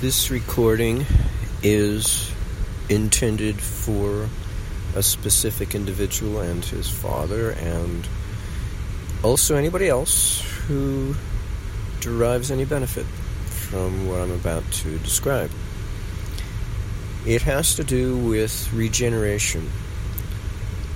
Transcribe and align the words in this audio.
This 0.00 0.30
recording 0.30 1.04
is 1.60 2.30
intended 2.88 3.60
for 3.60 4.28
a 4.94 5.02
specific 5.02 5.74
individual 5.74 6.38
and 6.38 6.64
his 6.64 6.88
father, 6.88 7.50
and 7.50 8.06
also 9.24 9.56
anybody 9.56 9.88
else 9.88 10.40
who 10.68 11.16
derives 11.98 12.52
any 12.52 12.64
benefit 12.64 13.06
from 13.06 14.06
what 14.06 14.20
I'm 14.20 14.30
about 14.30 14.70
to 14.70 14.98
describe. 15.00 15.50
It 17.26 17.42
has 17.42 17.74
to 17.74 17.82
do 17.82 18.16
with 18.18 18.72
regeneration, 18.72 19.68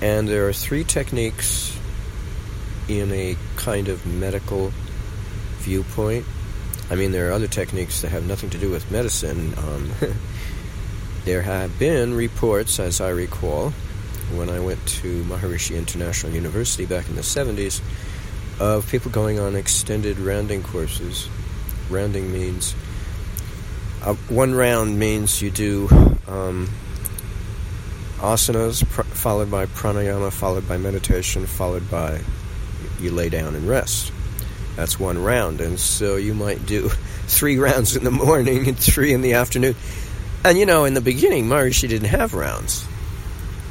and 0.01 0.29
there 0.29 0.47
are 0.47 0.53
three 0.53 0.85
techniques 0.85 1.77
in 2.87 3.11
a 3.11 3.35
kind 3.57 3.89
of 3.89 4.05
medical 4.05 4.71
viewpoint 5.57 6.25
I 6.89 6.95
mean, 6.95 7.11
there 7.11 7.29
are 7.29 7.31
other 7.31 7.47
techniques 7.47 8.01
that 8.01 8.09
have 8.09 8.27
nothing 8.27 8.49
to 8.51 8.57
do 8.57 8.69
with 8.69 8.89
medicine. 8.91 9.53
Um, 9.57 9.91
there 11.25 11.41
have 11.41 11.77
been 11.79 12.13
reports, 12.13 12.79
as 12.79 13.01
I 13.01 13.09
recall, 13.09 13.71
when 14.35 14.49
I 14.49 14.59
went 14.59 14.85
to 14.87 15.23
Maharishi 15.23 15.77
International 15.77 16.31
University 16.31 16.85
back 16.85 17.09
in 17.09 17.15
the 17.15 17.21
70s, 17.21 17.81
of 18.59 18.87
people 18.89 19.11
going 19.11 19.39
on 19.39 19.55
extended 19.55 20.19
rounding 20.19 20.63
courses. 20.63 21.27
Rounding 21.89 22.31
means 22.31 22.75
uh, 24.03 24.13
one 24.27 24.53
round 24.53 24.99
means 24.99 25.41
you 25.41 25.49
do 25.49 25.87
um, 26.27 26.69
asanas 28.17 28.85
pr- 28.89 29.03
followed 29.03 29.49
by 29.49 29.65
pranayama, 29.65 30.31
followed 30.31 30.67
by 30.67 30.77
meditation, 30.77 31.45
followed 31.45 31.89
by 31.89 32.21
you 32.99 33.11
lay 33.11 33.29
down 33.29 33.55
and 33.55 33.67
rest. 33.67 34.12
That's 34.75 34.99
one 34.99 35.23
round. 35.23 35.61
And 35.61 35.79
so 35.79 36.15
you 36.15 36.33
might 36.33 36.65
do 36.65 36.89
three 37.27 37.57
rounds 37.57 37.95
in 37.95 38.03
the 38.03 38.11
morning 38.11 38.67
and 38.67 38.77
three 38.77 39.13
in 39.13 39.21
the 39.21 39.33
afternoon. 39.33 39.75
And 40.43 40.57
you 40.57 40.65
know, 40.65 40.85
in 40.85 40.93
the 40.93 41.01
beginning, 41.01 41.45
Maharishi 41.45 41.87
didn't 41.87 42.09
have 42.09 42.33
rounds. 42.33 42.83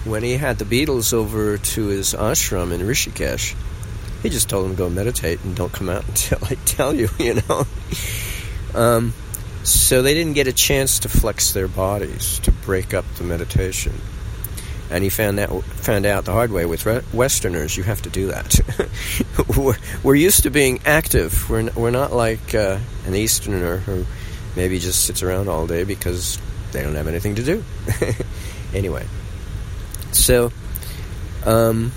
When 0.04 0.22
he 0.22 0.36
had 0.36 0.58
the 0.58 0.64
Beatles 0.64 1.12
over 1.12 1.58
to 1.58 1.86
his 1.86 2.14
ashram 2.14 2.72
in 2.72 2.80
Rishikesh, 2.80 3.54
he 4.22 4.28
just 4.30 4.48
told 4.48 4.64
them 4.64 4.72
to 4.72 4.78
go 4.78 4.88
meditate 4.88 5.44
and 5.44 5.54
don't 5.54 5.72
come 5.72 5.88
out 5.88 6.04
until 6.08 6.38
I 6.42 6.54
tell 6.64 6.94
you, 6.94 7.08
you 7.18 7.40
know. 7.48 7.66
Um, 8.74 9.12
so 9.64 10.02
they 10.02 10.14
didn't 10.14 10.32
get 10.32 10.48
a 10.48 10.52
chance 10.52 11.00
to 11.00 11.08
flex 11.08 11.52
their 11.52 11.68
bodies, 11.68 12.40
to 12.40 12.50
break 12.50 12.94
up 12.94 13.04
the 13.16 13.24
meditation 13.24 13.92
and 14.92 15.02
he 15.02 15.10
found 15.10 15.38
that 15.38 15.48
found 15.62 16.06
out 16.06 16.24
the 16.24 16.32
hard 16.32 16.52
way 16.52 16.66
with 16.66 16.84
Westerners. 17.12 17.76
You 17.76 17.82
have 17.84 18.02
to 18.02 18.10
do 18.10 18.28
that. 18.28 18.60
we're, 19.56 19.76
we're, 20.02 20.14
used 20.14 20.42
to 20.42 20.50
being 20.50 20.80
active. 20.84 21.48
We're 21.48 21.70
we're 21.72 21.90
not 21.90 22.12
like 22.12 22.54
uh, 22.54 22.78
an 23.06 23.14
Easterner 23.14 23.78
who 23.78 24.04
maybe 24.54 24.78
just 24.78 25.04
sits 25.04 25.22
around 25.22 25.48
all 25.48 25.66
day 25.66 25.84
because 25.84 26.38
they 26.72 26.82
don't 26.82 26.94
have 26.94 27.08
anything 27.08 27.36
to 27.36 27.42
do. 27.42 27.64
anyway, 28.74 29.06
so 30.12 30.52
um, 31.46 31.90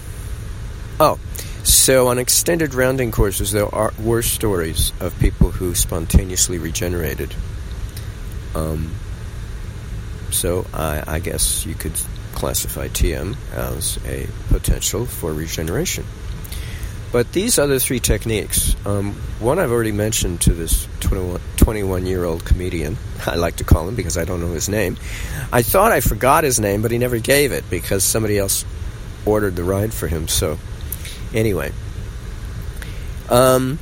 oh, 1.00 1.20
so 1.64 2.08
on 2.08 2.18
extended 2.18 2.74
rounding 2.74 3.12
courses, 3.12 3.52
there 3.52 3.74
are 3.74 3.94
were 4.00 4.22
stories 4.22 4.94
of 5.02 5.18
people 5.20 5.52
who 5.52 5.76
spontaneously 5.76 6.58
regenerated. 6.58 7.36
Um, 8.56 8.92
so 10.32 10.66
I, 10.74 11.04
I 11.06 11.20
guess 11.20 11.66
you 11.66 11.76
could 11.76 11.94
classify 12.46 12.88
TM 12.88 13.36
as 13.54 13.98
a 14.06 14.28
potential 14.50 15.08
for 15.08 15.34
regeneration. 15.34 16.06
But 17.12 17.32
these 17.32 17.58
other 17.58 17.80
three 17.80 18.00
techniques, 18.00 18.76
um, 18.86 19.14
one 19.40 19.58
I've 19.58 19.72
already 19.72 19.92
mentioned 19.92 20.42
to 20.42 20.54
this 20.54 20.88
21 21.00 22.06
year 22.06 22.24
old 22.24 22.46
comedian, 22.46 22.98
I 23.26 23.34
like 23.34 23.56
to 23.56 23.64
call 23.64 23.88
him 23.88 23.96
because 23.96 24.16
I 24.16 24.26
don't 24.26 24.42
know 24.42 24.52
his 24.52 24.70
name. 24.70 24.96
I 25.52 25.64
thought 25.64 25.92
I 25.92 26.02
forgot 26.02 26.44
his 26.44 26.60
name, 26.60 26.84
but 26.84 26.92
he 26.92 27.00
never 27.00 27.18
gave 27.18 27.52
it 27.52 27.68
because 27.72 28.04
somebody 28.04 28.38
else 28.38 28.64
ordered 29.26 29.56
the 29.56 29.64
ride 29.64 29.92
for 29.92 30.08
him. 30.08 30.28
So, 30.28 30.60
anyway. 31.34 31.72
Um, 33.28 33.80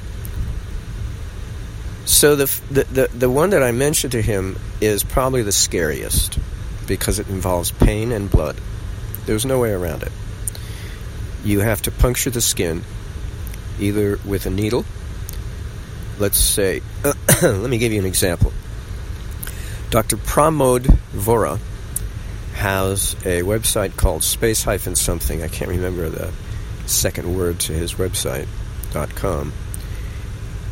so 2.05 2.37
the, 2.37 2.61
the, 2.71 2.83
the, 2.85 3.07
the 3.09 3.29
one 3.29 3.49
that 3.49 3.61
I 3.61 3.73
mentioned 3.73 4.13
to 4.13 4.21
him 4.21 4.57
is 4.79 5.03
probably 5.03 5.41
the 5.41 5.51
scariest 5.51 6.39
because 6.87 7.19
it 7.19 7.27
involves 7.29 7.71
pain 7.71 8.11
and 8.11 8.29
blood. 8.29 8.55
There's 9.25 9.45
no 9.45 9.59
way 9.59 9.71
around 9.71 10.03
it. 10.03 10.11
You 11.43 11.59
have 11.59 11.81
to 11.83 11.91
puncture 11.91 12.29
the 12.29 12.41
skin 12.41 12.83
either 13.79 14.19
with 14.25 14.45
a 14.45 14.49
needle. 14.49 14.85
Let's 16.19 16.37
say, 16.37 16.81
let 17.41 17.69
me 17.69 17.77
give 17.77 17.91
you 17.91 17.99
an 17.99 18.05
example. 18.05 18.53
Dr. 19.89 20.17
Pramod 20.17 20.83
Vora 21.11 21.59
has 22.53 23.13
a 23.25 23.41
website 23.41 23.97
called 23.97 24.23
space 24.23 24.63
hyphen 24.63 24.95
something. 24.95 25.41
I 25.43 25.47
can't 25.47 25.69
remember 25.69 26.09
the 26.09 26.31
second 26.85 27.35
word 27.35 27.59
to 27.61 27.73
his 27.73 27.93
website 27.93 28.47
dot 28.91 29.13
com. 29.15 29.53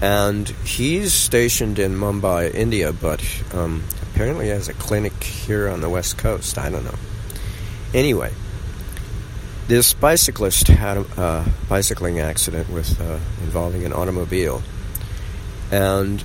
And 0.02 0.50
he's 0.50 1.14
stationed 1.14 1.78
in 1.78 1.96
Mumbai, 1.96 2.54
India, 2.54 2.92
but 2.92 3.24
um, 3.54 3.84
apparently 4.12 4.50
has 4.50 4.68
a 4.68 4.74
clinic 4.74 5.24
here 5.24 5.70
on 5.70 5.82
the 5.82 5.90
west 5.90 6.18
coast. 6.18 6.58
I 6.58 6.72
don't 6.72 6.84
know. 6.84 6.98
Anyway, 7.94 8.34
this 9.68 9.94
bicyclist 9.94 10.68
had 10.68 10.98
a 10.98 11.46
bicycling 11.70 12.20
accident 12.20 12.70
with 12.70 13.00
uh, 13.00 13.20
involving 13.44 13.86
an 13.86 13.94
automobile, 13.94 14.64
and 15.72 16.24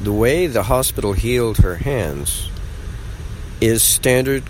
the 0.00 0.12
way 0.12 0.46
the 0.46 0.62
hospital 0.62 1.12
healed 1.12 1.58
her 1.58 1.76
hands 1.76 2.48
is 3.60 3.82
standard 3.82 4.42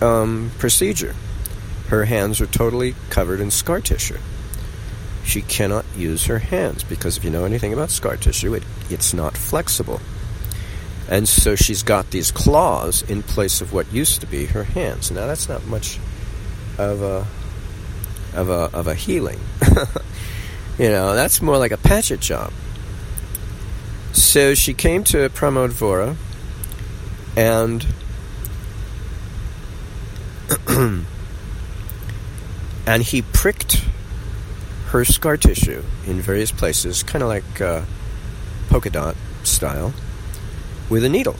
um, 0.00 0.50
procedure. 0.58 1.14
Her 1.88 2.04
hands 2.04 2.40
are 2.40 2.46
totally 2.46 2.94
covered 3.10 3.40
in 3.40 3.50
scar 3.50 3.80
tissue. 3.80 4.18
She 5.24 5.42
cannot 5.42 5.84
use 5.96 6.26
her 6.26 6.38
hands 6.38 6.84
because 6.84 7.16
if 7.16 7.24
you 7.24 7.30
know 7.30 7.44
anything 7.44 7.72
about 7.72 7.90
scar 7.90 8.16
tissue, 8.16 8.54
it, 8.54 8.62
it's 8.90 9.14
not 9.14 9.36
flexible. 9.36 10.00
And 11.08 11.28
so 11.28 11.54
she's 11.54 11.82
got 11.82 12.10
these 12.10 12.30
claws 12.30 13.02
in 13.02 13.22
place 13.22 13.60
of 13.60 13.72
what 13.72 13.92
used 13.92 14.20
to 14.20 14.26
be 14.26 14.46
her 14.46 14.64
hands. 14.64 15.10
Now 15.10 15.26
that's 15.26 15.48
not 15.48 15.66
much 15.66 15.98
of 16.78 17.02
a 17.02 17.26
of 18.34 18.48
a 18.48 18.70
of 18.72 18.86
a 18.86 18.94
healing. 18.94 19.40
you 20.78 20.88
know, 20.88 21.14
that's 21.14 21.42
more 21.42 21.58
like 21.58 21.72
a 21.72 21.76
patchet 21.76 22.20
job. 22.20 22.52
So 24.12 24.54
she 24.54 24.74
came 24.74 25.04
to 25.04 25.28
Pramod 25.28 25.70
Vora 25.70 26.16
and 27.36 27.86
and 32.86 33.02
he 33.02 33.22
pricked 33.22 33.84
her 34.94 35.04
scar 35.04 35.36
tissue 35.36 35.82
in 36.06 36.20
various 36.20 36.52
places, 36.52 37.02
kind 37.02 37.20
of 37.20 37.28
like 37.28 37.60
uh, 37.60 37.82
polka 38.68 38.88
dot 38.88 39.16
style 39.42 39.92
with 40.88 41.02
a 41.02 41.08
needle 41.08 41.34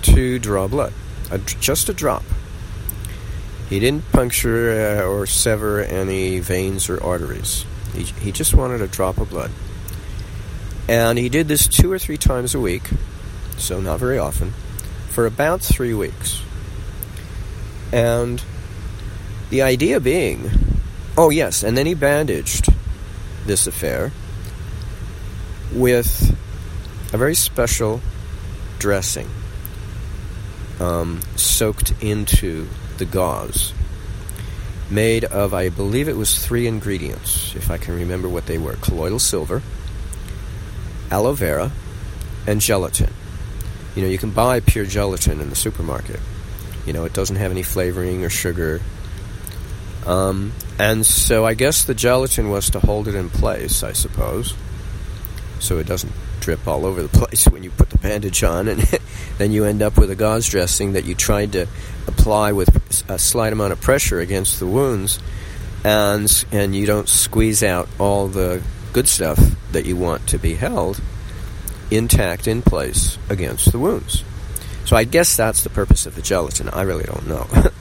to 0.00 0.38
draw 0.38 0.68
blood, 0.68 0.92
a, 1.32 1.38
just 1.38 1.88
a 1.88 1.92
drop. 1.92 2.22
He 3.68 3.80
didn't 3.80 4.08
puncture 4.12 5.00
uh, 5.00 5.02
or 5.02 5.26
sever 5.26 5.80
any 5.80 6.38
veins 6.38 6.88
or 6.88 7.02
arteries. 7.02 7.66
He, 7.94 8.04
he 8.04 8.30
just 8.30 8.54
wanted 8.54 8.80
a 8.80 8.86
drop 8.86 9.18
of 9.18 9.30
blood. 9.30 9.50
And 10.88 11.18
he 11.18 11.28
did 11.28 11.48
this 11.48 11.66
two 11.66 11.90
or 11.90 11.98
three 11.98 12.16
times 12.16 12.54
a 12.54 12.60
week, 12.60 12.88
so 13.56 13.80
not 13.80 13.98
very 13.98 14.18
often, 14.18 14.52
for 15.08 15.26
about 15.26 15.62
three 15.62 15.94
weeks. 15.94 16.42
And 17.92 18.40
the 19.50 19.62
idea 19.62 19.98
being, 19.98 20.67
oh 21.18 21.30
yes, 21.30 21.64
and 21.64 21.76
then 21.76 21.84
he 21.84 21.94
bandaged 21.94 22.72
this 23.44 23.66
affair 23.66 24.12
with 25.74 26.30
a 27.12 27.18
very 27.18 27.34
special 27.34 28.00
dressing 28.78 29.28
um, 30.78 31.20
soaked 31.34 31.92
into 32.00 32.68
the 32.98 33.04
gauze, 33.04 33.74
made 34.90 35.24
of, 35.24 35.52
I 35.52 35.70
believe 35.70 36.08
it 36.08 36.16
was 36.16 36.38
three 36.38 36.68
ingredients, 36.68 37.52
if 37.56 37.68
I 37.68 37.78
can 37.78 37.96
remember 37.96 38.28
what 38.28 38.46
they 38.46 38.58
were 38.58 38.74
colloidal 38.74 39.18
silver, 39.18 39.60
aloe 41.10 41.32
vera, 41.32 41.72
and 42.46 42.60
gelatin. 42.60 43.12
You 43.96 44.02
know, 44.02 44.08
you 44.08 44.18
can 44.18 44.30
buy 44.30 44.60
pure 44.60 44.84
gelatin 44.84 45.40
in 45.40 45.50
the 45.50 45.56
supermarket. 45.56 46.20
You 46.86 46.92
know, 46.92 47.04
it 47.04 47.12
doesn't 47.12 47.36
have 47.36 47.50
any 47.50 47.64
flavoring 47.64 48.24
or 48.24 48.30
sugar. 48.30 48.80
Um, 50.06 50.52
and 50.78 51.04
so 51.04 51.44
I 51.44 51.54
guess 51.54 51.84
the 51.84 51.94
gelatin 51.94 52.50
was 52.50 52.70
to 52.70 52.80
hold 52.80 53.08
it 53.08 53.14
in 53.14 53.30
place, 53.30 53.82
I 53.82 53.92
suppose, 53.92 54.54
so 55.58 55.78
it 55.78 55.86
doesn't 55.86 56.12
drip 56.40 56.66
all 56.66 56.86
over 56.86 57.02
the 57.02 57.08
place 57.18 57.46
when 57.48 57.62
you 57.62 57.70
put 57.70 57.90
the 57.90 57.98
bandage 57.98 58.42
on, 58.44 58.68
and 58.68 58.80
then 59.38 59.52
you 59.52 59.64
end 59.64 59.82
up 59.82 59.96
with 59.98 60.10
a 60.10 60.16
gauze 60.16 60.46
dressing 60.48 60.92
that 60.92 61.04
you 61.04 61.14
tried 61.14 61.52
to 61.52 61.66
apply 62.06 62.52
with 62.52 63.04
a 63.10 63.18
slight 63.18 63.52
amount 63.52 63.72
of 63.72 63.80
pressure 63.80 64.20
against 64.20 64.58
the 64.58 64.66
wounds, 64.66 65.18
and 65.84 66.44
and 66.52 66.74
you 66.74 66.86
don't 66.86 67.08
squeeze 67.08 67.62
out 67.62 67.88
all 67.98 68.28
the 68.28 68.62
good 68.92 69.08
stuff 69.08 69.38
that 69.72 69.84
you 69.84 69.96
want 69.96 70.26
to 70.28 70.38
be 70.38 70.54
held. 70.54 71.00
intact 71.90 72.46
in 72.46 72.60
place 72.60 73.16
against 73.30 73.72
the 73.72 73.78
wounds. 73.78 74.22
So 74.84 74.96
I 74.96 75.04
guess 75.04 75.36
that's 75.36 75.62
the 75.62 75.70
purpose 75.70 76.06
of 76.06 76.14
the 76.14 76.22
gelatin. 76.22 76.68
I 76.68 76.82
really 76.82 77.04
don't 77.04 77.26
know. 77.26 77.46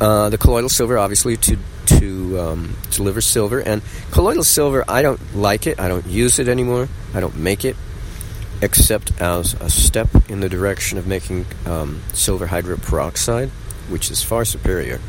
uh, 0.00 0.28
the 0.28 0.38
colloidal 0.38 0.68
silver, 0.68 0.98
obviously, 0.98 1.36
to 1.36 1.58
to 1.86 2.38
um, 2.38 2.76
deliver 2.90 3.20
silver, 3.20 3.60
and 3.60 3.82
colloidal 4.10 4.44
silver, 4.44 4.84
I 4.86 5.02
don't 5.02 5.34
like 5.34 5.66
it. 5.66 5.80
I 5.80 5.88
don't 5.88 6.06
use 6.06 6.38
it 6.38 6.48
anymore. 6.48 6.88
I 7.14 7.20
don't 7.20 7.36
make 7.36 7.64
it, 7.64 7.76
except 8.60 9.18
as 9.20 9.54
a 9.54 9.70
step 9.70 10.08
in 10.28 10.40
the 10.40 10.48
direction 10.48 10.98
of 10.98 11.06
making 11.06 11.46
um, 11.66 12.02
silver 12.12 12.46
hydroperoxide, 12.46 13.48
which 13.88 14.10
is 14.10 14.22
far 14.22 14.44
superior. 14.44 15.00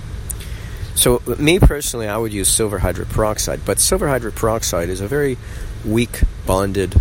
So, 0.95 1.21
me 1.37 1.59
personally, 1.59 2.07
I 2.07 2.17
would 2.17 2.33
use 2.33 2.49
silver 2.49 2.79
hydroperoxide, 2.79 3.61
but 3.65 3.79
silver 3.79 4.07
hydroperoxide 4.07 4.87
is 4.87 5.01
a 5.01 5.07
very 5.07 5.37
weak 5.85 6.21
bonded 6.45 6.99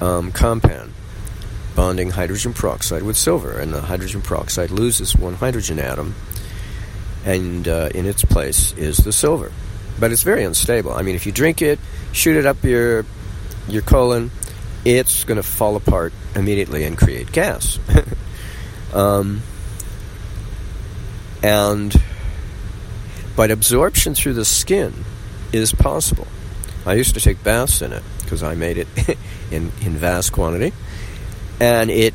um, 0.00 0.32
compound 0.32 0.92
bonding 1.74 2.10
hydrogen 2.10 2.52
peroxide 2.52 3.02
with 3.02 3.16
silver, 3.16 3.58
and 3.58 3.72
the 3.72 3.82
hydrogen 3.82 4.22
peroxide 4.22 4.70
loses 4.70 5.16
one 5.16 5.34
hydrogen 5.34 5.78
atom, 5.78 6.14
and 7.24 7.66
uh, 7.66 7.90
in 7.94 8.06
its 8.06 8.24
place 8.24 8.72
is 8.72 8.98
the 8.98 9.12
silver. 9.12 9.50
But 9.98 10.12
it's 10.12 10.22
very 10.22 10.44
unstable. 10.44 10.92
I 10.92 11.02
mean, 11.02 11.14
if 11.14 11.26
you 11.26 11.32
drink 11.32 11.62
it, 11.62 11.78
shoot 12.12 12.36
it 12.36 12.46
up 12.46 12.62
your 12.64 13.04
your 13.68 13.82
colon, 13.82 14.30
it's 14.84 15.24
going 15.24 15.36
to 15.36 15.42
fall 15.42 15.76
apart 15.76 16.12
immediately 16.34 16.84
and 16.84 16.98
create 16.98 17.32
gas. 17.32 17.78
um, 18.94 19.42
and 21.42 21.94
but 23.36 23.50
absorption 23.50 24.14
through 24.14 24.34
the 24.34 24.44
skin 24.44 24.92
is 25.52 25.72
possible. 25.72 26.26
I 26.86 26.94
used 26.94 27.14
to 27.14 27.20
take 27.20 27.42
baths 27.42 27.80
in 27.80 27.92
it 27.92 28.02
because 28.20 28.42
I 28.42 28.54
made 28.54 28.78
it 28.78 28.88
in, 29.50 29.72
in 29.80 29.96
vast 29.96 30.32
quantity, 30.32 30.72
and 31.60 31.90
it 31.90 32.14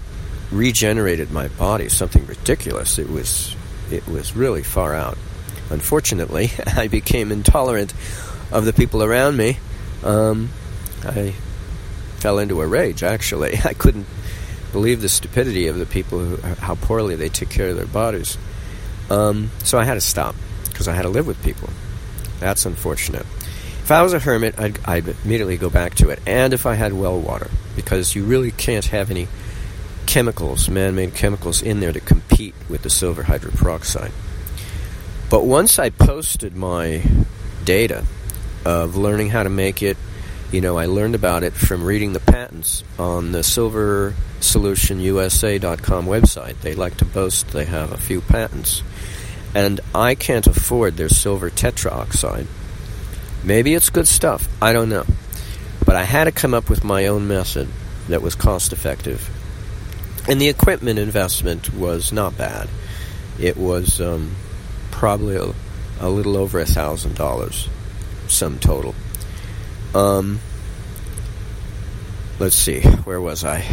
regenerated 0.52 1.32
my 1.32 1.48
body. 1.48 1.90
Something 1.90 2.26
ridiculous. 2.26 3.00
It 3.00 3.10
was 3.10 3.56
it 3.92 4.08
was 4.08 4.36
really 4.36 4.64
far 4.64 4.94
out. 4.94 5.18
Unfortunately, 5.70 6.52
I 6.68 6.88
became 6.88 7.32
intolerant 7.32 7.94
of 8.52 8.66
the 8.66 8.74
people 8.74 9.04
around 9.04 9.38
me. 9.38 9.58
Um, 10.04 10.50
I 11.04 11.34
fell 12.18 12.40
into 12.40 12.62
a 12.62 12.68
rage. 12.68 13.04
Actually, 13.04 13.58
I 13.66 13.74
couldn't 13.74 14.08
believe 14.72 15.02
the 15.02 15.10
stupidity 15.10 15.68
of 15.68 15.78
the 15.78 15.86
people 15.86 16.20
who 16.20 16.38
how 16.56 16.76
poorly 16.76 17.16
they 17.16 17.30
took 17.30 17.50
care 17.50 17.70
of 17.70 17.76
their 17.76 17.88
bodies. 17.88 18.38
Um, 19.10 19.50
so 19.64 19.80
I 19.80 19.84
had 19.84 19.96
to 19.96 20.02
stop 20.02 20.36
because 20.66 20.88
I 20.88 20.94
had 20.94 21.04
to 21.04 21.10
live 21.10 21.28
with 21.28 21.42
people. 21.44 21.70
That's 22.40 22.66
unfortunate. 22.66 23.26
If 23.90 23.92
I 23.92 24.04
was 24.04 24.14
a 24.14 24.20
hermit, 24.20 24.60
I'd, 24.60 24.80
I'd, 24.86 25.08
immediately 25.26 25.58
go 25.58 25.70
back 25.70 25.96
to 25.96 26.10
it. 26.10 26.20
And 26.28 26.54
if 26.54 26.68
I 26.68 26.76
had 26.76 26.94
well 26.94 27.20
water, 27.20 27.50
because 27.76 28.14
you 28.14 28.24
really 28.24 28.52
can't 28.52 28.86
have 28.86 29.10
any 29.10 29.28
chemicals, 30.06 30.70
man 30.70 30.96
made 30.96 31.16
chemicals, 31.16 31.64
in 31.64 31.80
there 31.80 31.92
to 31.92 32.00
compete 32.40 32.56
with 32.70 32.84
the 32.84 32.90
silver 32.90 33.24
hydroperoxide. 33.24 34.14
But 35.30 35.46
once 35.46 35.78
I 35.78 35.90
posted 35.90 36.56
my 36.56 37.04
data 37.66 38.06
of 38.64 38.96
learning 38.96 39.28
how 39.30 39.44
to 39.44 39.50
make 39.50 39.84
it, 39.84 39.98
you 40.50 40.62
know, 40.62 40.78
I 40.78 40.86
learned 40.86 41.16
about 41.16 41.44
it 41.44 41.52
from 41.52 41.84
reading 41.84 42.14
the 42.14 42.22
patents 42.22 42.86
on 42.98 43.34
the 43.34 43.40
silversolutionyusa.com 43.40 46.06
website. 46.06 46.62
They 46.62 46.76
like 46.76 46.96
to 46.98 47.06
boast 47.06 47.50
they 47.50 47.66
have 47.66 47.92
a 47.92 47.98
few 47.98 48.22
patents. 48.22 48.84
And 49.54 49.82
I 49.94 50.16
can't 50.16 50.48
afford 50.48 50.96
their 50.96 51.10
silver 51.10 51.50
tetraoxide 51.50 52.48
Maybe 53.42 53.74
it's 53.74 53.90
good 53.90 54.08
stuff. 54.08 54.50
I 54.62 54.74
don't 54.74 54.90
know. 54.90 55.06
But 55.86 55.96
I 55.96 56.04
had 56.04 56.26
to 56.26 56.32
come 56.32 56.54
up 56.54 56.70
with 56.70 56.84
my 56.84 57.08
own 57.08 57.28
method 57.28 57.70
that 58.10 58.22
was 58.22 58.36
cost 58.36 58.74
effective. 58.74 59.30
And 60.30 60.40
the 60.40 60.48
equipment 60.48 61.00
investment 61.00 61.74
was 61.74 62.12
not 62.12 62.38
bad. 62.38 62.70
It 63.40 63.58
was 63.58 64.00
um, 64.00 64.36
probably 64.92 65.36
a, 65.38 65.54
a, 66.00 66.10
little 66.10 66.38
over 66.38 66.60
a 66.60 66.66
thousand 66.66 67.16
dollars, 67.16 67.68
sum 68.28 68.60
total. 68.60 68.94
Um, 69.96 70.40
let's 72.38 72.56
see, 72.56 72.81
where 72.81 73.20
was 73.20 73.44
I? 73.44 73.64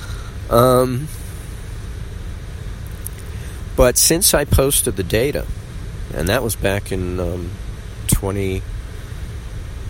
um, 0.50 1.08
but 3.76 3.96
since 3.96 4.34
I 4.34 4.44
posted 4.44 4.96
the 4.96 5.04
data, 5.04 5.46
and 6.12 6.28
that 6.28 6.42
was 6.42 6.54
back 6.54 6.92
in 6.92 7.18
um, 7.18 7.50
20. 8.08 8.62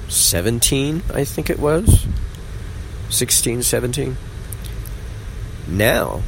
17, 0.09 1.03
I 1.12 1.25
think 1.25 1.50
it 1.50 1.59
was. 1.59 2.06
16, 3.11 3.62
17. 3.62 4.17
Now, 5.69 6.23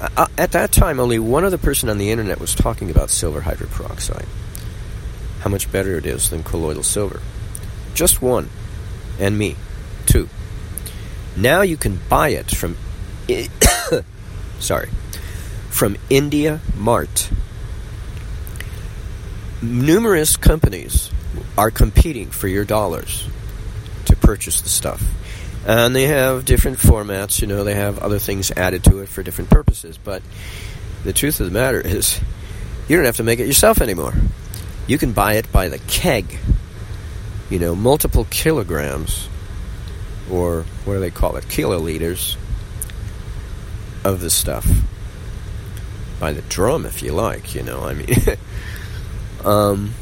uh, 0.00 0.26
at 0.36 0.52
that 0.52 0.72
time, 0.72 0.98
only 0.98 1.18
one 1.18 1.44
other 1.44 1.58
person 1.58 1.88
on 1.88 1.98
the 1.98 2.10
internet 2.10 2.40
was 2.40 2.54
talking 2.54 2.90
about 2.90 3.08
silver 3.08 3.40
hydroperoxide. 3.40 4.26
How 5.40 5.50
much 5.50 5.70
better 5.70 5.96
it 5.96 6.06
is 6.06 6.30
than 6.30 6.42
colloidal 6.42 6.82
silver. 6.82 7.20
Just 7.94 8.20
one. 8.20 8.50
And 9.20 9.38
me. 9.38 9.56
Two. 10.06 10.28
Now 11.36 11.62
you 11.62 11.76
can 11.76 12.00
buy 12.08 12.30
it 12.30 12.50
from. 12.50 12.76
sorry. 14.58 14.90
From 15.70 15.96
India 16.10 16.60
Mart. 16.76 17.30
Numerous 19.62 20.36
companies 20.36 21.10
are 21.56 21.70
competing 21.70 22.30
for 22.30 22.48
your 22.48 22.64
dollars 22.64 23.28
to 24.06 24.16
purchase 24.16 24.60
the 24.60 24.68
stuff. 24.68 25.02
And 25.66 25.94
they 25.94 26.06
have 26.06 26.44
different 26.44 26.78
formats, 26.78 27.40
you 27.40 27.46
know, 27.46 27.62
they 27.62 27.74
have 27.74 28.00
other 28.00 28.18
things 28.18 28.50
added 28.50 28.82
to 28.84 28.98
it 28.98 29.08
for 29.08 29.22
different 29.22 29.50
purposes. 29.50 29.96
But 29.96 30.22
the 31.04 31.12
truth 31.12 31.40
of 31.40 31.46
the 31.46 31.52
matter 31.52 31.80
is, 31.80 32.20
you 32.88 32.96
don't 32.96 33.04
have 33.04 33.16
to 33.16 33.22
make 33.22 33.38
it 33.38 33.46
yourself 33.46 33.80
anymore. 33.80 34.14
You 34.86 34.98
can 34.98 35.12
buy 35.12 35.34
it 35.34 35.50
by 35.52 35.68
the 35.68 35.78
keg, 35.78 36.38
you 37.48 37.60
know, 37.60 37.76
multiple 37.76 38.26
kilograms, 38.28 39.28
or 40.30 40.64
what 40.84 40.94
do 40.94 41.00
they 41.00 41.10
call 41.10 41.36
it, 41.36 41.44
kiloliters 41.44 42.36
of 44.04 44.20
the 44.20 44.30
stuff. 44.30 44.66
By 46.18 46.32
the 46.32 46.42
drum, 46.42 46.86
if 46.86 47.02
you 47.02 47.12
like, 47.12 47.54
you 47.54 47.62
know, 47.62 47.82
I 47.82 47.94
mean. 47.94 48.14
um, 49.44 49.94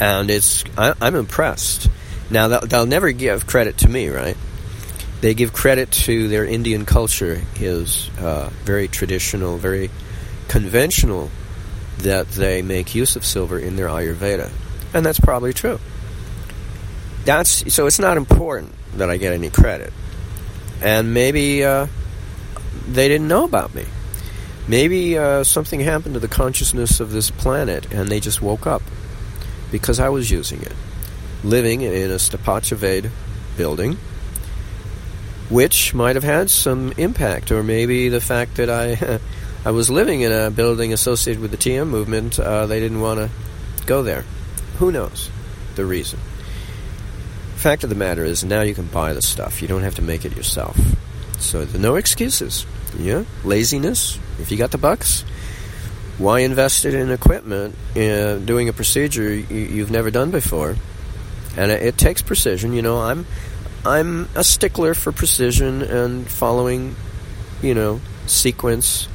and 0.00 0.30
it's 0.30 0.64
I, 0.76 0.94
I'm 1.00 1.14
impressed. 1.14 1.88
Now 2.30 2.48
they'll, 2.48 2.86
never 2.86 3.12
give 3.12 3.46
credit 3.46 3.78
to 3.78 3.88
me, 3.88 4.08
right? 4.08 4.36
They 5.20 5.34
give 5.34 5.52
credit 5.52 5.90
to 5.92 6.28
their 6.28 6.44
Indian 6.44 6.84
culture 6.84 7.40
is 7.58 8.10
uh, 8.20 8.50
very 8.64 8.88
traditional, 8.88 9.56
very 9.56 9.90
conventional. 10.48 11.30
That 11.98 12.28
they 12.28 12.62
make 12.62 12.94
use 12.94 13.16
of 13.16 13.24
silver 13.24 13.58
in 13.58 13.74
their 13.74 13.88
Ayurveda, 13.88 14.52
and 14.94 15.04
that's 15.04 15.18
probably 15.18 15.52
true. 15.52 15.80
That's 17.24 17.74
so. 17.74 17.86
It's 17.88 17.98
not 17.98 18.16
important 18.16 18.72
that 18.94 19.10
I 19.10 19.16
get 19.16 19.32
any 19.32 19.50
credit, 19.50 19.92
and 20.80 21.12
maybe 21.12 21.64
uh, 21.64 21.88
they 22.86 23.08
didn't 23.08 23.26
know 23.26 23.42
about 23.42 23.74
me. 23.74 23.84
Maybe 24.68 25.18
uh, 25.18 25.42
something 25.42 25.80
happened 25.80 26.14
to 26.14 26.20
the 26.20 26.28
consciousness 26.28 27.00
of 27.00 27.10
this 27.10 27.32
planet, 27.32 27.92
and 27.92 28.08
they 28.08 28.20
just 28.20 28.40
woke 28.40 28.64
up 28.64 28.82
because 29.72 29.98
I 29.98 30.10
was 30.10 30.30
using 30.30 30.62
it. 30.62 30.74
Living 31.44 31.82
in 31.82 32.10
a 32.10 32.16
Sthapatya 32.16 33.10
building, 33.56 33.96
which 35.48 35.94
might 35.94 36.16
have 36.16 36.24
had 36.24 36.50
some 36.50 36.92
impact, 36.96 37.50
or 37.50 37.62
maybe 37.62 38.08
the 38.08 38.20
fact 38.20 38.56
that 38.56 38.68
I, 38.68 39.20
I 39.64 39.70
was 39.70 39.90
living 39.90 40.22
in 40.22 40.32
a 40.32 40.50
building 40.50 40.92
associated 40.92 41.40
with 41.40 41.50
the 41.50 41.56
TM 41.56 41.88
movement, 41.88 42.38
uh, 42.38 42.66
they 42.66 42.80
didn't 42.80 43.00
want 43.00 43.20
to 43.20 43.30
go 43.86 44.02
there. 44.02 44.24
Who 44.78 44.92
knows 44.92 45.30
the 45.74 45.84
reason? 45.84 46.18
Fact 47.56 47.82
of 47.82 47.90
the 47.90 47.96
matter 47.96 48.24
is, 48.24 48.44
now 48.44 48.60
you 48.60 48.74
can 48.74 48.86
buy 48.86 49.12
the 49.12 49.22
stuff. 49.22 49.60
You 49.60 49.68
don't 49.68 49.82
have 49.82 49.96
to 49.96 50.02
make 50.02 50.24
it 50.24 50.36
yourself. 50.36 50.78
So, 51.38 51.66
no 51.76 51.96
excuses. 51.96 52.66
Yeah, 52.96 53.24
laziness. 53.44 54.18
If 54.38 54.50
you 54.50 54.56
got 54.56 54.70
the 54.70 54.78
bucks, 54.78 55.24
why 56.18 56.40
invest 56.40 56.84
it 56.84 56.94
in 56.94 57.10
equipment 57.10 57.74
uh, 57.96 58.38
doing 58.38 58.68
a 58.68 58.72
procedure 58.72 59.34
you, 59.34 59.80
have 59.80 59.90
never 59.90 60.10
done 60.10 60.30
before 60.30 60.76
and 61.58 61.70
it, 61.70 61.82
it, 61.82 61.98
takes 61.98 62.22
precision 62.22 62.72
you 62.72 62.82
know. 62.82 63.00
I'm 63.00 63.26
i'm 63.84 64.28
a 64.34 64.42
stickler 64.42 64.94
for 64.94 65.12
precision 65.12 65.82
and 65.82 66.28
following 66.28 66.96
you 67.62 67.74
know 67.74 68.00
sequence 68.26 69.08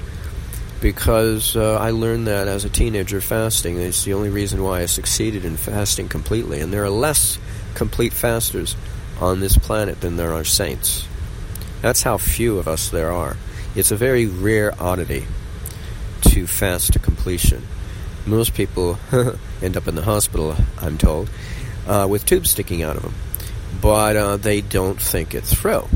because 0.81 1.55
uh, 1.55 1.77
i 1.79 1.91
learned 1.91 2.27
that 2.27 2.47
as 2.47 2.65
a 2.65 2.69
teenager 2.69 3.21
fasting 3.21 3.77
it's 3.77 4.03
the 4.03 4.13
only 4.13 4.29
reason 4.29 4.63
why 4.63 4.81
i 4.81 4.85
succeeded 4.85 5.45
in 5.45 5.57
fasting 5.57 6.07
completely. 6.07 6.59
And 6.59 6.73
there 6.73 6.83
are 6.83 6.89
less 6.89 7.39
complete 7.73 8.13
fasters 8.13 8.75
on 9.19 9.39
this 9.39 9.57
planet 9.57 10.01
than 10.01 10.17
there 10.17 10.33
are 10.33 10.43
saints. 10.43 11.07
That's 11.81 12.03
how 12.03 12.17
few 12.17 12.57
of 12.59 12.67
us 12.67 12.89
there 12.89 13.11
are. 13.11 13.37
It's 13.75 13.91
a 13.91 13.95
very 13.95 14.25
rare 14.25 14.73
oddity 14.81 15.25
to 16.29 16.47
fast 16.47 16.93
to 16.93 16.99
completion. 16.99 17.63
Most 18.25 18.53
people 18.53 18.97
end 19.61 19.75
up 19.75 19.87
in 19.87 19.95
the 19.95 20.03
hospital, 20.03 20.55
I'm 20.79 20.97
told, 20.97 21.29
uh, 21.87 22.07
with 22.09 22.25
tubes 22.25 22.51
sticking 22.51 22.83
out 22.83 22.95
of 22.95 23.03
them. 23.03 23.13
but 23.81 24.15
uh, 24.15 24.37
they 24.37 24.61
don't 24.61 24.99
think 25.01 25.33
it 25.33 25.43
through. 25.43 25.87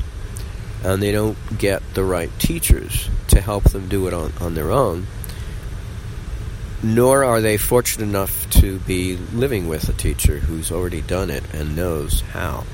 And 0.84 1.01
they 1.01 1.12
don't 1.12 1.38
get 1.58 1.82
the 1.94 2.03
right 2.03 2.29
teachers 2.39 3.10
to 3.29 3.41
help 3.41 3.63
them 3.65 3.89
do 3.89 4.08
it 4.08 4.13
on, 4.13 4.32
on 4.39 4.53
their 4.53 4.72
own. 4.72 5.08
Nor 6.84 7.24
are 7.24 7.41
they 7.41 7.58
fortunate 7.58 8.06
enough 8.06 8.50
to 8.62 8.79
be 8.79 9.17
living 9.34 9.67
with 9.67 9.89
a 9.89 9.94
teacher 9.94 10.38
who's 10.38 10.72
already 10.72 11.01
done 11.01 11.29
it 11.29 11.44
and 11.53 11.75
knows 11.75 12.22
how. 12.22 12.65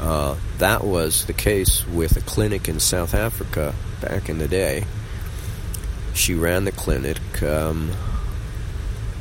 Uh, 0.00 0.36
that 0.58 0.84
was 0.84 1.26
the 1.26 1.32
case 1.32 1.86
with 1.86 2.16
a 2.16 2.20
clinic 2.20 2.68
in 2.68 2.78
South 2.80 3.14
Africa 3.14 3.74
back 4.00 4.28
in 4.28 4.38
the 4.38 4.48
day. 4.48 4.84
She 6.14 6.34
ran 6.34 6.64
the 6.64 6.72
clinic. 6.72 7.42
Um, 7.42 7.90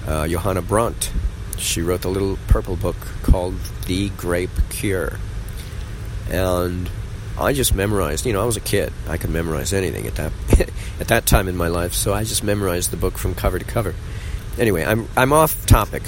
uh, 0.06 0.28
Johanna 0.28 0.62
Brandt. 0.62 1.12
She 1.62 1.82
wrote 1.82 2.02
the 2.02 2.10
little 2.10 2.38
purple 2.48 2.76
book 2.76 2.98
called 3.24 3.56
The 3.86 4.10
Grape 4.10 4.50
Cure. 4.70 5.20
And 6.30 6.90
I 7.38 7.54
just 7.54 7.76
memorized, 7.76 8.26
you 8.26 8.34
know, 8.34 8.42
I 8.42 8.46
was 8.46 8.58
a 8.58 8.62
kid. 8.62 8.92
I 9.08 9.18
could 9.18 9.30
memorize 9.30 9.72
anything 9.72 10.08
at 10.08 10.16
that 10.16 10.32
at 11.00 11.08
that 11.08 11.26
time 11.26 11.48
in 11.48 11.56
my 11.56 11.68
life, 11.68 11.94
so 11.94 12.14
I 12.14 12.24
just 12.24 12.44
memorized 12.44 12.92
the 12.92 12.98
book 12.98 13.18
from 13.18 13.36
cover 13.36 13.60
to 13.60 13.66
cover. 13.66 13.96
Anyway, 14.58 14.84
I'm 14.84 15.08
I'm 15.16 15.32
off 15.34 15.66
topic. 15.66 16.04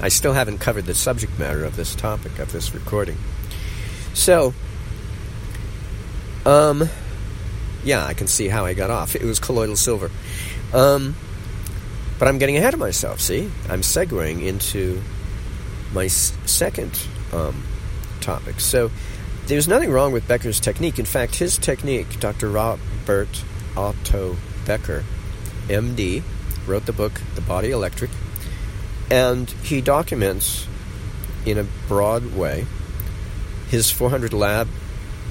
I 0.00 0.08
still 0.08 0.32
haven't 0.32 0.58
covered 0.58 0.86
the 0.86 0.94
subject 0.94 1.38
matter 1.38 1.64
of 1.64 1.74
this 1.74 1.94
topic 1.94 2.38
of 2.38 2.52
this 2.52 2.72
recording. 2.72 3.16
So, 4.14 4.54
um, 6.46 6.88
yeah, 7.82 8.04
I 8.04 8.14
can 8.14 8.28
see 8.28 8.48
how 8.48 8.64
I 8.64 8.74
got 8.74 8.90
off. 8.90 9.16
It 9.16 9.22
was 9.22 9.40
colloidal 9.40 9.76
silver. 9.76 10.10
Um, 10.72 11.16
but 12.18 12.28
I'm 12.28 12.38
getting 12.38 12.56
ahead 12.56 12.74
of 12.74 12.80
myself, 12.80 13.20
see? 13.20 13.50
I'm 13.68 13.80
segueing 13.82 14.42
into 14.44 15.00
my 15.92 16.06
s- 16.06 16.36
second 16.46 16.98
um, 17.32 17.62
topic. 18.20 18.60
So 18.60 18.90
there's 19.46 19.68
nothing 19.68 19.90
wrong 19.90 20.12
with 20.12 20.26
Becker's 20.28 20.60
technique. 20.60 20.98
In 20.98 21.04
fact, 21.06 21.36
his 21.36 21.56
technique, 21.58 22.20
Dr. 22.20 22.48
Robert 22.50 23.28
Otto 23.76 24.36
Becker, 24.66 25.04
MD, 25.68 26.22
wrote 26.66 26.86
the 26.86 26.92
book 26.92 27.12
The 27.34 27.40
Body 27.40 27.70
Electric, 27.70 28.10
and 29.10 29.48
he 29.62 29.80
documents 29.80 30.66
in 31.46 31.56
a 31.58 31.64
broad 31.86 32.34
way 32.34 32.66
his 33.70 33.90
400 33.90 34.32
lab 34.32 34.68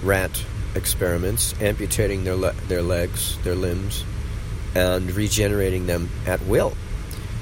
rat 0.04 0.44
experiments, 0.76 1.54
amputating 1.60 2.24
their 2.24 2.36
le- 2.36 2.54
their 2.68 2.82
legs, 2.84 3.38
their 3.44 3.56
limbs, 3.56 4.04
and 4.78 5.12
regenerating 5.12 5.88
them 5.88 6.08
at 6.28 6.40
will. 6.46 6.74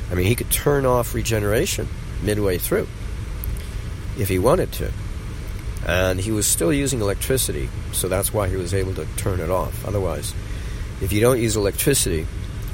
I 0.10 0.16
mean, 0.16 0.26
he 0.26 0.36
could 0.36 0.50
turn 0.50 0.86
off 0.86 1.14
regeneration 1.14 1.88
midway 2.24 2.58
through 2.58 2.88
if 4.18 4.30
he 4.30 4.40
wanted 4.40 4.72
to. 4.74 4.92
And 5.86 6.20
he 6.20 6.32
was 6.32 6.48
still 6.48 6.72
using 6.72 7.02
electricity, 7.02 7.70
so 7.92 8.08
that's 8.08 8.34
why 8.34 8.48
he 8.48 8.56
was 8.56 8.74
able 8.74 8.96
to 8.96 9.06
turn 9.18 9.42
it 9.42 9.50
off. 9.50 9.86
Otherwise, 9.86 10.34
if 11.02 11.12
you 11.12 11.20
don't 11.20 11.42
use 11.42 11.58
electricity, 11.58 12.26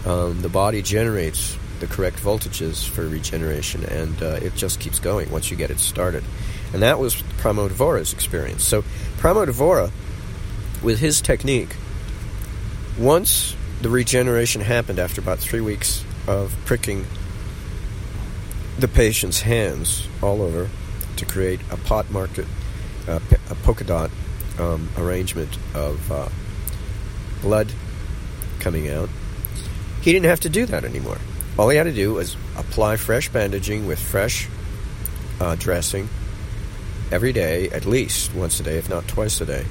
um, 0.06 0.42
the 0.44 0.50
body 0.50 0.84
generates 0.84 1.58
the 1.80 1.88
correct 1.88 2.18
voltages 2.18 2.88
for 2.88 3.08
regeneration, 3.08 3.84
and 3.86 4.22
uh, 4.22 4.40
it 4.42 4.56
just 4.56 4.80
keeps 4.80 5.00
going 5.00 5.32
once 5.32 5.50
you 5.50 5.58
get 5.58 5.72
it 5.72 5.80
started. 5.80 6.24
And 6.72 6.84
that 6.84 7.00
was 7.00 7.16
Pramod 7.42 8.14
experience. 8.14 8.64
So 8.64 8.84
Pramod 9.18 9.92
with 10.84 11.00
his 11.00 11.20
technique, 11.20 11.76
once 12.98 13.56
the 13.82 13.90
regeneration 13.90 14.62
happened 14.62 15.00
after 15.00 15.20
about 15.22 15.40
three 15.40 15.62
weeks 15.62 16.04
of 16.28 16.56
pricking 16.66 17.06
the 18.78 18.88
patient's 18.88 19.42
hands 19.42 20.08
all 20.22 20.42
over 20.42 20.70
to 21.18 21.26
create 21.26 21.60
a 21.72 21.78
pot 21.78 22.10
market, 22.12 22.46
uh, 23.08 23.20
a 23.50 23.56
polka 23.56 23.84
dot 23.84 24.12
um, 24.60 24.88
arrangement 24.98 25.58
of 25.74 26.12
uh, 26.12 26.30
blood 27.42 27.72
coming 28.60 28.90
out. 28.90 29.10
He 30.02 30.12
didn't 30.12 30.26
have 30.26 30.40
to 30.42 30.50
do 30.50 30.66
that 30.68 30.84
anymore. 30.84 31.18
All 31.58 31.70
he 31.70 31.78
had 31.78 31.84
to 31.84 31.94
do 31.94 32.14
was 32.14 32.36
apply 32.58 32.98
fresh 32.98 33.30
bandaging 33.30 33.88
with 33.88 34.00
fresh 34.00 34.48
uh, 35.40 35.56
dressing 35.56 36.08
every 37.12 37.34
day, 37.34 37.70
at 37.70 37.86
least 37.86 38.34
once 38.34 38.60
a 38.60 38.64
day, 38.64 38.78
if 38.78 38.90
not 38.90 39.08
twice 39.08 39.42
a 39.42 39.46
day. 39.46 39.66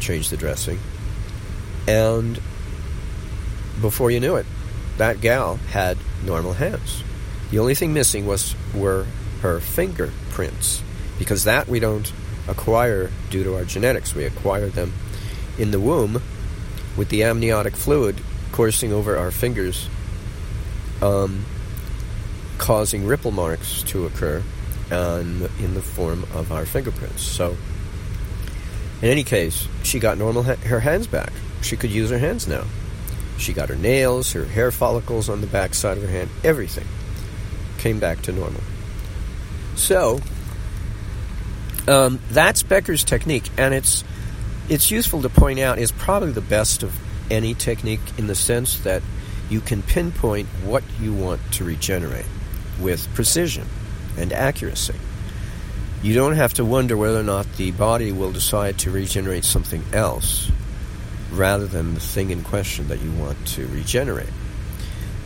Change 0.00 0.28
the 0.28 0.36
dressing. 0.36 0.78
And 1.86 2.40
before 3.80 4.10
you 4.10 4.20
knew 4.20 4.36
it, 4.36 4.46
that 4.96 5.20
gal 5.20 5.56
had 5.56 5.96
normal 6.24 6.52
hands. 6.52 7.02
The 7.50 7.58
only 7.58 7.74
thing 7.74 7.92
missing 7.92 8.26
was 8.26 8.54
were 8.74 9.06
her 9.42 9.60
fingerprints, 9.60 10.82
because 11.18 11.44
that 11.44 11.68
we 11.68 11.80
don't 11.80 12.12
acquire 12.48 13.10
due 13.30 13.44
to 13.44 13.56
our 13.56 13.64
genetics. 13.64 14.14
We 14.14 14.24
acquire 14.24 14.68
them 14.68 14.92
in 15.58 15.70
the 15.70 15.80
womb 15.80 16.22
with 16.96 17.08
the 17.08 17.24
amniotic 17.24 17.76
fluid 17.76 18.20
coursing 18.52 18.92
over 18.92 19.16
our 19.16 19.30
fingers, 19.30 19.88
um, 21.00 21.44
causing 22.58 23.06
ripple 23.06 23.30
marks 23.30 23.82
to 23.84 24.06
occur 24.06 24.42
and 24.90 25.48
in 25.60 25.74
the 25.74 25.82
form 25.82 26.24
of 26.34 26.50
our 26.50 26.66
fingerprints. 26.66 27.22
So, 27.22 27.56
in 29.02 29.08
any 29.08 29.22
case, 29.22 29.68
she 29.82 30.00
got 30.00 30.18
normal 30.18 30.42
ha- 30.42 30.56
her 30.66 30.80
hands 30.80 31.06
back. 31.06 31.32
She 31.62 31.76
could 31.76 31.90
use 31.90 32.10
her 32.10 32.18
hands 32.18 32.48
now. 32.48 32.64
She 33.38 33.52
got 33.52 33.68
her 33.68 33.76
nails, 33.76 34.32
her 34.32 34.44
hair 34.44 34.70
follicles 34.70 35.28
on 35.28 35.40
the 35.40 35.46
back 35.46 35.74
side 35.74 35.96
of 35.96 36.02
her 36.02 36.08
hand, 36.08 36.28
everything 36.44 36.86
came 37.78 38.00
back 38.00 38.20
to 38.22 38.32
normal. 38.32 38.60
So, 39.76 40.20
um, 41.86 42.18
that's 42.30 42.62
Becker's 42.62 43.04
technique, 43.04 43.48
and 43.56 43.72
it's 43.72 44.04
it's 44.68 44.90
useful 44.90 45.22
to 45.22 45.30
point 45.30 45.60
out 45.60 45.78
is 45.78 45.92
probably 45.92 46.32
the 46.32 46.42
best 46.42 46.82
of 46.82 46.94
any 47.30 47.54
technique 47.54 48.00
in 48.18 48.26
the 48.26 48.34
sense 48.34 48.80
that 48.80 49.02
you 49.48 49.60
can 49.60 49.82
pinpoint 49.82 50.46
what 50.64 50.82
you 51.00 51.14
want 51.14 51.40
to 51.52 51.64
regenerate 51.64 52.26
with 52.80 53.08
precision 53.14 53.66
and 54.18 54.32
accuracy. 54.32 54.94
You 56.02 56.14
don't 56.14 56.34
have 56.34 56.54
to 56.54 56.64
wonder 56.64 56.96
whether 56.96 57.18
or 57.18 57.24
not 57.24 57.50
the 57.56 57.70
body 57.70 58.12
will 58.12 58.30
decide 58.30 58.78
to 58.80 58.90
regenerate 58.90 59.44
something 59.44 59.82
else 59.92 60.50
rather 61.32 61.66
than 61.66 61.94
the 61.94 62.00
thing 62.00 62.30
in 62.30 62.42
question 62.42 62.88
that 62.88 63.00
you 63.00 63.10
want 63.12 63.46
to 63.48 63.66
regenerate. 63.68 64.30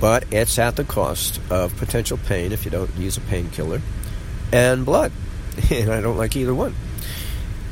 But 0.01 0.25
it's 0.33 0.59
at 0.59 0.77
the 0.77 0.85
cost 0.85 1.41
of 1.51 1.77
potential 1.77 2.19
pain 2.27 2.53
if 2.53 2.65
you 2.65 2.71
don't 2.71 2.95
use 2.97 3.17
a 3.17 3.21
painkiller 3.21 3.81
and 4.53 4.85
blood. 4.85 5.13
and 5.71 5.91
I 5.91 6.01
don't 6.01 6.17
like 6.17 6.37
either 6.37 6.55
one. 6.55 6.75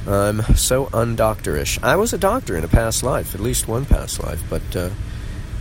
I'm 0.06 0.42
so 0.56 0.86
undoctorish. 0.86 1.82
I 1.82 1.96
was 1.96 2.12
a 2.12 2.18
doctor 2.18 2.56
in 2.56 2.64
a 2.64 2.68
past 2.68 3.02
life, 3.02 3.34
at 3.34 3.40
least 3.40 3.68
one 3.68 3.84
past 3.84 4.22
life, 4.22 4.42
but 4.48 4.74
uh, 4.74 4.90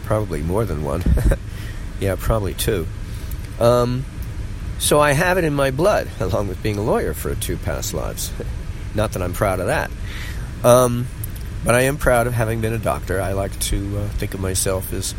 probably 0.06 0.42
more 0.42 0.64
than 0.66 0.84
one. 0.84 1.04
yeah, 2.00 2.16
probably 2.18 2.54
two. 2.54 2.88
Um, 3.60 4.06
so 4.80 5.00
I 5.00 5.12
have 5.12 5.38
it 5.38 5.44
in 5.44 5.54
my 5.54 5.72
blood, 5.72 6.08
along 6.20 6.48
with 6.48 6.64
being 6.64 6.78
a 6.78 6.82
lawyer 6.82 7.14
for 7.14 7.36
two 7.36 7.58
past 7.58 7.94
lives. 7.94 8.32
Not 8.96 9.12
that 9.14 9.22
I'm 9.22 9.34
proud 9.34 9.60
of 9.60 9.68
that. 9.68 9.92
Um, 10.64 11.08
but 11.64 11.76
I 11.76 11.82
am 11.82 11.98
proud 11.98 12.28
of 12.28 12.34
having 12.34 12.62
been 12.62 12.74
a 12.74 12.80
doctor. 12.80 13.22
I 13.22 13.34
like 13.34 13.58
to 13.60 13.98
uh, 14.00 14.08
think 14.10 14.34
of 14.34 14.40
myself 14.40 14.94
as 14.94 15.14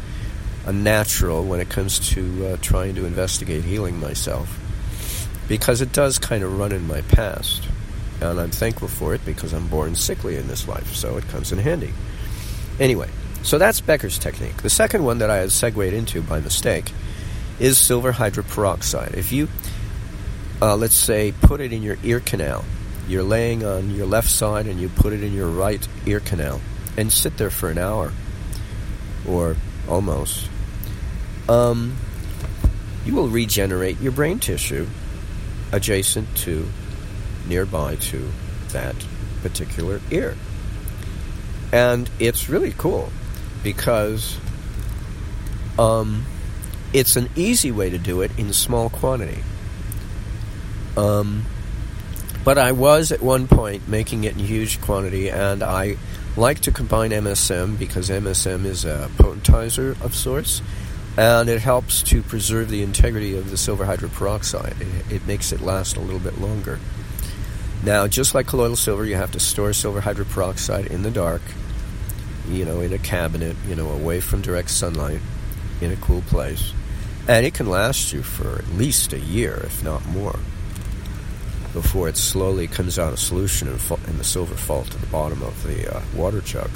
a 0.66 0.73
natural 0.73 1.44
when 1.44 1.61
it 1.61 1.68
comes 1.68 1.99
to 2.11 2.47
uh, 2.47 2.56
trying 2.61 2.94
to 2.94 3.06
investigate 3.06 3.64
healing 3.64 4.00
myself. 4.00 4.59
Because 5.49 5.80
it 5.80 5.92
does 5.92 6.18
kind 6.18 6.44
of 6.44 6.59
run 6.59 6.73
in 6.73 6.87
my 6.87 7.00
past. 7.02 7.66
And 8.20 8.38
I'm 8.38 8.50
thankful 8.50 8.88
for 8.88 9.14
it 9.14 9.25
because 9.25 9.52
I'm 9.52 9.68
born 9.68 9.97
sickly 9.97 10.37
in 10.37 10.47
this 10.47 10.68
life, 10.68 10.94
so 10.94 11.16
it 11.16 11.26
comes 11.28 11.52
in 11.52 11.59
handy. 11.59 11.92
Anyway, 12.78 13.09
so 13.42 13.59
that's 13.59 13.80
Becker's 13.80 14.18
technique. 14.18 14.59
The 14.59 14.70
second 14.70 15.04
one 15.04 15.18
that 15.18 15.30
I 15.30 15.38
had 15.38 15.50
segued 15.50 15.92
into 15.92 16.23
by 16.23 16.40
mistake 16.40 16.92
is 17.59 17.78
silver 17.78 18.12
hydroperoxide. 18.12 19.14
If 19.14 19.32
you, 19.32 19.49
uh, 20.61 20.76
let's 20.76 20.94
say, 20.94 21.32
put 21.32 21.61
it 21.61 21.73
in 21.73 21.82
your 21.82 21.97
ear 22.04 22.20
canal, 22.20 22.64
you're 23.11 23.25
laying 23.25 23.64
on 23.64 23.90
your 23.90 24.07
left 24.07 24.31
side 24.31 24.67
and 24.67 24.81
you 24.81 24.88
put 24.88 25.12
it 25.12 25.23
in 25.23 25.33
your 25.33 25.49
right 25.49 25.87
ear 26.07 26.21
canal 26.21 26.61
and 26.97 27.12
sit 27.12 27.37
there 27.38 27.50
for 27.50 27.69
an 27.69 27.76
hour 27.76 28.12
or 29.26 29.57
almost, 29.88 30.49
um, 31.49 31.97
you 33.05 33.14
will 33.14 33.29
regenerate 33.29 34.00
your 34.00 34.12
brain 34.12 34.38
tissue 34.38 34.87
adjacent 35.73 36.37
to, 36.37 36.69
nearby 37.49 37.97
to 37.97 38.31
that 38.69 38.95
particular 39.43 40.00
ear. 40.12 40.37
And 41.73 42.09
it's 42.21 42.49
really 42.49 42.73
cool 42.76 43.11
because 43.64 44.37
um, 45.79 46.25
it's 46.93 47.17
an 47.17 47.29
easy 47.35 47.73
way 47.73 47.90
to 47.90 47.99
do 47.99 48.21
it 48.23 48.31
in 48.38 48.52
small 48.52 48.88
quantity. 48.88 49.43
Um, 50.97 51.45
but 52.44 52.59
I 52.59 52.73
was 52.73 53.12
at 53.12 53.20
one 53.20 53.49
point 53.49 53.88
making 53.88 54.25
it 54.25 54.35
in 54.35 54.38
huge 54.38 54.80
quantity, 54.80 55.30
and 55.30 55.62
I 55.62 55.97
like 56.37 56.61
to 56.61 56.73
combine 56.73 57.11
MSM 57.11 57.78
because 57.78 58.09
MSM 58.09 58.64
is 58.64 58.85
a 58.85 59.11
potentizer 59.16 60.00
of 60.02 60.14
sorts, 60.14 60.62
and 61.16 61.49
it 61.49 61.61
helps 61.61 62.02
to 62.04 62.23
preserve 62.23 62.70
the 62.70 62.82
integrity 62.82 63.37
of 63.37 63.50
the 63.50 63.56
silver 63.56 63.85
hydroperoxide. 63.85 64.80
It, 64.80 65.16
it 65.16 65.26
makes 65.26 65.52
it 65.52 65.61
last 65.61 65.97
a 65.97 66.00
little 66.00 66.20
bit 66.20 66.40
longer. 66.40 66.78
Now, 67.82 68.06
just 68.06 68.35
like 68.35 68.47
colloidal 68.47 68.76
silver, 68.76 69.04
you 69.04 69.16
have 69.16 69.32
to 69.32 69.40
store 69.40 69.73
silver 69.73 70.00
hydroperoxide 70.00 70.88
in 70.88 71.02
the 71.02 71.11
dark, 71.11 71.42
you 72.49 72.64
know, 72.64 72.80
in 72.80 72.92
a 72.92 72.99
cabinet, 72.99 73.56
you 73.66 73.75
know, 73.75 73.88
away 73.88 74.20
from 74.20 74.42
direct 74.42 74.70
sunlight, 74.70 75.20
in 75.80 75.90
a 75.90 75.97
cool 75.97 76.23
place. 76.23 76.73
And 77.26 77.47
it 77.47 77.54
can 77.54 77.66
last 77.66 78.12
you 78.12 78.23
for 78.23 78.59
at 78.59 78.68
least 78.70 79.12
a 79.12 79.18
year, 79.18 79.61
if 79.64 79.82
not 79.82 80.04
more, 80.06 80.38
before 81.73 82.09
it 82.09 82.17
slowly 82.17 82.67
comes 82.67 82.99
out 82.99 83.12
of 83.12 83.19
solution 83.19 83.69
and, 83.69 83.81
and 84.07 84.19
the 84.19 84.25
silver 84.25 84.55
falls 84.55 84.89
to 84.89 84.99
the 84.99 85.07
bottom 85.07 85.43
of 85.43 85.62
the 85.62 85.95
uh, 85.95 86.03
water 86.15 86.41
jug. 86.41 86.71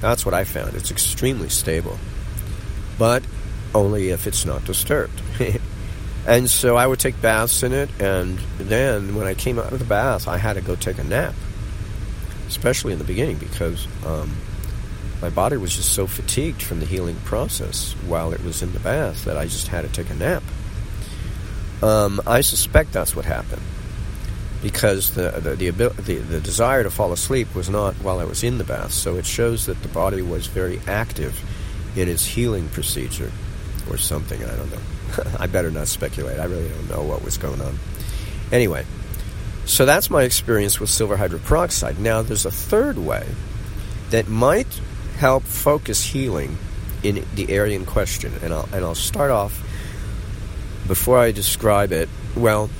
That's 0.00 0.26
what 0.26 0.34
I 0.34 0.44
found. 0.44 0.74
It's 0.74 0.90
extremely 0.90 1.48
stable, 1.48 1.98
but 2.98 3.22
only 3.74 4.10
if 4.10 4.26
it's 4.26 4.44
not 4.44 4.64
disturbed. 4.64 5.22
and 6.26 6.50
so 6.50 6.76
I 6.76 6.86
would 6.86 6.98
take 6.98 7.20
baths 7.22 7.62
in 7.62 7.72
it, 7.72 7.88
and 8.00 8.38
then 8.58 9.14
when 9.14 9.26
I 9.26 9.34
came 9.34 9.58
out 9.58 9.72
of 9.72 9.78
the 9.78 9.84
bath, 9.84 10.28
I 10.28 10.38
had 10.38 10.54
to 10.54 10.60
go 10.60 10.74
take 10.74 10.98
a 10.98 11.04
nap, 11.04 11.34
especially 12.48 12.92
in 12.92 12.98
the 12.98 13.04
beginning 13.04 13.38
because 13.38 13.86
um, 14.04 14.36
my 15.22 15.30
body 15.30 15.56
was 15.56 15.74
just 15.74 15.92
so 15.94 16.06
fatigued 16.06 16.62
from 16.62 16.80
the 16.80 16.86
healing 16.86 17.16
process 17.24 17.92
while 18.06 18.32
it 18.32 18.42
was 18.44 18.60
in 18.60 18.72
the 18.72 18.80
bath 18.80 19.24
that 19.24 19.38
I 19.38 19.44
just 19.44 19.68
had 19.68 19.82
to 19.82 19.88
take 19.88 20.10
a 20.10 20.14
nap. 20.14 20.42
Um, 21.80 22.20
I 22.26 22.42
suspect 22.42 22.92
that's 22.92 23.16
what 23.16 23.24
happened 23.24 23.62
because 24.62 25.14
the 25.14 25.30
the, 25.32 25.56
the, 25.56 25.88
the 25.88 26.14
the 26.14 26.40
desire 26.40 26.82
to 26.82 26.90
fall 26.90 27.12
asleep 27.12 27.54
was 27.54 27.68
not 27.68 27.94
while 27.96 28.20
I 28.20 28.24
was 28.24 28.42
in 28.42 28.58
the 28.58 28.64
bath. 28.64 28.92
So 28.92 29.16
it 29.16 29.26
shows 29.26 29.66
that 29.66 29.82
the 29.82 29.88
body 29.88 30.22
was 30.22 30.46
very 30.46 30.80
active 30.86 31.38
in 31.96 32.08
its 32.08 32.24
healing 32.24 32.68
procedure 32.68 33.30
or 33.90 33.98
something. 33.98 34.42
I 34.42 34.56
don't 34.56 34.70
know. 34.70 35.24
I 35.38 35.46
better 35.46 35.70
not 35.70 35.88
speculate. 35.88 36.38
I 36.38 36.44
really 36.44 36.68
don't 36.68 36.88
know 36.88 37.02
what 37.02 37.24
was 37.24 37.36
going 37.36 37.60
on. 37.60 37.78
Anyway, 38.50 38.84
so 39.64 39.84
that's 39.84 40.10
my 40.10 40.22
experience 40.22 40.80
with 40.80 40.90
silver 40.90 41.16
hydroperoxide. 41.16 41.98
Now, 41.98 42.22
there's 42.22 42.46
a 42.46 42.50
third 42.50 42.98
way 42.98 43.26
that 44.10 44.28
might 44.28 44.80
help 45.18 45.42
focus 45.44 46.04
healing 46.04 46.58
in 47.02 47.24
the 47.34 47.50
area 47.50 47.76
in 47.76 47.86
question. 47.86 48.32
And 48.42 48.52
I'll, 48.52 48.68
and 48.72 48.84
I'll 48.84 48.94
start 48.94 49.30
off 49.30 49.58
before 50.86 51.18
I 51.18 51.32
describe 51.32 51.92
it. 51.92 52.08
Well, 52.36 52.70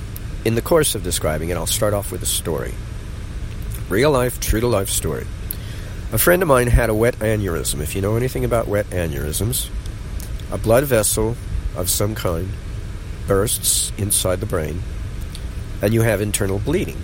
in 0.45 0.55
the 0.55 0.61
course 0.61 0.95
of 0.95 1.03
describing 1.03 1.49
it, 1.49 1.57
I'll 1.57 1.65
start 1.65 1.93
off 1.93 2.11
with 2.11 2.21
a 2.23 2.27
story. 2.27 2.73
Real 3.89 4.11
life, 4.11 4.39
true 4.39 4.59
to 4.59 4.67
life 4.67 4.89
story. 4.89 5.25
A 6.11 6.17
friend 6.17 6.41
of 6.41 6.47
mine 6.47 6.67
had 6.67 6.89
a 6.89 6.93
wet 6.93 7.15
aneurysm. 7.19 7.81
If 7.81 7.95
you 7.95 8.01
know 8.01 8.15
anything 8.15 8.45
about 8.45 8.67
wet 8.67 8.89
aneurysms, 8.91 9.69
a 10.51 10.57
blood 10.57 10.83
vessel 10.83 11.35
of 11.75 11.89
some 11.89 12.15
kind 12.15 12.49
bursts 13.27 13.91
inside 13.97 14.39
the 14.39 14.45
brain, 14.45 14.81
and 15.81 15.93
you 15.93 16.01
have 16.01 16.21
internal 16.21 16.59
bleeding. 16.59 16.97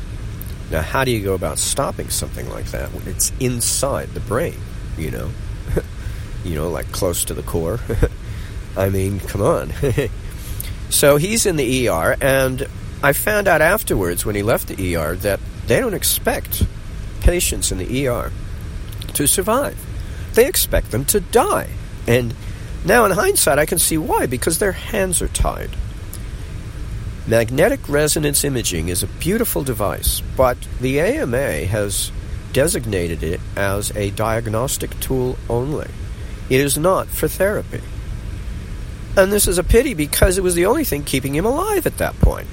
Now, 0.69 0.81
how 0.81 1.03
do 1.03 1.12
you 1.12 1.24
go 1.24 1.34
about 1.34 1.58
stopping 1.58 2.10
something 2.10 2.50
like 2.50 2.65
that 2.72 2.93
when 2.93 3.08
it's 3.08 3.31
inside 3.39 4.10
the 4.10 4.19
brain? 4.19 4.55
you 5.00 5.12
know. 5.12 5.29
you 6.43 6.55
know, 6.55 6.69
like 6.69 6.91
close 6.91 7.25
to 7.25 7.34
the 7.34 7.43
core. 7.43 7.79
I 8.77 8.89
mean, 8.89 9.19
come 9.19 9.41
on. 9.41 9.72
so 10.89 11.17
he's 11.17 11.46
in 11.46 11.55
the 11.55 11.89
ER, 11.89 12.15
and 12.22 12.67
I 13.01 13.13
found 13.13 13.47
out 13.47 13.61
afterwards 13.61 14.25
when 14.25 14.35
he 14.35 14.43
left 14.43 14.67
the 14.67 14.95
ER 14.95 15.15
that 15.15 15.39
they 15.67 15.79
don't 15.79 15.93
expect 15.93 16.63
patients 17.21 17.71
in 17.71 17.77
the 17.77 18.07
ER 18.07 18.31
to 19.13 19.27
survive. 19.27 19.77
They 20.33 20.47
expect 20.47 20.91
them 20.91 21.05
to 21.05 21.19
die. 21.19 21.69
And 22.07 22.33
now, 22.85 23.05
in 23.05 23.11
hindsight, 23.11 23.59
I 23.59 23.65
can 23.65 23.79
see 23.79 23.97
why, 23.97 24.25
because 24.25 24.59
their 24.59 24.71
hands 24.71 25.21
are 25.21 25.27
tied. 25.27 25.71
Magnetic 27.27 27.87
resonance 27.87 28.43
imaging 28.43 28.89
is 28.89 29.03
a 29.03 29.07
beautiful 29.07 29.63
device, 29.63 30.21
but 30.35 30.57
the 30.81 30.99
AMA 30.99 31.65
has 31.65 32.11
designated 32.53 33.21
it 33.21 33.39
as 33.55 33.95
a 33.95 34.11
diagnostic 34.11 34.99
tool 34.99 35.37
only. 35.49 35.87
It 36.49 36.59
is 36.59 36.77
not 36.77 37.07
for 37.07 37.27
therapy. 37.27 37.81
And 39.15 39.31
this 39.31 39.47
is 39.47 39.57
a 39.57 39.63
pity 39.63 39.93
because 39.93 40.38
it 40.38 40.43
was 40.43 40.55
the 40.55 40.65
only 40.65 40.83
thing 40.83 41.03
keeping 41.03 41.35
him 41.35 41.45
alive 41.45 41.85
at 41.85 41.97
that 41.97 42.19
point. 42.19 42.47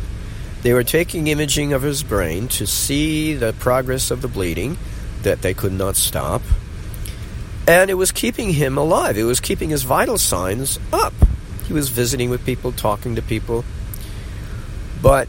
They 0.66 0.72
were 0.72 0.83
taking 0.83 1.29
imaging 1.29 1.72
of 1.74 1.83
his 1.83 2.02
brain 2.02 2.48
to 2.48 2.66
see 2.66 3.35
the 3.35 3.52
progress 3.52 4.11
of 4.11 4.20
the 4.20 4.26
bleeding 4.26 4.76
that 5.22 5.40
they 5.40 5.55
could 5.55 5.72
not 5.72 5.94
stop. 5.94 6.42
And 7.68 7.88
it 7.88 7.94
was 7.94 8.11
keeping 8.11 8.52
him 8.52 8.76
alive. 8.76 9.16
It 9.16 9.22
was 9.22 9.38
keeping 9.38 9.70
his 9.70 9.85
vital 9.85 10.18
signs 10.18 10.81
up. 10.92 11.12
He 11.66 11.72
was 11.72 11.90
visiting 11.90 12.31
with 12.31 12.44
people, 12.44 12.72
talking 12.72 13.14
to 13.14 13.22
people. 13.22 13.64
But 15.00 15.29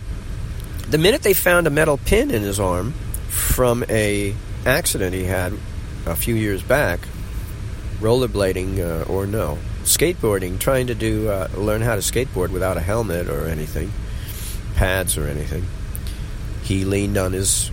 the 0.90 0.98
minute 0.98 1.22
they 1.22 1.36
found 1.36 1.68
a 1.68 1.70
metal 1.70 2.00
pin 2.00 2.32
in 2.32 2.42
his 2.42 2.60
arm 2.60 2.94
from 3.28 3.86
a 3.90 4.34
accident 4.66 5.14
he 5.14 5.26
had 5.26 5.54
a 6.08 6.16
few 6.16 6.34
years 6.34 6.64
back, 6.64 7.00
rollerblading 8.00 8.80
uh, 8.80 9.04
or 9.04 9.28
no, 9.28 9.60
skateboarding, 9.84 10.58
trying 10.58 10.88
to 10.88 10.96
do 10.96 11.30
uh, 11.30 11.48
learn 11.56 11.84
how 11.84 11.94
to 11.94 12.02
skateboard 12.02 12.50
without 12.50 12.76
a 12.76 12.82
helmet 12.82 13.30
or 13.30 13.46
anything, 13.46 13.92
pads 14.78 15.18
or 15.18 15.28
anything. 15.28 15.66
He 16.64 16.86
leaned 16.86 17.18
on 17.18 17.34
his 17.34 17.72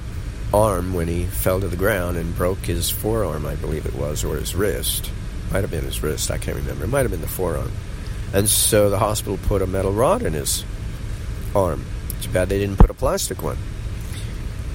arm 0.52 0.94
when 0.94 1.06
he 1.06 1.24
fell 1.24 1.60
to 1.60 1.68
the 1.68 1.76
ground 1.76 2.16
and 2.16 2.34
broke 2.36 2.58
his 2.58 2.90
forearm, 2.90 3.44
I 3.46 3.54
believe 3.56 3.86
it 3.86 3.94
was, 3.94 4.24
or 4.24 4.36
his 4.36 4.54
wrist. 4.54 5.10
Might 5.52 5.60
have 5.60 5.70
been 5.70 5.84
his 5.84 6.02
wrist, 6.02 6.30
I 6.30 6.38
can't 6.38 6.56
remember. 6.56 6.84
It 6.84 6.88
might 6.88 7.02
have 7.02 7.10
been 7.10 7.20
the 7.20 7.28
forearm. 7.28 7.70
And 8.32 8.48
so 8.48 8.88
the 8.90 8.98
hospital 8.98 9.38
put 9.46 9.62
a 9.62 9.66
metal 9.66 9.92
rod 9.92 10.22
in 10.22 10.32
his 10.32 10.64
arm. 11.54 11.84
Too 12.22 12.30
bad 12.30 12.48
they 12.48 12.58
didn't 12.58 12.78
put 12.78 12.90
a 12.90 12.94
plastic 12.94 13.42
one. 13.42 13.58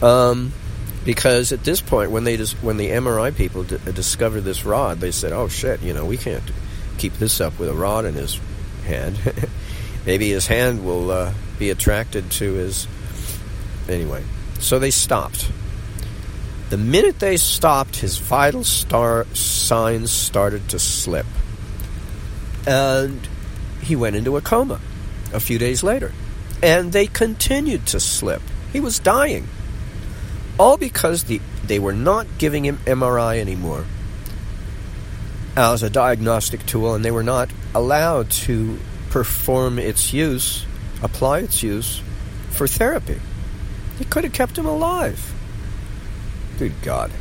Um, 0.02 0.54
because 1.04 1.52
at 1.52 1.63
this 1.63 1.82
point, 1.82 2.12
when 2.12 2.24
they 2.24 2.38
dis- 2.38 2.54
when 2.62 2.78
the 2.78 2.89
MRI 2.89 3.36
people 3.36 3.63
d- 3.63 3.80
discovered 3.94 4.42
this 4.42 4.63
rod, 4.63 5.00
they 5.00 5.12
said, 5.12 5.34
"Oh 5.34 5.48
shit, 5.48 5.82
you 5.82 5.94
know, 5.94 6.06
we 6.06 6.15
can't 6.15 6.44
keep 6.98 7.13
this 7.15 7.42
up 7.42 7.58
with 7.60 7.70
a 7.70 7.74
rod 7.74 8.06
in 8.06 8.13
his 8.13 8.39
hand. 8.86 9.18
Maybe 10.06 10.30
his 10.30 10.48
hand 10.48 10.86
will 10.86 11.12
uh, 11.12 11.34
be 11.60 11.69
attracted 11.69 12.32
to 12.32 12.54
his." 12.54 12.88
Anyway, 13.88 14.24
so 14.60 14.80
they 14.80 14.91
stopped. 14.91 15.52
The 16.69 16.78
minute 16.78 17.19
they 17.19 17.38
stopped, 17.38 17.98
his 17.98 18.17
vital 18.17 18.63
star 18.63 19.26
signs 19.34 20.12
started 20.12 20.69
to 20.69 20.80
slip, 20.80 21.26
and 22.65 23.28
he 23.82 23.95
went 23.95 24.15
into 24.15 24.38
a 24.38 24.41
coma. 24.41 24.80
A 25.32 25.39
few 25.39 25.60
days 25.60 25.84
later, 25.84 26.12
and 26.63 26.91
they 26.91 27.06
continued 27.06 27.86
to 27.88 28.00
slip. 28.00 28.41
He 28.74 28.80
was 28.80 28.98
dying 28.98 29.48
all 30.60 30.78
because 30.78 31.24
the, 31.24 31.39
they 31.63 31.80
were 31.80 31.93
not 31.93 32.28
giving 32.38 32.65
him 32.65 32.78
MRI 32.86 33.39
anymore 33.39 33.86
as 35.56 35.82
a 35.82 35.89
diagnostic 35.89 36.65
tool, 36.65 36.93
and 36.93 37.04
they 37.04 37.12
were 37.12 37.24
not 37.24 37.50
allowed 37.74 38.30
to 38.30 38.78
perform 39.10 39.80
its 39.80 40.13
use, 40.13 40.65
apply 41.01 41.39
its 41.39 41.63
use 41.63 42.01
for 42.51 42.67
therapy. 42.67 43.19
It 43.99 44.09
could 44.09 44.23
have 44.23 44.33
kept 44.33 44.57
him 44.57 44.65
alive. 44.65 45.33
Good 46.57 46.73
God. 46.81 47.12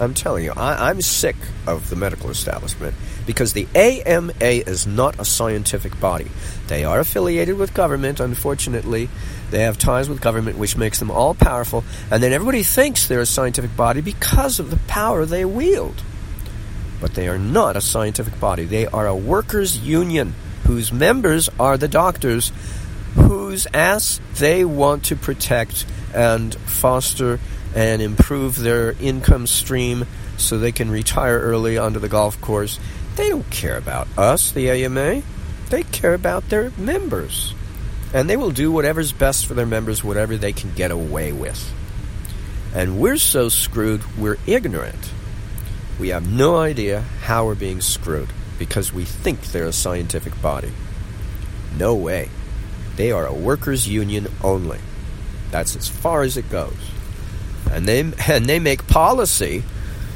I'm 0.00 0.14
telling 0.14 0.44
you, 0.44 0.52
I, 0.56 0.90
am 0.90 1.00
sick 1.00 1.36
of 1.66 1.90
the 1.90 1.96
medical 1.96 2.30
establishment 2.30 2.94
because 3.26 3.52
the 3.52 3.68
AMA 3.74 4.32
is 4.40 4.86
not 4.86 5.20
a 5.20 5.24
scientific 5.24 6.00
body. 6.00 6.28
They 6.66 6.84
are 6.84 6.98
affiliated 6.98 7.56
with 7.56 7.74
government, 7.74 8.18
unfortunately. 8.18 9.08
They 9.50 9.60
have 9.60 9.78
ties 9.78 10.08
with 10.08 10.20
government, 10.20 10.58
which 10.58 10.76
makes 10.76 10.98
them 10.98 11.10
all 11.10 11.34
powerful, 11.34 11.84
and 12.10 12.22
then 12.22 12.32
everybody 12.32 12.62
thinks 12.62 13.06
they're 13.06 13.20
a 13.20 13.26
scientific 13.26 13.76
body 13.76 14.00
because 14.00 14.58
of 14.58 14.70
the 14.70 14.78
power 14.88 15.24
they 15.26 15.44
wield. 15.44 16.02
But 17.00 17.14
they 17.14 17.28
are 17.28 17.38
not 17.38 17.76
a 17.76 17.80
scientific 17.80 18.40
body. 18.40 18.64
They 18.64 18.86
are 18.86 19.06
a 19.06 19.14
workers' 19.14 19.78
union 19.78 20.34
whose 20.64 20.92
members 20.92 21.48
are 21.60 21.76
the 21.76 21.88
doctors 21.88 22.50
whose 23.52 23.66
ass 23.74 24.18
they 24.36 24.64
want 24.64 25.04
to 25.04 25.14
protect 25.14 25.84
and 26.14 26.54
foster 26.54 27.38
and 27.74 28.00
improve 28.00 28.56
their 28.56 28.92
income 28.92 29.46
stream 29.46 30.06
so 30.38 30.56
they 30.56 30.72
can 30.72 30.90
retire 30.90 31.38
early 31.38 31.76
onto 31.76 32.00
the 32.00 32.08
golf 32.08 32.40
course. 32.40 32.80
They 33.16 33.28
don't 33.28 33.50
care 33.50 33.76
about 33.76 34.08
us, 34.16 34.52
the 34.52 34.70
AMA. 34.70 35.20
They 35.68 35.82
care 35.82 36.14
about 36.14 36.48
their 36.48 36.70
members. 36.78 37.54
And 38.14 38.30
they 38.30 38.38
will 38.38 38.52
do 38.52 38.72
whatever's 38.72 39.12
best 39.12 39.44
for 39.44 39.52
their 39.52 39.66
members, 39.66 40.02
whatever 40.02 40.38
they 40.38 40.54
can 40.54 40.72
get 40.72 40.90
away 40.90 41.32
with. 41.32 41.74
And 42.74 42.98
we're 42.98 43.18
so 43.18 43.50
screwed, 43.50 44.02
we're 44.16 44.38
ignorant. 44.46 45.10
We 46.00 46.08
have 46.08 46.26
no 46.26 46.56
idea 46.56 47.02
how 47.20 47.44
we're 47.44 47.54
being 47.54 47.82
screwed 47.82 48.30
because 48.58 48.94
we 48.94 49.04
think 49.04 49.42
they're 49.42 49.66
a 49.66 49.74
scientific 49.74 50.40
body. 50.40 50.72
No 51.76 51.94
way. 51.94 52.30
They 52.96 53.10
are 53.12 53.26
a 53.26 53.32
workers' 53.32 53.88
union 53.88 54.28
only. 54.42 54.78
That's 55.50 55.76
as 55.76 55.88
far 55.88 56.22
as 56.22 56.36
it 56.36 56.48
goes 56.50 56.92
and 57.72 57.86
they 57.86 58.00
and 58.28 58.46
they 58.46 58.58
make 58.58 58.86
policy 58.86 59.64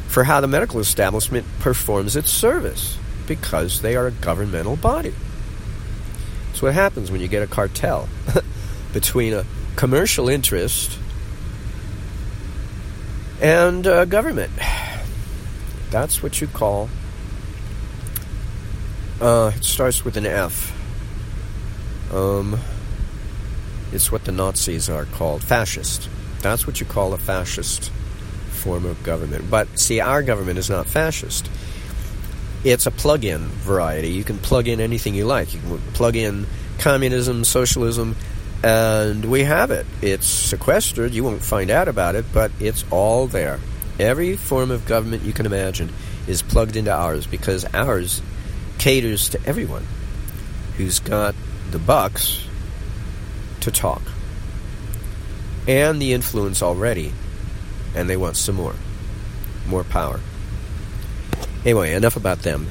for 0.09 0.25
how 0.25 0.41
the 0.41 0.47
medical 0.47 0.81
establishment 0.81 1.45
performs 1.59 2.17
its 2.17 2.31
service 2.31 2.97
because 3.27 3.83
they 3.83 3.97
are 3.97 4.07
a 4.07 4.13
governmental 4.13 4.77
body. 4.77 5.13
That's 6.49 6.63
what 6.63 6.75
happens 6.75 7.11
when 7.11 7.21
you 7.21 7.29
get 7.29 7.43
a 7.43 7.47
cartel 7.47 8.09
between 8.93 9.35
a 9.35 9.45
commercial 9.75 10.29
interest 10.29 10.99
And 13.43 13.87
uh, 13.87 14.07
government. 14.07 14.51
That's 15.91 16.23
what 16.23 16.41
you 16.41 16.47
call. 16.47 16.89
Uh, 19.21 19.53
it 19.55 19.65
starts 19.65 20.05
with 20.05 20.17
an 20.17 20.25
F. 20.25 20.76
Um, 22.17 22.59
it's 23.93 24.11
what 24.11 24.25
the 24.25 24.33
Nazis 24.33 24.89
are 24.89 25.05
called 25.05 25.43
fascist. 25.43 26.09
That's 26.41 26.67
what 26.67 26.81
you 26.81 26.87
call 26.87 27.13
a 27.13 27.19
fascist 27.19 27.91
form 28.49 28.87
of 28.87 29.03
government. 29.03 29.51
But 29.51 29.79
see, 29.79 30.01
our 30.01 30.23
government 30.23 30.59
is 30.59 30.71
not 30.71 30.87
fascist. 30.87 31.51
It's 32.65 32.87
a 32.87 32.91
plug 32.91 33.25
in 33.27 33.41
variety. 33.41 34.09
You 34.09 34.25
can 34.25 34.39
plug 34.39 34.67
in 34.67 34.81
anything 34.81 35.15
you 35.15 35.27
like. 35.27 35.53
You 35.53 35.61
can 35.61 35.79
plug 35.93 36.17
in 36.17 36.47
communism, 36.79 37.45
socialism, 37.45 38.17
and 38.65 39.27
we 39.27 39.45
have 39.45 39.71
it. 39.71 39.87
It's 40.01 40.27
sequestered. 40.27 41.13
You 41.13 41.23
won't 41.23 41.43
find 41.43 41.71
out 41.71 41.87
about 41.87 42.15
it, 42.15 42.25
but 42.33 42.51
it's 42.59 42.85
all 42.91 43.27
there. 43.27 43.61
Every 44.01 44.37
form 44.37 44.71
of 44.71 44.87
government 44.87 45.23
you 45.23 45.35
can 45.35 45.45
imagine 45.45 45.93
is 46.27 46.41
plugged 46.41 46.77
into 46.77 46.93
ours 46.93 47.27
because 47.27 47.67
ours 47.75 48.23
caters 48.79 49.29
to 49.31 49.41
everyone 49.47 49.87
who's 50.77 50.99
got 50.99 51.35
the 51.71 51.79
bucks 51.79 52.47
to 53.61 53.71
talk 53.71 54.03
and 55.67 56.01
the 56.01 56.13
influence 56.13 56.63
already, 56.63 57.13
and 57.95 58.09
they 58.09 58.17
want 58.17 58.37
some 58.37 58.55
more. 58.55 58.75
More 59.67 59.85
power. 59.85 60.21
Anyway, 61.65 61.93
enough 61.93 62.17
about 62.17 62.43
them. 62.43 62.69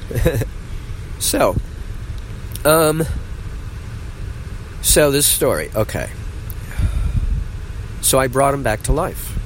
so, 1.18 1.56
um, 2.64 3.04
so 4.80 5.10
this 5.10 5.26
story, 5.26 5.70
okay. 5.74 6.08
So 8.00 8.18
I 8.18 8.28
brought 8.28 8.54
him 8.54 8.62
back 8.62 8.84
to 8.84 8.92
life. 8.92 9.36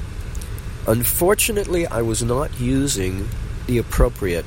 Unfortunately, 0.86 1.86
I 1.86 2.02
was 2.02 2.22
not 2.22 2.60
using 2.60 3.28
the 3.66 3.78
appropriate 3.78 4.44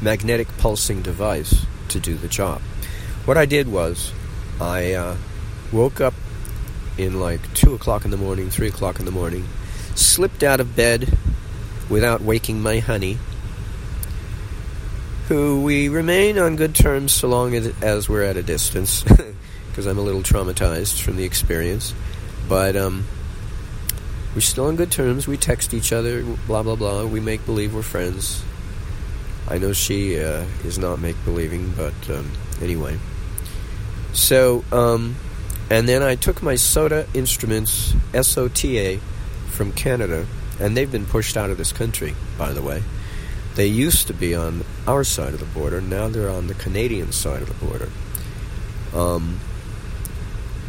magnetic 0.00 0.48
pulsing 0.58 1.02
device 1.02 1.66
to 1.88 2.00
do 2.00 2.14
the 2.14 2.28
job. 2.28 2.62
What 3.28 3.36
I 3.36 3.44
did 3.44 3.68
was, 3.68 4.10
I 4.58 4.94
uh, 4.94 5.14
woke 5.70 6.00
up 6.00 6.14
in 6.96 7.20
like 7.20 7.52
2 7.52 7.74
o'clock 7.74 8.06
in 8.06 8.10
the 8.10 8.16
morning, 8.16 8.48
3 8.48 8.68
o'clock 8.68 9.00
in 9.00 9.04
the 9.04 9.10
morning, 9.10 9.46
slipped 9.94 10.42
out 10.42 10.60
of 10.60 10.74
bed 10.74 11.14
without 11.90 12.22
waking 12.22 12.62
my 12.62 12.78
honey, 12.78 13.18
who 15.28 15.60
we 15.60 15.90
remain 15.90 16.38
on 16.38 16.56
good 16.56 16.74
terms 16.74 17.12
so 17.12 17.28
long 17.28 17.54
as 17.54 18.08
we're 18.08 18.22
at 18.22 18.38
a 18.38 18.42
distance, 18.42 19.02
because 19.68 19.84
I'm 19.84 19.98
a 19.98 20.00
little 20.00 20.22
traumatized 20.22 21.02
from 21.02 21.16
the 21.16 21.24
experience. 21.24 21.92
But 22.48 22.76
um, 22.76 23.04
we're 24.34 24.40
still 24.40 24.68
on 24.68 24.76
good 24.76 24.90
terms. 24.90 25.28
We 25.28 25.36
text 25.36 25.74
each 25.74 25.92
other, 25.92 26.22
blah, 26.46 26.62
blah, 26.62 26.76
blah. 26.76 27.04
We 27.04 27.20
make 27.20 27.44
believe 27.44 27.74
we're 27.74 27.82
friends. 27.82 28.42
I 29.48 29.58
know 29.58 29.74
she 29.74 30.18
uh, 30.18 30.46
is 30.64 30.78
not 30.78 30.98
make 30.98 31.22
believing, 31.26 31.74
but 31.76 31.92
um, 32.08 32.32
anyway. 32.62 32.98
So, 34.18 34.64
um, 34.72 35.14
and 35.70 35.88
then 35.88 36.02
I 36.02 36.16
took 36.16 36.42
my 36.42 36.54
SOTA 36.54 37.06
instruments, 37.14 37.94
SOTA, 38.12 38.98
from 39.48 39.70
Canada, 39.72 40.26
and 40.60 40.76
they've 40.76 40.90
been 40.90 41.06
pushed 41.06 41.36
out 41.36 41.50
of 41.50 41.56
this 41.56 41.72
country, 41.72 42.14
by 42.36 42.52
the 42.52 42.60
way. 42.60 42.82
They 43.54 43.68
used 43.68 44.08
to 44.08 44.12
be 44.12 44.34
on 44.34 44.64
our 44.88 45.04
side 45.04 45.34
of 45.34 45.40
the 45.40 45.46
border, 45.46 45.80
now 45.80 46.08
they're 46.08 46.30
on 46.30 46.48
the 46.48 46.54
Canadian 46.54 47.12
side 47.12 47.42
of 47.42 47.48
the 47.48 47.64
border. 47.64 47.88
Um, 48.92 49.38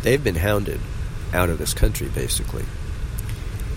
they've 0.03 0.23
been 0.23 0.35
hounded 0.35 0.79
out 1.33 1.49
of 1.49 1.57
this 1.57 1.73
country, 1.73 2.07
basically. 2.07 2.65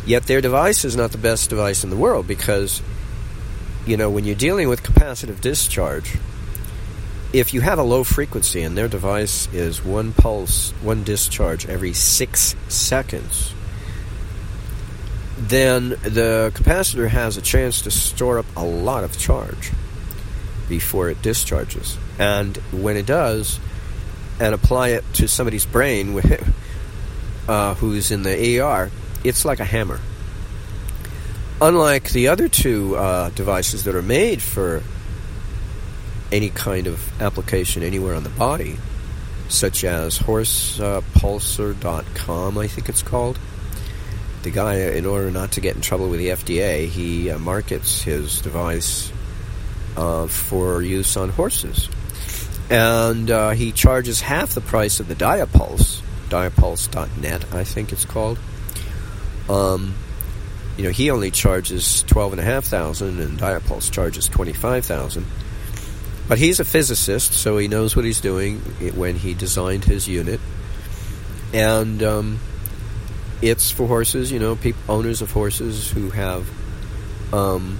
Yet 0.05 0.25
their 0.25 0.43
device 0.43 0.85
is 0.85 0.97
not 0.97 1.13
the 1.13 1.19
best 1.19 1.49
device 1.49 1.83
in 1.83 1.89
the 1.89 1.97
world 1.97 2.29
because, 2.29 2.83
you 3.87 3.97
know, 3.97 4.11
when 4.11 4.25
you're 4.25 4.37
dealing 4.37 4.69
with 4.69 4.83
capacitive 4.83 5.41
discharge, 5.41 6.19
if 7.33 7.55
you 7.55 7.61
have 7.63 7.79
a 7.79 7.83
low 7.83 8.05
frequency 8.05 8.63
and 8.63 8.77
their 8.77 8.89
device 8.89 9.53
is 9.53 9.83
one 9.83 10.13
pulse, 10.13 10.71
one 10.83 11.03
discharge 11.03 11.67
every 11.67 11.95
six 11.95 12.55
seconds, 12.69 13.55
then 15.39 15.91
the 15.91 16.53
capacitor 16.55 17.09
has 17.09 17.37
a 17.37 17.43
chance 17.43 17.83
to 17.83 17.91
store 17.91 18.39
up 18.39 18.47
a 18.57 18.65
lot 18.65 19.03
of 19.03 19.19
charge 19.19 19.73
before 20.69 21.09
it 21.09 21.23
discharges. 21.23 21.97
And 22.19 22.57
when 22.71 22.97
it 22.97 23.07
does, 23.07 23.59
and 24.39 24.55
apply 24.55 24.91
it 24.91 25.05
to 25.15 25.29
somebody's 25.29 25.67
brain 25.67 26.21
uh, 27.49 27.75
who's 27.75 28.11
in 28.11 28.23
the 28.23 28.61
ER, 28.61 28.91
it's 29.25 29.45
like 29.45 29.61
a 29.61 29.65
hammer. 29.65 30.01
Unlike 31.61 32.11
the 32.11 32.29
other 32.29 32.49
two 32.49 32.97
uh, 32.97 33.31
devices 33.31 33.85
that 33.85 33.95
are 33.95 34.03
made 34.03 34.43
for 34.43 34.83
any 36.33 36.51
kind 36.51 36.89
of 36.89 37.23
application 37.23 37.83
anywhere 37.83 38.15
on 38.15 38.23
the 38.25 38.31
body, 38.31 38.79
such 39.49 39.85
as 39.85 40.19
horsepulser.com, 40.19 42.57
uh, 42.57 42.61
I 42.61 42.67
think 42.67 42.89
it's 42.89 43.03
called. 43.03 43.39
The 44.43 44.51
guy, 44.51 44.77
in 44.77 45.05
order 45.07 45.31
not 45.31 45.53
to 45.53 45.61
get 45.61 45.77
in 45.77 45.83
trouble 45.83 46.09
with 46.09 46.19
the 46.19 46.31
FDA, 46.31 46.89
he 46.89 47.31
uh, 47.31 47.39
markets 47.39 48.03
his 48.03 48.41
device 48.41 49.13
uh, 49.97 50.27
for 50.27 50.83
use 50.83 51.17
on 51.17 51.29
horses. 51.29 51.89
And 52.71 53.31
uh, 53.31 53.51
he 53.51 53.71
charges 53.71 54.21
half 54.21 54.55
the 54.55 54.63
price 54.63 54.99
of 54.99 55.07
the 55.07 55.15
Diapulse, 55.15 56.01
diapulse.net, 56.29 57.55
I 57.55 57.63
think 57.65 57.93
it's 57.93 58.07
called. 58.07 58.39
Um, 59.49 59.95
you 60.77 60.85
know, 60.85 60.91
he 60.91 61.11
only 61.11 61.31
charges 61.31 62.03
twelve 62.05 62.33
and 62.33 62.41
a 62.41 62.45
half 62.45 62.65
thousand, 62.65 63.21
and 63.21 63.39
Diapulse 63.39 63.91
charges 63.91 64.29
twenty 64.29 64.55
five 64.55 64.87
thousand. 64.87 65.27
But 66.33 66.39
he's 66.39 66.61
a 66.61 66.65
physicist, 66.65 67.35
so 67.35 67.59
he 67.59 67.69
knows 67.69 67.95
what 67.95 68.07
he's 68.07 68.23
doing 68.23 68.61
when 68.95 69.17
he 69.17 69.35
designed 69.35 69.85
his 69.85 70.09
unit. 70.09 70.41
And 71.53 72.03
um, 72.03 72.39
it's 73.43 73.71
for 73.71 73.87
horses, 73.87 74.33
you 74.33 74.39
know, 74.39 74.57
people, 74.57 74.81
owners 74.89 75.21
of 75.21 75.31
horses 75.31 75.91
who 75.91 76.09
have 76.09 76.49
um, 77.35 77.79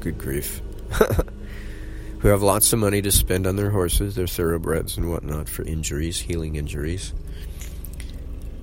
good 0.00 0.18
grief, 0.18 0.60
who 2.18 2.28
have 2.28 2.42
lots 2.42 2.74
of 2.74 2.78
money 2.78 3.00
to 3.00 3.10
spend 3.10 3.46
on 3.46 3.56
their 3.56 3.70
horses, 3.70 4.16
their 4.16 4.26
thoroughbreds 4.26 4.98
and 4.98 5.08
whatnot 5.10 5.48
for 5.48 5.62
injuries, 5.62 6.18
healing 6.18 6.56
injuries. 6.56 7.14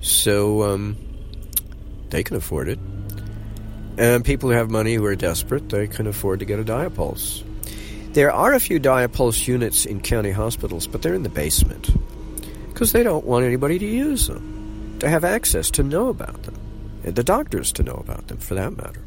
So 0.00 0.62
um, 0.62 0.96
they 2.10 2.22
can 2.22 2.36
afford 2.36 2.68
it. 2.68 2.78
And 3.98 4.24
people 4.24 4.48
who 4.48 4.54
have 4.54 4.70
money 4.70 4.94
who 4.94 5.04
are 5.06 5.16
desperate, 5.16 5.68
they 5.70 5.88
can 5.88 6.06
afford 6.06 6.38
to 6.38 6.44
get 6.44 6.60
a 6.60 6.64
Diapulse. 6.64 7.42
There 8.12 8.32
are 8.32 8.54
a 8.54 8.60
few 8.60 8.78
Diapulse 8.78 9.48
units 9.48 9.84
in 9.84 10.00
county 10.00 10.30
hospitals, 10.30 10.86
but 10.86 11.02
they're 11.02 11.14
in 11.14 11.24
the 11.24 11.28
basement 11.28 11.90
because 12.68 12.92
they 12.92 13.02
don't 13.02 13.24
want 13.24 13.44
anybody 13.44 13.76
to 13.76 13.84
use 13.84 14.28
them, 14.28 14.98
to 15.00 15.08
have 15.08 15.24
access 15.24 15.68
to 15.72 15.82
know 15.82 16.08
about 16.08 16.44
them, 16.44 16.54
and 17.02 17.16
the 17.16 17.24
doctors 17.24 17.72
to 17.72 17.82
know 17.82 17.94
about 17.94 18.28
them, 18.28 18.38
for 18.38 18.54
that 18.54 18.76
matter. 18.76 19.02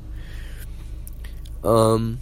Um, 1.63 2.19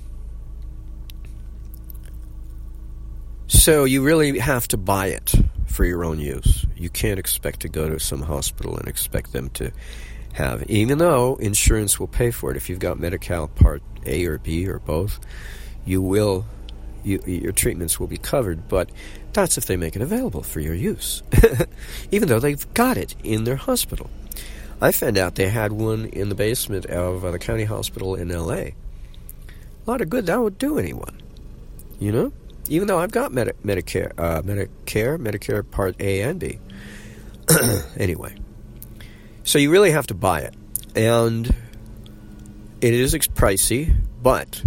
so 3.47 3.83
you 3.83 4.03
really 4.03 4.37
have 4.37 4.67
to 4.67 4.77
buy 4.77 5.07
it 5.07 5.33
for 5.65 5.85
your 5.85 6.05
own 6.05 6.19
use. 6.19 6.67
You 6.75 6.91
can't 6.91 7.19
expect 7.19 7.61
to 7.61 7.67
go 7.67 7.89
to 7.89 7.99
some 7.99 8.21
hospital 8.21 8.77
and 8.77 8.87
expect 8.87 9.33
them 9.33 9.49
to 9.51 9.71
have, 10.39 10.63
even 10.69 10.97
though 10.97 11.35
insurance 11.35 11.99
will 11.99 12.07
pay 12.07 12.31
for 12.31 12.49
it. 12.49 12.57
If 12.57 12.69
you've 12.69 12.79
got 12.79 12.99
Medi-Cal 12.99 13.49
Part 13.49 13.83
A 14.05 14.25
or 14.25 14.39
B 14.39 14.67
or 14.67 14.79
both, 14.79 15.19
you 15.85 16.01
will, 16.01 16.45
you, 17.03 17.21
your 17.25 17.51
treatments 17.51 17.99
will 17.99 18.07
be 18.07 18.17
covered. 18.17 18.67
But 18.67 18.89
that's 19.33 19.57
if 19.57 19.65
they 19.65 19.77
make 19.77 19.95
it 19.95 20.01
available 20.01 20.41
for 20.41 20.59
your 20.59 20.73
use, 20.73 21.21
even 22.11 22.27
though 22.27 22.39
they've 22.39 22.73
got 22.73 22.97
it 22.97 23.15
in 23.23 23.43
their 23.43 23.57
hospital. 23.57 24.09
I 24.81 24.93
found 24.93 25.17
out 25.17 25.35
they 25.35 25.49
had 25.49 25.73
one 25.73 26.05
in 26.05 26.29
the 26.29 26.35
basement 26.35 26.85
of 26.85 27.25
uh, 27.25 27.31
the 27.31 27.39
county 27.39 27.65
hospital 27.65 28.15
in 28.15 28.31
L.A. 28.31 28.73
A 29.85 29.85
lot 29.85 29.99
of 30.01 30.09
good 30.09 30.25
that 30.27 30.41
would 30.41 30.57
do 30.57 30.79
anyone, 30.79 31.21
you 31.99 32.11
know. 32.11 32.31
Even 32.69 32.87
though 32.87 32.99
I've 32.99 33.11
got 33.11 33.33
Medi- 33.33 33.53
Medicare, 33.65 34.11
uh, 34.17 34.41
Medicare, 34.43 35.17
Medicare 35.17 35.69
Part 35.69 35.99
A 35.99 36.21
and 36.21 36.39
B. 36.39 36.59
anyway. 37.97 38.35
So 39.49 39.57
you 39.57 39.71
really 39.71 39.89
have 39.89 40.05
to 40.07 40.13
buy 40.13 40.41
it. 40.41 40.53
And 40.95 41.47
it 42.81 42.93
is 42.93 43.15
pricey, 43.15 43.95
but 44.21 44.63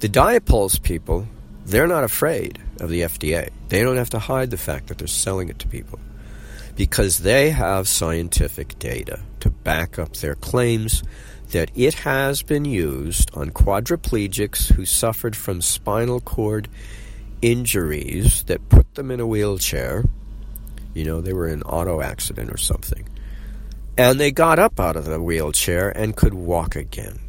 the 0.00 0.08
Diapulse 0.08 0.82
people, 0.82 1.28
they're 1.64 1.86
not 1.86 2.02
afraid 2.02 2.58
of 2.80 2.90
the 2.90 3.02
FDA. 3.02 3.50
They 3.68 3.84
don't 3.84 3.98
have 3.98 4.10
to 4.10 4.18
hide 4.18 4.50
the 4.50 4.56
fact 4.56 4.88
that 4.88 4.98
they're 4.98 5.06
selling 5.06 5.48
it 5.48 5.60
to 5.60 5.68
people 5.68 6.00
because 6.74 7.20
they 7.20 7.50
have 7.50 7.86
scientific 7.86 8.80
data 8.80 9.20
to 9.38 9.50
back 9.50 9.96
up 9.96 10.16
their 10.16 10.34
claims 10.34 11.04
that 11.52 11.70
it 11.76 11.94
has 11.94 12.42
been 12.42 12.64
used 12.64 13.30
on 13.32 13.50
quadriplegics 13.50 14.72
who 14.72 14.84
suffered 14.84 15.36
from 15.36 15.62
spinal 15.62 16.18
cord 16.18 16.66
injuries 17.42 18.42
that 18.48 18.68
put 18.70 18.92
them 18.96 19.12
in 19.12 19.20
a 19.20 19.26
wheelchair 19.26 20.02
You 20.94 21.04
know, 21.04 21.20
they 21.20 21.32
were 21.32 21.46
in 21.46 21.60
an 21.60 21.62
auto 21.62 22.00
accident 22.00 22.50
or 22.50 22.58
something. 22.58 23.06
And 23.96 24.18
they 24.18 24.30
got 24.30 24.58
up 24.58 24.80
out 24.80 24.96
of 24.96 25.04
the 25.04 25.20
wheelchair 25.20 25.90
and 25.90 26.16
could 26.16 26.34
walk 26.34 26.76
again. 26.76 27.20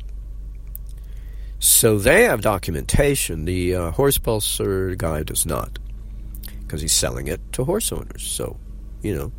So 1.59 1.97
they 1.97 2.23
have 2.23 2.41
documentation. 2.41 3.45
The 3.45 3.75
uh, 3.75 3.91
horse 3.91 4.17
pulser 4.17 4.97
guy 4.97 5.23
does 5.23 5.45
not, 5.45 5.79
because 6.61 6.81
he's 6.81 6.93
selling 6.93 7.27
it 7.27 7.39
to 7.53 7.63
horse 7.63 7.91
owners. 7.91 8.23
So, 8.23 8.57
you 9.01 9.15
know, 9.15 9.31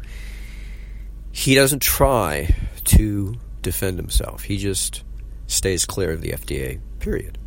he 1.32 1.54
doesn't 1.54 1.82
try 1.82 2.54
to 2.84 3.34
defend 3.60 3.98
himself. 3.98 4.44
He 4.44 4.56
just 4.56 5.04
stays 5.46 5.84
clear 5.84 6.12
of 6.12 6.20
the 6.20 6.30
FDA, 6.30 6.80
period. 7.00 7.38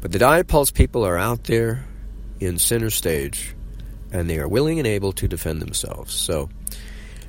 But 0.00 0.12
the 0.12 0.18
Diapulse 0.18 0.74
people 0.74 1.06
are 1.06 1.16
out 1.16 1.44
there 1.44 1.86
in 2.40 2.58
center 2.58 2.90
stage, 2.90 3.54
and 4.12 4.28
they 4.28 4.38
are 4.38 4.48
willing 4.48 4.78
and 4.78 4.86
able 4.86 5.12
to 5.12 5.28
defend 5.28 5.62
themselves. 5.62 6.12
So 6.12 6.50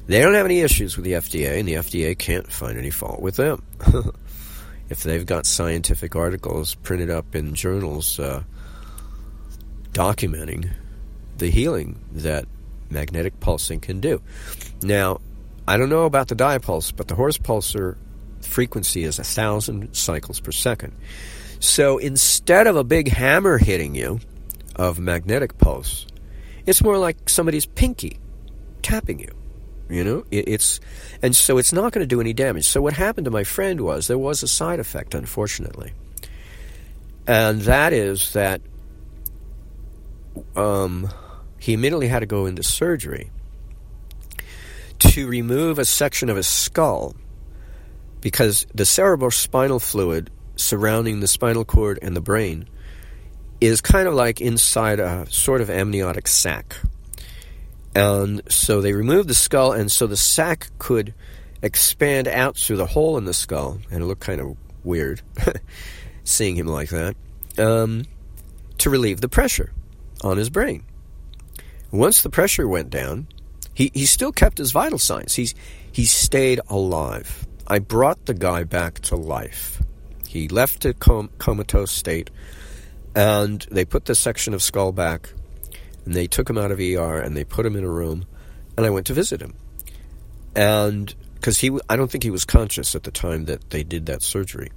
they 0.08 0.22
don't 0.22 0.34
have 0.34 0.46
any 0.46 0.62
issues 0.62 0.96
with 0.96 1.06
the 1.06 1.14
FDA, 1.14 1.60
and 1.60 1.68
the 1.68 1.74
FDA 1.74 2.18
can't 2.18 2.52
find 2.52 2.78
any 2.78 2.92
fault 2.92 3.22
with 3.22 3.36
them. 3.36 3.64
if 4.90 5.04
they've 5.04 5.26
got 5.26 5.46
scientific 5.46 6.16
articles 6.16 6.76
printed 6.76 7.10
up 7.10 7.36
in 7.36 7.56
journals 7.56 8.20
uh, 8.20 8.44
documenting 9.94 10.72
the 11.38 11.50
healing 11.50 12.00
that 12.12 12.46
magnetic 12.90 13.40
pulsing 13.40 13.80
can 13.80 14.00
do. 14.00 14.22
Now, 14.82 15.20
I 15.68 15.78
don't 15.78 15.90
know 15.90 16.04
about 16.04 16.28
the 16.28 16.36
diapulse, 16.36 16.92
but 16.92 17.08
the 17.08 17.16
horse 17.16 17.38
pulser 17.38 17.98
frequency 18.42 19.04
is 19.04 19.18
a 19.18 19.24
thousand 19.24 19.96
cycles 19.96 20.40
per 20.40 20.52
second. 20.52 20.94
So 21.60 21.98
instead 21.98 22.68
of 22.68 22.76
a 22.76 22.84
big 22.84 23.08
hammer 23.08 23.58
hitting 23.58 23.96
you 23.96 24.20
of 24.76 25.00
magnetic 25.00 25.58
pulse, 25.58 26.06
it's 26.66 26.84
more 26.84 26.98
like 26.98 27.28
somebody's 27.28 27.66
pinky 27.66 28.20
tapping 28.84 29.20
you. 29.20 29.45
You 29.88 30.04
know, 30.04 30.26
it's 30.32 30.80
and 31.22 31.36
so 31.36 31.60
it's 31.60 31.72
not 31.72 31.94
going 31.94 32.02
to 32.02 32.08
do 32.08 32.20
any 32.20 32.34
damage. 32.34 32.66
So 32.66 32.82
what 32.82 32.94
happened 32.94 33.26
to 33.26 33.32
my 33.32 33.44
friend 33.44 33.82
was 33.82 34.08
there 34.08 34.18
was 34.18 34.42
a 34.42 34.48
side 34.48 34.80
effect, 34.80 35.14
unfortunately, 35.14 35.94
and 37.28 37.62
that 37.62 37.94
is 37.94 38.34
that 38.34 38.62
um, 40.56 41.10
he 41.60 41.74
immediately 41.74 42.08
had 42.08 42.20
to 42.20 42.26
go 42.26 42.48
into 42.48 42.64
surgery 42.64 43.30
to 45.00 45.28
remove 45.28 45.78
a 45.78 45.86
section 45.86 46.30
of 46.30 46.38
his 46.38 46.48
skull 46.48 47.16
because 48.22 48.66
the 48.74 48.84
cerebrospinal 48.84 49.82
fluid 49.82 50.32
surrounding 50.56 51.20
the 51.20 51.28
spinal 51.28 51.66
cord 51.66 52.00
and 52.02 52.16
the 52.16 52.22
brain 52.22 52.68
is 53.62 53.82
kind 53.82 54.08
of 54.08 54.14
like 54.14 54.42
inside 54.42 55.00
a 55.00 55.26
sort 55.30 55.62
of 55.62 55.70
amniotic 55.70 56.28
sac. 56.28 56.76
And 57.96 58.42
so 58.50 58.82
they 58.82 58.94
removed 58.94 59.30
the 59.30 59.34
skull, 59.34 59.72
and 59.72 59.90
so 59.90 60.06
the 60.06 60.18
sac 60.18 60.70
could 60.78 61.14
expand 61.62 62.28
out 62.28 62.58
through 62.58 62.78
the 62.78 62.86
hole 62.86 63.18
in 63.18 63.24
the 63.24 63.34
skull, 63.34 63.80
and 63.90 64.04
it 64.04 64.06
looked 64.06 64.22
kind 64.22 64.42
of 64.42 64.58
weird 64.84 65.22
seeing 66.26 66.58
him 66.58 66.68
like 66.68 66.90
that, 66.90 67.16
um, 67.58 68.04
to 68.80 68.90
relieve 68.90 69.22
the 69.22 69.30
pressure 69.30 69.72
on 70.22 70.38
his 70.38 70.50
brain. 70.50 70.84
Once 71.92 72.22
the 72.22 72.30
pressure 72.30 72.68
went 72.68 72.90
down, 72.90 73.28
he, 73.74 73.92
he 73.94 74.06
still 74.06 74.34
kept 74.34 74.58
his 74.58 74.72
vital 74.72 75.00
signs. 75.00 75.36
He's, 75.36 75.56
he 75.92 76.04
stayed 76.04 76.60
alive. 76.68 77.48
I 77.68 77.80
brought 77.80 78.26
the 78.26 78.34
guy 78.34 78.66
back 78.66 79.00
to 79.02 79.16
life. 79.16 79.82
He 80.28 80.50
left 80.50 80.84
a 80.84 80.94
com- 80.94 81.30
comatose 81.38 81.92
state, 81.92 82.30
and 83.16 83.66
they 83.72 83.86
put 83.86 84.06
the 84.06 84.16
section 84.16 84.54
of 84.54 84.62
skull 84.62 84.92
back, 84.92 85.32
and 86.06 86.14
they 86.14 86.28
took 86.28 86.50
him 86.50 86.58
out 86.58 86.72
of 86.72 86.80
ER, 86.80 87.20
and 87.20 87.36
they 87.36 87.44
put 87.44 87.66
him 87.66 87.76
in 87.76 87.84
a 87.84 87.90
room, 87.90 88.26
and 88.78 88.86
I 88.86 88.90
went 88.90 89.08
to 89.08 89.14
visit 89.14 89.42
him. 89.42 89.56
And 90.56 91.14
because 91.36 91.60
he, 91.60 91.78
I 91.90 91.96
don't 91.96 92.10
think 92.10 92.24
he 92.24 92.32
was 92.32 92.46
conscious 92.46 92.96
at 92.96 93.04
the 93.04 93.12
time 93.12 93.46
that 93.46 93.70
they 93.70 93.84
did 93.84 94.06
that 94.06 94.22
surgery. 94.22 94.72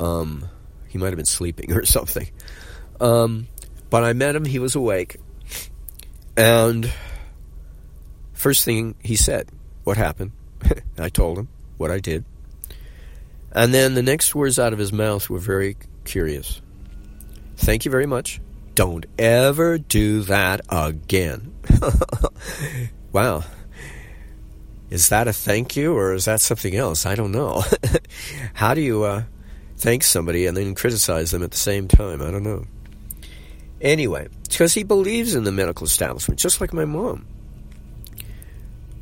Um, 0.00 0.48
he 0.88 0.98
might 0.98 1.08
have 1.08 1.16
been 1.16 1.26
sleeping 1.26 1.72
or 1.72 1.84
something. 1.84 2.30
Um, 3.00 3.48
but 3.90 4.04
I 4.04 4.12
met 4.12 4.34
him; 4.36 4.44
he 4.44 4.58
was 4.58 4.74
awake, 4.74 5.16
and 6.36 6.90
First 8.42 8.64
thing 8.64 8.96
he 9.00 9.14
said, 9.14 9.48
What 9.84 9.96
happened? 9.96 10.32
I 10.98 11.10
told 11.10 11.38
him 11.38 11.48
what 11.76 11.92
I 11.92 12.00
did. 12.00 12.24
And 13.52 13.72
then 13.72 13.94
the 13.94 14.02
next 14.02 14.34
words 14.34 14.58
out 14.58 14.72
of 14.72 14.80
his 14.80 14.92
mouth 14.92 15.30
were 15.30 15.38
very 15.38 15.76
curious. 16.04 16.60
Thank 17.56 17.84
you 17.84 17.92
very 17.92 18.06
much. 18.06 18.40
Don't 18.74 19.06
ever 19.18 19.78
do 19.78 20.22
that 20.22 20.62
again. 20.68 21.54
wow. 23.12 23.44
Is 24.90 25.08
that 25.10 25.28
a 25.28 25.32
thank 25.32 25.76
you 25.76 25.94
or 25.94 26.14
is 26.14 26.26
that 26.26 26.40
something 26.40 26.74
else? 26.74 27.06
I 27.06 27.14
don't 27.14 27.32
know. 27.32 27.62
How 28.54 28.74
do 28.74 28.80
you 28.80 29.04
uh, 29.04 29.24
thank 29.76 30.02
somebody 30.02 30.46
and 30.46 30.56
then 30.56 30.74
criticize 30.74 31.30
them 31.30 31.42
at 31.42 31.50
the 31.50 31.56
same 31.56 31.88
time? 31.88 32.22
I 32.22 32.30
don't 32.30 32.42
know. 32.42 32.64
Anyway, 33.80 34.28
it's 34.44 34.56
because 34.56 34.74
he 34.74 34.84
believes 34.84 35.34
in 35.34 35.44
the 35.44 35.52
medical 35.52 35.86
establishment, 35.86 36.38
just 36.38 36.60
like 36.60 36.72
my 36.72 36.84
mom. 36.84 37.26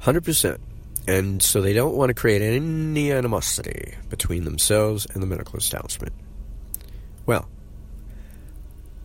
100%. 0.02 0.59
And 1.06 1.42
so 1.42 1.61
they 1.61 1.72
don't 1.72 1.96
want 1.96 2.11
to 2.11 2.14
create 2.14 2.40
any 2.40 3.12
animosity 3.12 3.94
between 4.09 4.44
themselves 4.44 5.06
and 5.12 5.22
the 5.22 5.26
medical 5.26 5.59
establishment. 5.59 6.12
Well, 7.26 7.48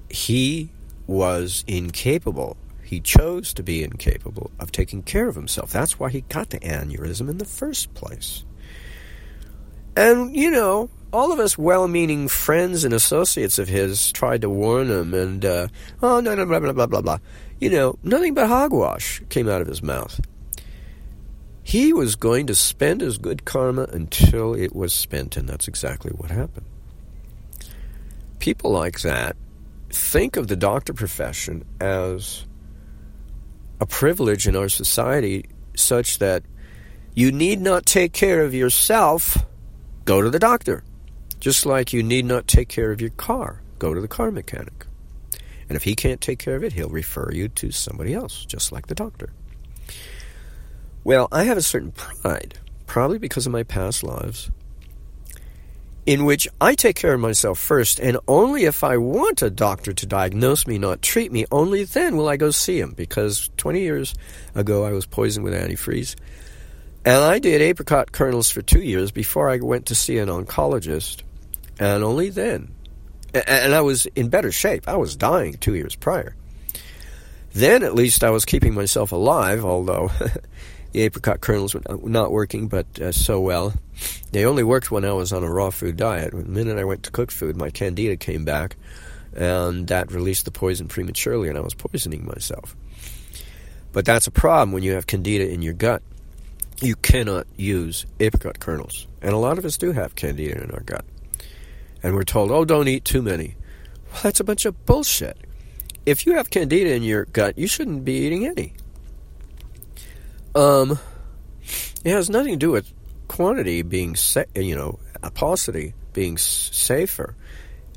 he 0.10 0.70
was 1.08 1.63
incapable. 1.68 2.58
He 2.84 3.00
chose 3.00 3.54
to 3.56 3.63
be 3.63 3.84
incapable 3.84 4.52
of 4.60 4.72
taking 4.72 5.02
care 5.02 5.28
of 5.28 5.36
himself. 5.36 5.72
That's 5.72 6.00
why 6.00 6.10
he 6.10 6.22
got 6.22 6.52
the 6.52 6.60
aneurysm 6.60 7.30
in 7.30 7.38
the 7.38 7.46
first 7.46 7.94
place. 7.94 8.44
And, 9.98 10.36
you 10.36 10.52
know, 10.52 10.89
all 11.13 11.32
of 11.32 11.39
us 11.39 11.58
well 11.58 11.88
meaning 11.88 12.28
friends 12.28 12.84
and 12.84 12.94
associates 12.94 13.58
of 13.58 13.68
his 13.68 14.12
tried 14.12 14.41
to 14.41 14.50
warn 14.50 14.89
him, 14.89 15.13
and, 15.13 15.46
uh, 15.46 15.68
oh, 16.04 16.20
no, 16.20 16.36
no, 16.36 16.46
blah, 16.46 16.60
blah, 16.60 16.74
blah, 16.74 16.86
blah, 16.86 17.02
blah. 17.02 17.18
You 17.60 17.70
know, 17.70 17.98
nothing 18.04 18.34
but 18.34 18.48
hogwash 18.48 19.22
came 19.30 19.48
out 19.48 19.62
of 19.62 19.68
his 19.68 19.82
mouth. 19.82 20.20
He 21.63 21.94
was 21.94 22.15
going 22.15 22.46
to 22.48 22.56
spend 22.56 23.02
his 23.02 23.18
good 23.18 23.46
karma 23.46 23.84
until 23.91 24.54
it 24.54 24.76
was 24.76 24.94
spent, 24.94 25.38
and 25.38 25.50
that's 25.50 25.68
exactly 25.68 26.12
what 26.12 26.30
happened. 26.30 26.68
People 28.39 28.72
like 28.72 29.02
that 29.02 29.36
think 29.89 30.38
of 30.38 30.48
the 30.48 30.56
doctor 30.56 30.93
profession 30.93 31.65
as 31.80 32.45
a 33.80 33.86
privilege 33.86 34.48
in 34.48 34.56
our 34.56 34.69
society 34.69 35.45
such 35.76 36.19
that 36.19 36.43
you 37.13 37.32
need 37.32 37.62
not 37.62 37.86
take 37.86 38.13
care 38.13 38.43
of 38.43 38.54
yourself, 38.54 39.38
go 40.06 40.21
to 40.21 40.30
the 40.30 40.39
doctor. 40.39 40.84
Just 41.39 41.65
like 41.65 41.93
you 41.93 42.02
need 42.02 42.26
not 42.26 42.48
take 42.48 42.69
care 42.69 42.91
of 42.91 43.02
your 43.02 43.12
car, 43.12 43.62
go 43.78 43.93
to 43.93 44.02
the 44.02 44.08
car 44.08 44.32
mechanic. 44.32 44.86
And 45.69 45.76
if 45.76 45.84
he 45.84 45.95
can't 45.95 46.21
take 46.21 46.39
care 46.39 46.56
of 46.56 46.63
it, 46.63 46.74
he'll 46.74 46.89
refer 46.89 47.32
you 47.32 47.50
to 47.50 47.71
somebody 47.71 48.13
else, 48.13 48.45
just 48.45 48.71
like 48.71 48.88
the 48.88 48.95
doctor. 48.95 49.32
Well, 51.04 51.28
I 51.32 51.43
have 51.43 51.58
a 51.58 51.62
certain 51.62 51.91
pride, 51.91 52.60
probably 52.88 53.19
because 53.19 53.45
of 53.45 53.52
my 53.52 53.63
past 53.63 54.04
lives, 54.04 54.50
in 56.06 56.26
which 56.26 56.48
I 56.62 56.76
take 56.76 56.96
care 56.96 57.13
of 57.13 57.20
myself 57.20 57.58
first, 57.58 58.00
and 58.00 58.18
only 58.28 58.65
if 58.65 58.84
I 58.84 58.98
want 58.98 59.41
a 59.41 59.50
doctor 59.50 59.91
to 59.94 60.06
diagnose 60.06 60.68
me, 60.68 60.78
not 60.78 61.02
treat 61.02 61.32
me, 61.32 61.46
only 61.52 61.84
then 61.84 62.15
will 62.15 62.28
I 62.28 62.38
go 62.38 62.52
see 62.52 62.80
him. 62.80 62.91
Because 62.91 63.50
20 63.58 63.82
years 63.82 64.13
ago, 64.54 64.86
I 64.86 64.91
was 64.91 65.06
poisoned 65.06 65.44
with 65.44 65.54
antifreeze, 65.54 66.15
and 67.04 67.24
I 67.24 67.39
did 67.39 67.62
apricot 67.62 68.12
kernels 68.12 68.52
for 68.52 68.62
two 68.62 68.82
years 68.82 69.12
before 69.12 69.50
I 69.50 69.58
went 69.58 69.88
to 69.88 69.96
see 69.96 70.20
an 70.20 70.30
oncologist, 70.30 71.24
and 71.80 72.04
only 72.04 72.30
then. 72.30 72.72
And 73.34 73.74
I 73.74 73.82
was 73.82 74.06
in 74.06 74.30
better 74.30 74.52
shape. 74.52 74.88
I 74.88 74.96
was 74.96 75.15
dying 75.15 75.58
two 75.58 75.76
years 75.76 75.96
prior. 75.96 76.36
Then 77.52 77.84
at 77.84 77.96
least 77.96 78.24
I 78.24 78.30
was 78.30 78.46
keeping 78.46 78.74
myself 78.74 79.12
alive, 79.12 79.65
although 79.65 80.12
the 80.96 81.02
apricot 81.02 81.42
kernels 81.42 81.74
were 81.74 81.82
not 82.10 82.32
working, 82.32 82.70
but 82.70 82.88
uh, 83.02 83.12
so 83.12 83.42
well. 83.42 83.74
They 84.32 84.46
only 84.46 84.64
worked 84.64 84.92
when 84.92 85.04
I 85.04 85.12
was 85.12 85.34
on 85.34 85.44
a 85.44 85.52
raw 85.52 85.70
food 85.70 85.98
diet. 85.98 86.32
The 86.32 86.46
minute 86.46 86.78
I 86.78 86.86
went 86.86 87.04
to 87.04 87.12
cooked 87.12 87.34
food, 87.34 87.58
my 87.58 87.70
candida 87.70 88.16
came 88.16 88.46
back, 88.46 88.78
and 89.36 89.90
that 89.90 90.10
released 90.14 90.46
the 90.46 90.52
poison 90.52 90.88
prematurely, 90.88 91.50
and 91.50 91.58
I 91.58 91.62
was 91.62 91.74
poisoning 91.74 92.26
myself. 92.26 92.78
But 93.92 94.06
that's 94.06 94.28
a 94.28 94.32
problem 94.32 94.72
when 94.72 94.84
you 94.84 94.94
have 94.94 95.06
candida 95.06 95.50
in 95.52 95.62
your 95.62 95.74
gut. 95.74 96.02
You 96.82 96.96
cannot 96.96 97.46
use 97.58 98.06
apricot 98.22 98.62
kernels. 98.62 99.06
And 99.22 99.34
a 99.34 99.38
lot 99.38 99.58
of 99.58 99.66
us 99.66 99.76
do 99.76 99.92
have 99.92 100.16
candida 100.16 100.64
in 100.64 100.72
our 100.72 100.80
gut. 100.80 101.04
And 102.04 102.16
we're 102.16 102.24
told, 102.24 102.52
oh, 102.52 102.64
don't 102.64 102.88
eat 102.88 103.04
too 103.04 103.22
many. 103.22 103.58
Well, 104.14 104.22
that's 104.24 104.40
a 104.40 104.46
bunch 104.46 104.64
of 104.64 104.86
bullshit. 104.86 105.38
If 106.06 106.26
you 106.26 106.36
have 106.36 106.50
candida 106.50 106.94
in 106.94 107.04
your 107.04 107.26
gut, 107.26 107.58
you 107.58 107.68
shouldn't 107.68 108.06
be 108.06 108.14
eating 108.14 108.46
any. 108.46 108.76
Um, 110.56 110.98
it 112.04 112.12
has 112.12 112.30
nothing 112.30 112.54
to 112.54 112.58
do 112.58 112.72
with 112.72 112.91
quantity 113.28 113.82
being, 113.82 114.15
sa- 114.15 114.46
you 114.56 114.76
know, 114.76 115.00
paucity 115.34 115.94
being 116.13 116.36
s- 116.36 116.70
safer. 116.72 117.36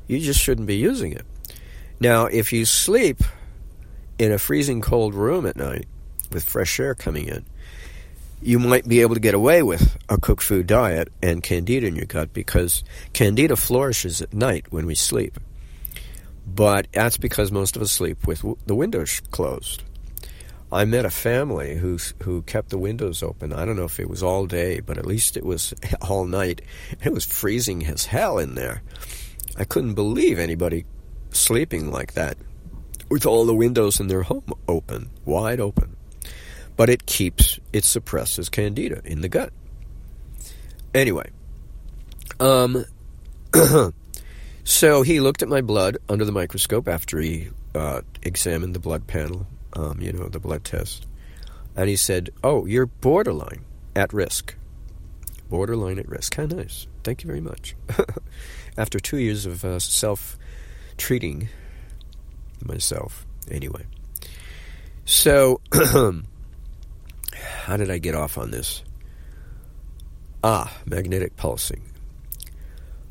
You 0.07 0.19
just 0.19 0.39
shouldn't 0.41 0.67
be 0.67 0.75
using 0.75 1.13
it. 1.13 1.25
Now, 1.99 2.25
if 2.25 2.51
you 2.51 2.65
sleep 2.65 3.21
in 4.17 4.31
a 4.31 4.37
freezing 4.37 4.81
cold 4.81 5.13
room 5.15 5.45
at 5.45 5.55
night 5.55 5.85
with 6.31 6.43
fresh 6.43 6.79
air 6.79 6.95
coming 6.95 7.27
in, 7.27 7.45
you 8.41 8.59
might 8.59 8.87
be 8.87 9.01
able 9.01 9.15
to 9.15 9.21
get 9.21 9.33
away 9.33 9.63
with 9.63 9.97
a 10.07 10.17
cooked 10.17 10.43
food 10.43 10.67
diet 10.67 11.09
and 11.21 11.43
candida 11.43 11.87
in 11.87 11.95
your 11.95 12.05
gut 12.05 12.33
because 12.33 12.83
candida 13.13 13.55
flourishes 13.55 14.21
at 14.21 14.33
night 14.33 14.65
when 14.69 14.85
we 14.85 14.95
sleep. 14.95 15.37
But 16.47 16.87
that's 16.91 17.17
because 17.17 17.51
most 17.51 17.75
of 17.75 17.81
us 17.81 17.91
sleep 17.91 18.25
with 18.25 18.43
the 18.65 18.75
windows 18.75 19.21
closed. 19.31 19.83
I 20.71 20.85
met 20.85 21.05
a 21.05 21.09
family 21.09 21.75
who 21.75 21.97
who 22.23 22.43
kept 22.43 22.69
the 22.69 22.77
windows 22.77 23.23
open. 23.23 23.53
I 23.53 23.65
don't 23.65 23.75
know 23.75 23.85
if 23.85 23.99
it 23.99 24.09
was 24.09 24.21
all 24.21 24.45
day, 24.45 24.81
but 24.81 24.99
at 24.99 25.05
least 25.05 25.35
it 25.35 25.43
was 25.43 25.73
all 26.01 26.25
night. 26.25 26.61
It 27.03 27.11
was 27.11 27.25
freezing 27.25 27.85
as 27.85 28.05
hell 28.05 28.37
in 28.37 28.55
there. 28.55 28.83
I 29.57 29.63
couldn't 29.63 29.95
believe 29.95 30.37
anybody 30.37 30.85
sleeping 31.31 31.91
like 31.91 32.13
that 32.13 32.37
with 33.09 33.25
all 33.25 33.45
the 33.45 33.55
windows 33.55 33.99
in 33.99 34.07
their 34.07 34.23
home 34.23 34.53
open, 34.67 35.09
wide 35.25 35.59
open. 35.59 35.95
But 36.75 36.89
it 36.89 37.07
keeps 37.07 37.59
it 37.73 37.83
suppresses 37.83 38.47
candida 38.47 39.01
in 39.05 39.21
the 39.21 39.29
gut. 39.29 39.51
Anyway, 40.93 41.31
um 42.39 42.85
so 44.63 45.01
he 45.01 45.19
looked 45.19 45.41
at 45.41 45.49
my 45.49 45.61
blood 45.61 45.97
under 46.07 46.25
the 46.25 46.31
microscope 46.31 46.87
after 46.87 47.19
he 47.19 47.49
uh, 47.73 48.01
examined 48.21 48.75
the 48.75 48.79
blood 48.79 49.07
panel 49.07 49.47
um, 49.73 49.99
you 50.01 50.11
know, 50.11 50.27
the 50.27 50.39
blood 50.39 50.63
test. 50.63 51.05
And 51.75 51.89
he 51.89 51.95
said, 51.95 52.29
Oh, 52.43 52.65
you're 52.65 52.87
borderline 52.87 53.63
at 53.95 54.13
risk. 54.13 54.55
Borderline 55.49 55.99
at 55.99 56.07
risk. 56.07 56.35
How 56.35 56.45
nice. 56.45 56.87
Thank 57.03 57.23
you 57.23 57.27
very 57.27 57.41
much. 57.41 57.75
After 58.77 58.99
two 58.99 59.17
years 59.17 59.45
of 59.45 59.65
uh, 59.65 59.79
self 59.79 60.37
treating 60.97 61.49
myself, 62.63 63.25
anyway. 63.49 63.85
So, 65.05 65.61
how 65.73 66.21
did 67.77 67.89
I 67.89 67.97
get 67.97 68.15
off 68.15 68.37
on 68.37 68.51
this? 68.51 68.83
Ah, 70.43 70.71
magnetic 70.85 71.35
pulsing. 71.35 71.81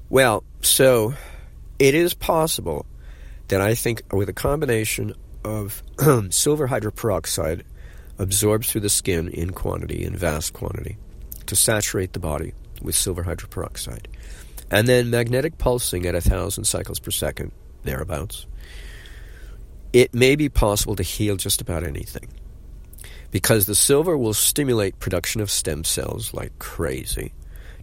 Well, 0.09 0.45
so 0.63 1.15
it 1.79 1.95
is 1.95 2.15
possible 2.15 2.87
that 3.49 3.61
I 3.61 3.75
think 3.75 4.03
with 4.13 4.29
a 4.29 4.33
combination 4.33 5.15
of 5.45 5.83
silver 6.31 6.69
hydroperoxide 6.69 7.63
absorbed 8.19 8.67
through 8.67 8.81
the 8.81 8.89
skin 8.89 9.29
in 9.29 9.51
quantity, 9.51 10.05
in 10.05 10.17
vast 10.17 10.53
quantity, 10.53 10.99
to 11.47 11.57
saturate 11.57 12.13
the 12.13 12.19
body 12.19 12.53
with 12.83 12.95
silver 12.95 13.25
hydroperoxide. 13.25 14.07
And 14.71 14.87
then 14.87 15.11
magnetic 15.11 15.59
pulsing 15.59 16.07
at 16.07 16.15
a 16.15 16.21
thousand 16.21 16.65
cycles 16.65 16.99
per 16.99 17.11
second, 17.11 17.53
thereabouts. 17.85 18.47
It 19.93 20.13
may 20.13 20.37
be 20.37 20.49
possible 20.49 20.97
to 20.97 21.03
heal 21.03 21.37
just 21.37 21.61
about 21.61 21.85
anything. 21.85 22.29
Because 23.31 23.67
the 23.67 23.75
silver 23.75 24.17
will 24.17 24.35
stimulate 24.35 24.99
production 24.99 25.41
of 25.41 25.51
stem 25.51 25.85
cells 25.85 26.35
like 26.35 26.59
crazy, 26.59 27.33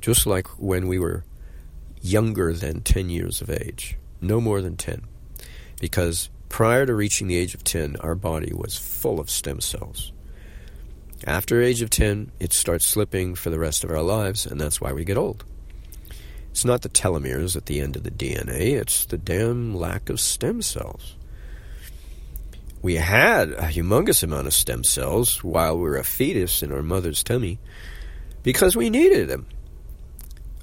just 0.01 0.25
like 0.25 0.47
when 0.59 0.87
we 0.87 0.99
were 0.99 1.23
younger 2.01 2.53
than 2.53 2.81
10 2.81 3.09
years 3.09 3.41
of 3.41 3.49
age, 3.49 3.97
no 4.21 4.39
more 4.39 4.61
than 4.61 4.77
10. 4.77 5.03
Because 5.79 6.29
Prior 6.55 6.85
to 6.85 6.95
reaching 6.95 7.27
the 7.27 7.35
age 7.35 7.53
of 7.53 7.65
10, 7.65 7.97
our 7.97 8.15
body 8.15 8.53
was 8.53 8.77
full 8.77 9.19
of 9.19 9.29
stem 9.29 9.59
cells. 9.59 10.13
After 11.27 11.61
age 11.61 11.81
of 11.81 11.89
10, 11.89 12.31
it 12.39 12.53
starts 12.53 12.85
slipping 12.85 13.35
for 13.35 13.49
the 13.49 13.59
rest 13.59 13.83
of 13.83 13.91
our 13.91 14.01
lives, 14.01 14.45
and 14.45 14.57
that's 14.57 14.79
why 14.79 14.93
we 14.93 15.03
get 15.03 15.17
old. 15.17 15.43
It's 16.51 16.63
not 16.63 16.81
the 16.81 16.87
telomeres 16.87 17.57
at 17.57 17.65
the 17.65 17.81
end 17.81 17.97
of 17.97 18.03
the 18.03 18.09
DNA, 18.09 18.71
it's 18.79 19.05
the 19.05 19.17
damn 19.17 19.75
lack 19.75 20.09
of 20.09 20.21
stem 20.21 20.61
cells. 20.61 21.17
We 22.81 22.95
had 22.95 23.49
a 23.49 23.63
humongous 23.63 24.23
amount 24.23 24.47
of 24.47 24.53
stem 24.53 24.85
cells 24.85 25.43
while 25.43 25.75
we 25.75 25.81
were 25.81 25.97
a 25.97 26.05
fetus 26.05 26.63
in 26.63 26.71
our 26.71 26.83
mother's 26.83 27.21
tummy 27.21 27.59
because 28.43 28.77
we 28.77 28.89
needed 28.89 29.27
them. 29.27 29.45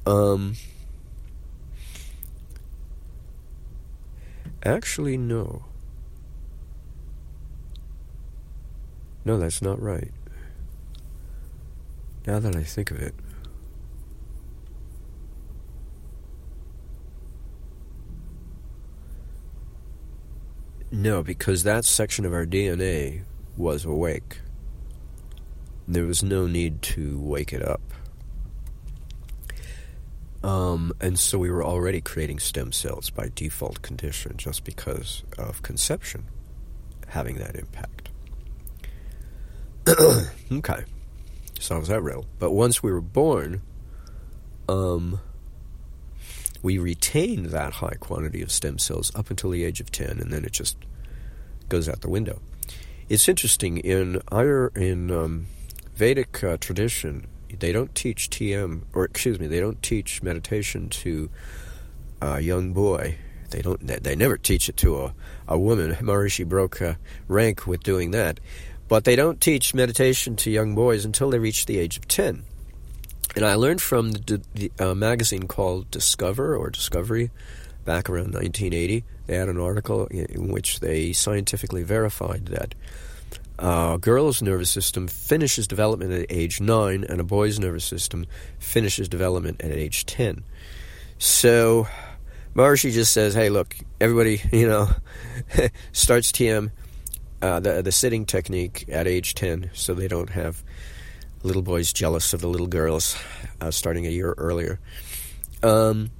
Um, 0.07 0.55
actually, 4.65 5.19
no. 5.19 5.67
No, 9.25 9.39
that's 9.39 9.63
not 9.63 9.81
right. 9.81 10.11
Now 12.27 12.39
that 12.39 12.57
I 12.57 12.63
think 12.63 12.91
of 12.91 12.99
it. 12.99 13.15
No, 20.91 21.23
because 21.23 21.63
that 21.63 21.85
section 21.85 22.25
of 22.27 22.33
our 22.33 22.45
DNA 22.45 23.23
was 23.57 23.85
awake. 23.85 24.41
There 25.89 26.05
was 26.05 26.23
no 26.23 26.47
need 26.47 26.83
to 26.83 27.19
wake 27.19 27.53
it 27.53 27.67
up. 27.67 27.81
Um, 30.45 30.93
and 31.01 31.19
so 31.19 31.39
we 31.39 31.51
were 31.51 31.65
already 31.65 32.01
creating 32.01 32.41
stem 32.41 32.73
cells 32.73 33.11
by 33.11 33.31
default 33.35 33.83
condition 33.83 34.37
just 34.37 34.65
because 34.65 35.23
of 35.39 35.63
conception 35.63 36.25
having 37.09 37.37
that 37.37 37.55
impact. 37.57 37.92
okay. 40.53 40.85
Sounds 41.59 41.89
that 41.89 42.03
real. 42.03 42.27
But 42.39 42.53
once 42.53 42.83
we 42.83 42.93
were 42.93 43.01
born, 43.01 43.63
um, 44.69 45.21
we 46.63 46.79
retained 46.79 47.47
that 47.47 47.75
high 47.75 47.97
quantity 47.99 48.43
of 48.43 48.53
stem 48.53 48.79
cells 48.79 49.13
up 49.15 49.31
until 49.31 49.51
the 49.51 49.65
age 49.65 49.81
of 49.81 49.91
10, 49.91 50.19
and 50.19 50.33
then 50.33 50.45
it 50.45 50.53
just 50.53 50.77
goes 51.69 51.89
out 51.89 52.01
the 52.01 52.11
window. 52.11 52.41
It's 53.09 53.29
interesting, 53.29 53.79
in 53.79 54.21
in 54.77 55.11
um, 55.11 55.47
Vedic 55.95 56.43
uh, 56.43 56.57
tradition, 56.59 57.27
they 57.59 57.73
don't 57.73 57.95
teach 57.95 58.31
TM, 58.31 58.83
or 58.95 59.05
excuse 59.05 59.39
me, 59.39 59.47
they 59.47 59.61
don't 59.61 59.83
teach 59.83 60.23
meditation 60.23 60.89
to 60.89 61.31
a 62.21 62.41
young 62.41 62.73
boy. 62.73 63.19
They 63.51 63.61
don't. 63.61 63.87
They 63.87 64.17
never 64.17 64.39
teach 64.39 64.71
it 64.71 64.79
to 64.79 64.99
a, 65.03 65.15
a 65.47 65.59
woman. 65.59 65.93
Maharishi 65.97 66.49
broke 66.49 66.81
rank 67.29 67.67
with 67.67 67.83
doing 67.83 68.13
that. 68.13 68.41
But 68.93 69.05
they 69.05 69.17
don't 69.17 69.41
teach 69.41 69.73
meditation 69.73 70.37
to 70.37 70.51
young 70.51 70.75
boys 70.75 71.07
until 71.07 71.31
they 71.31 71.39
reach 71.39 71.65
the 71.65 71.79
age 71.79 71.97
of 71.97 72.07
10. 72.09 72.45
And 73.35 73.43
I 73.43 73.55
learned 73.55 73.81
from 73.81 74.13
the, 74.13 74.43
the 74.53 74.71
uh, 74.79 74.95
magazine 74.95 75.49
called 75.49 75.91
Discover 75.91 76.55
or 76.55 76.69
Discovery 76.69 77.31
back 77.87 78.11
around 78.11 78.35
1980. 78.35 79.03
They 79.27 79.35
had 79.35 79.49
an 79.49 79.59
article 79.59 80.09
in 80.09 80.53
which 80.53 80.81
they 80.81 81.15
scientifically 81.15 81.83
verified 81.83 82.49
that 82.49 82.75
a 83.59 83.97
girl's 83.99 84.43
nervous 84.43 84.69
system 84.69 85.09
finishes 85.09 85.67
development 85.67 86.13
at 86.13 86.27
age 86.29 86.61
9 86.61 87.03
and 87.03 87.19
a 87.19 87.25
boy's 87.25 87.59
nervous 87.59 87.87
system 87.87 88.27
finishes 88.59 89.09
development 89.09 89.63
at 89.63 89.73
age 89.73 90.05
10. 90.05 90.45
So 91.17 91.89
Maharishi 92.55 92.93
just 92.93 93.15
says, 93.15 93.33
hey, 93.33 93.49
look, 93.49 93.75
everybody, 94.03 94.43
you 94.53 94.69
know, 94.69 94.91
starts 95.93 96.31
TM 96.31 96.71
uh, 97.43 97.61
the 97.61 97.83
the 97.83 97.93
sitting 97.93 98.25
technique 98.25 98.85
at 98.89 99.07
age 99.07 99.35
ten, 99.35 99.71
so 99.75 99.93
they 99.93 100.09
don't 100.09 100.31
have 100.31 100.63
little 101.43 101.63
boys 101.63 101.93
jealous 101.93 102.33
of 102.33 102.41
the 102.41 102.49
little 102.49 102.69
girls 102.69 103.17
uh, 103.61 103.71
starting 103.71 104.07
a 104.07 104.11
year 104.11 104.35
earlier. 104.39 104.79
Um, 105.63 106.11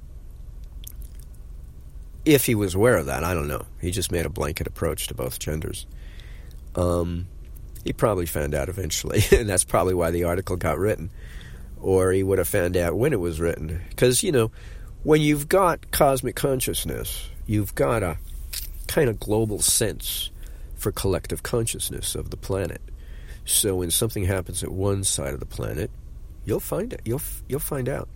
if 2.25 2.45
he 2.45 2.55
was 2.55 2.75
aware 2.75 2.97
of 2.97 3.07
that, 3.07 3.23
I 3.23 3.33
don't 3.33 3.47
know. 3.47 3.65
He 3.81 3.91
just 3.91 4.11
made 4.11 4.25
a 4.25 4.29
blanket 4.29 4.67
approach 4.67 5.07
to 5.07 5.13
both 5.13 5.39
genders. 5.39 5.85
Um, 6.75 7.27
he 7.83 7.93
probably 7.93 8.25
found 8.25 8.53
out 8.53 8.69
eventually, 8.69 9.23
and 9.31 9.49
that's 9.49 9.63
probably 9.63 9.93
why 9.93 10.11
the 10.11 10.25
article 10.25 10.55
got 10.55 10.77
written. 10.77 11.09
Or 11.81 12.11
he 12.11 12.23
would 12.23 12.37
have 12.37 12.47
found 12.47 12.77
out 12.77 12.97
when 12.97 13.11
it 13.11 13.19
was 13.19 13.41
written. 13.41 13.81
Because, 13.89 14.23
you 14.23 14.31
know, 14.31 14.51
when 15.03 15.19
you've 15.19 15.49
got 15.49 15.91
cosmic 15.91 16.35
consciousness, 16.35 17.29
you've 17.45 17.75
got 17.75 18.03
a 18.03 18.17
kind 18.87 19.09
of 19.09 19.19
global 19.19 19.59
sense 19.59 20.29
for 20.83 20.91
collective 20.91 21.43
consciousness 21.43 22.13
of 22.13 22.29
the 22.29 22.35
planet. 22.35 22.81
So 23.45 23.77
when 23.77 23.89
something 23.89 24.25
happens 24.25 24.63
at 24.63 24.71
one 24.71 25.05
side 25.05 25.33
of 25.33 25.39
the 25.39 25.45
planet, 25.45 25.89
you'll 26.43 26.59
find 26.59 26.91
it. 26.91 27.01
You'll 27.05 27.21
you'll 27.47 27.61
find 27.61 27.87
out. 27.87 28.09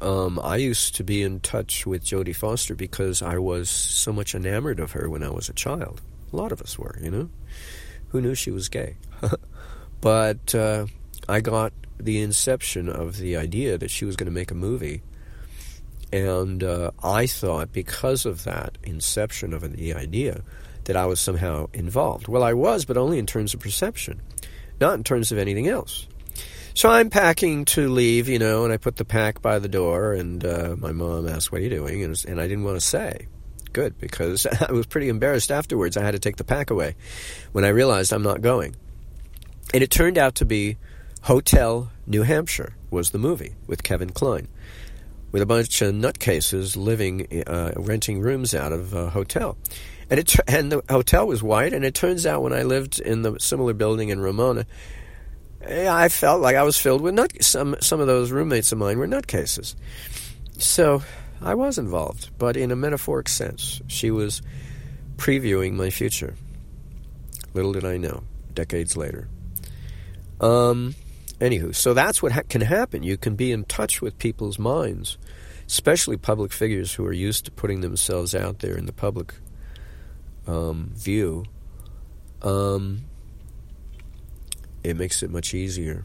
Um, 0.00 0.40
I 0.42 0.56
used 0.56 0.96
to 0.96 1.04
be 1.04 1.22
in 1.22 1.38
touch 1.38 1.86
with 1.86 2.04
Jodie 2.04 2.34
Foster 2.34 2.74
because 2.74 3.22
I 3.22 3.38
was 3.38 3.70
so 3.70 4.12
much 4.12 4.34
enamored 4.34 4.80
of 4.80 4.92
her 4.92 5.08
when 5.08 5.22
I 5.22 5.30
was 5.30 5.48
a 5.48 5.54
child. 5.54 6.02
A 6.32 6.36
lot 6.36 6.50
of 6.50 6.60
us 6.60 6.78
were, 6.78 6.98
you 7.00 7.10
know. 7.10 7.30
Who 8.08 8.20
knew 8.20 8.34
she 8.34 8.50
was 8.50 8.68
gay? 8.68 8.96
but 10.00 10.52
uh, 10.54 10.86
I 11.28 11.40
got 11.40 11.72
the 11.98 12.20
inception 12.20 12.88
of 12.88 13.16
the 13.18 13.36
idea 13.36 13.78
that 13.78 13.90
she 13.90 14.04
was 14.04 14.16
going 14.16 14.26
to 14.26 14.32
make 14.32 14.50
a 14.50 14.56
movie. 14.56 15.02
And 16.12 16.62
uh, 16.62 16.90
I 17.02 17.26
thought, 17.26 17.72
because 17.72 18.26
of 18.26 18.44
that 18.44 18.78
inception 18.82 19.54
of 19.54 19.76
the 19.76 19.94
idea, 19.94 20.42
that 20.84 20.96
I 20.96 21.06
was 21.06 21.20
somehow 21.20 21.68
involved. 21.72 22.28
Well, 22.28 22.42
I 22.42 22.52
was, 22.52 22.84
but 22.84 22.96
only 22.96 23.18
in 23.18 23.26
terms 23.26 23.54
of 23.54 23.60
perception, 23.60 24.20
not 24.80 24.94
in 24.94 25.04
terms 25.04 25.32
of 25.32 25.38
anything 25.38 25.68
else. 25.68 26.06
So 26.74 26.88
I'm 26.88 27.08
packing 27.08 27.64
to 27.66 27.88
leave, 27.88 28.28
you 28.28 28.40
know, 28.40 28.64
and 28.64 28.72
I 28.72 28.78
put 28.78 28.96
the 28.96 29.04
pack 29.04 29.40
by 29.40 29.60
the 29.60 29.68
door, 29.68 30.12
and 30.12 30.44
uh, 30.44 30.74
my 30.76 30.90
mom 30.90 31.28
asked, 31.28 31.52
What 31.52 31.60
are 31.60 31.64
you 31.64 31.70
doing? 31.70 32.02
And, 32.02 32.24
and 32.26 32.40
I 32.40 32.48
didn't 32.48 32.64
want 32.64 32.76
to 32.76 32.86
say. 32.86 33.28
Good, 33.72 33.98
because 33.98 34.46
I 34.68 34.72
was 34.72 34.86
pretty 34.86 35.08
embarrassed 35.08 35.52
afterwards. 35.52 35.96
I 35.96 36.02
had 36.02 36.12
to 36.12 36.18
take 36.18 36.36
the 36.36 36.44
pack 36.44 36.70
away 36.70 36.96
when 37.52 37.64
I 37.64 37.68
realized 37.68 38.12
I'm 38.12 38.22
not 38.22 38.40
going. 38.40 38.74
And 39.72 39.82
it 39.82 39.90
turned 39.90 40.18
out 40.18 40.34
to 40.36 40.44
be 40.44 40.76
Hotel 41.22 41.90
New 42.06 42.22
Hampshire 42.22 42.74
was 42.90 43.10
the 43.10 43.18
movie 43.18 43.54
with 43.66 43.82
Kevin 43.82 44.10
Kline, 44.10 44.48
with 45.32 45.42
a 45.42 45.46
bunch 45.46 45.80
of 45.80 45.94
nutcases 45.94 46.76
living, 46.76 47.44
uh, 47.46 47.72
renting 47.76 48.20
rooms 48.20 48.54
out 48.54 48.72
of 48.72 48.94
a 48.94 49.10
hotel. 49.10 49.56
And 50.10 50.20
it 50.20 50.34
and 50.48 50.72
the 50.72 50.82
hotel 50.88 51.26
was 51.26 51.42
white. 51.42 51.72
And 51.72 51.84
it 51.84 51.94
turns 51.94 52.26
out 52.26 52.42
when 52.42 52.52
I 52.52 52.62
lived 52.62 53.00
in 53.00 53.22
the 53.22 53.38
similar 53.38 53.74
building 53.74 54.08
in 54.08 54.20
Ramona, 54.20 54.66
I 55.66 56.08
felt 56.08 56.40
like 56.40 56.56
I 56.56 56.62
was 56.62 56.78
filled 56.78 57.00
with 57.00 57.14
nut. 57.14 57.32
Some 57.42 57.76
some 57.80 58.00
of 58.00 58.06
those 58.06 58.30
roommates 58.30 58.72
of 58.72 58.78
mine 58.78 58.98
were 58.98 59.08
nutcases. 59.08 59.74
So 60.58 61.02
I 61.40 61.54
was 61.54 61.78
involved, 61.78 62.30
but 62.38 62.56
in 62.56 62.70
a 62.70 62.76
metaphoric 62.76 63.28
sense. 63.28 63.80
She 63.86 64.10
was 64.10 64.42
previewing 65.16 65.72
my 65.72 65.90
future. 65.90 66.34
Little 67.52 67.72
did 67.72 67.84
I 67.84 67.96
know, 67.96 68.24
decades 68.52 68.96
later. 68.96 69.28
Um, 70.40 70.94
anywho, 71.40 71.74
so 71.74 71.94
that's 71.94 72.22
what 72.22 72.32
ha- 72.32 72.42
can 72.48 72.60
happen. 72.60 73.02
You 73.02 73.16
can 73.16 73.36
be 73.36 73.52
in 73.52 73.64
touch 73.64 74.02
with 74.02 74.18
people's 74.18 74.58
minds, 74.58 75.18
especially 75.66 76.16
public 76.16 76.52
figures 76.52 76.94
who 76.94 77.04
are 77.06 77.12
used 77.12 77.44
to 77.44 77.50
putting 77.50 77.80
themselves 77.80 78.34
out 78.34 78.58
there 78.58 78.76
in 78.76 78.86
the 78.86 78.92
public 78.92 79.34
um, 80.46 80.90
view. 80.94 81.44
Um, 82.42 83.04
it 84.82 84.96
makes 84.96 85.22
it 85.22 85.30
much 85.30 85.54
easier 85.54 86.04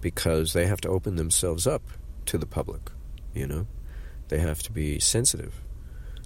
because 0.00 0.52
they 0.52 0.66
have 0.66 0.80
to 0.80 0.88
open 0.88 1.16
themselves 1.16 1.66
up 1.66 1.82
to 2.26 2.36
the 2.36 2.46
public, 2.46 2.90
you 3.32 3.46
know? 3.46 3.66
They 4.28 4.38
have 4.38 4.62
to 4.64 4.72
be 4.72 4.98
sensitive, 4.98 5.60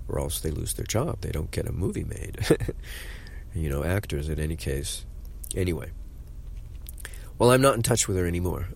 or 0.08 0.18
else 0.18 0.40
they 0.40 0.50
lose 0.50 0.74
their 0.74 0.86
job. 0.86 1.20
They 1.20 1.30
don't 1.30 1.50
get 1.50 1.66
a 1.66 1.72
movie 1.72 2.04
made. 2.04 2.38
you 3.54 3.68
know, 3.68 3.84
actors 3.84 4.28
in 4.28 4.38
any 4.38 4.56
case. 4.56 5.04
Anyway. 5.54 5.90
Well, 7.38 7.50
I'm 7.50 7.60
not 7.60 7.74
in 7.74 7.82
touch 7.82 8.08
with 8.08 8.16
her 8.16 8.26
anymore. 8.26 8.68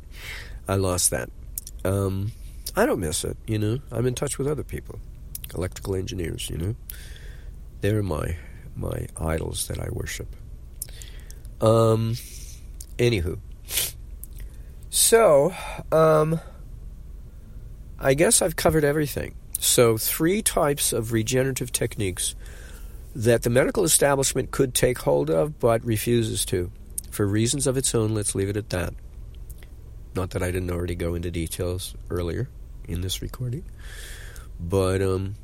I 0.68 0.76
lost 0.76 1.10
that. 1.10 1.30
Um, 1.84 2.32
I 2.74 2.86
don't 2.86 3.00
miss 3.00 3.24
it, 3.24 3.36
you 3.46 3.58
know. 3.58 3.78
I'm 3.90 4.06
in 4.06 4.14
touch 4.14 4.38
with 4.38 4.48
other 4.48 4.64
people, 4.64 4.98
electrical 5.54 5.94
engineers, 5.94 6.48
you 6.48 6.56
know. 6.56 6.74
They're 7.82 8.02
my 8.02 8.36
my 8.74 9.06
idols 9.18 9.68
that 9.68 9.78
I 9.78 9.88
worship. 9.90 10.34
Um, 11.60 12.14
anywho, 12.96 13.38
so 14.88 15.54
um, 15.92 16.40
I 17.98 18.14
guess 18.14 18.40
I've 18.40 18.56
covered 18.56 18.84
everything. 18.84 19.34
So 19.58 19.98
three 19.98 20.42
types 20.42 20.92
of 20.92 21.12
regenerative 21.12 21.70
techniques 21.70 22.34
that 23.14 23.42
the 23.42 23.50
medical 23.50 23.84
establishment 23.84 24.50
could 24.52 24.74
take 24.74 24.98
hold 24.98 25.28
of, 25.28 25.60
but 25.60 25.84
refuses 25.84 26.44
to 26.46 26.70
for 27.10 27.26
reasons 27.26 27.66
of 27.66 27.76
its 27.76 27.94
own, 27.94 28.14
let's 28.14 28.34
leave 28.34 28.48
it 28.48 28.56
at 28.56 28.70
that. 28.70 28.94
Not 30.14 30.30
that 30.30 30.42
I 30.42 30.50
didn't 30.50 30.70
already 30.70 30.94
go 30.94 31.14
into 31.14 31.30
details 31.30 31.94
earlier 32.10 32.48
in 32.88 33.02
this 33.02 33.20
recording, 33.20 33.64
but 34.58 35.02
um, 35.02 35.34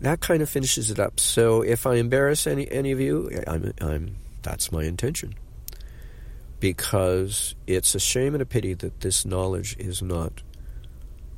that 0.00 0.20
kind 0.20 0.42
of 0.42 0.50
finishes 0.50 0.90
it 0.90 0.98
up. 0.98 1.20
So 1.20 1.62
if 1.62 1.86
I 1.86 1.94
embarrass 1.94 2.46
any 2.46 2.70
any 2.70 2.92
of 2.92 3.00
you, 3.00 3.30
I'm, 3.46 3.72
I'm 3.80 4.16
that's 4.42 4.70
my 4.70 4.84
intention 4.84 5.34
because 6.60 7.54
it's 7.66 7.94
a 7.94 8.00
shame 8.00 8.34
and 8.34 8.42
a 8.42 8.46
pity 8.46 8.74
that 8.74 9.00
this 9.00 9.24
knowledge 9.24 9.76
is 9.78 10.02
not 10.02 10.42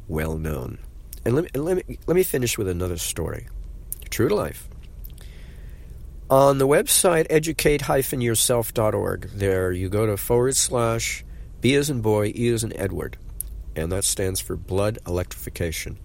well 0.06 0.38
known. 0.38 0.78
And 1.24 1.34
let 1.34 1.44
me, 1.44 1.60
let 1.60 1.88
me, 1.88 1.98
let 2.06 2.14
me 2.14 2.22
finish 2.22 2.56
with 2.56 2.68
another 2.68 2.96
story, 2.96 3.48
true 4.10 4.28
to 4.28 4.34
life. 4.34 4.68
On 6.30 6.58
the 6.58 6.68
website 6.68 7.26
educate-yourself.org, 7.30 9.30
there 9.30 9.72
you 9.72 9.88
go 9.88 10.06
to 10.06 10.16
forward 10.16 10.56
slash 10.56 11.24
B 11.60 11.74
as 11.74 11.90
in 11.90 12.00
boy, 12.00 12.32
E 12.34 12.48
as 12.48 12.62
in 12.62 12.76
Edward, 12.76 13.16
and 13.74 13.90
that 13.90 14.04
stands 14.04 14.40
for 14.40 14.56
blood 14.56 14.98
electrification. 15.06 15.98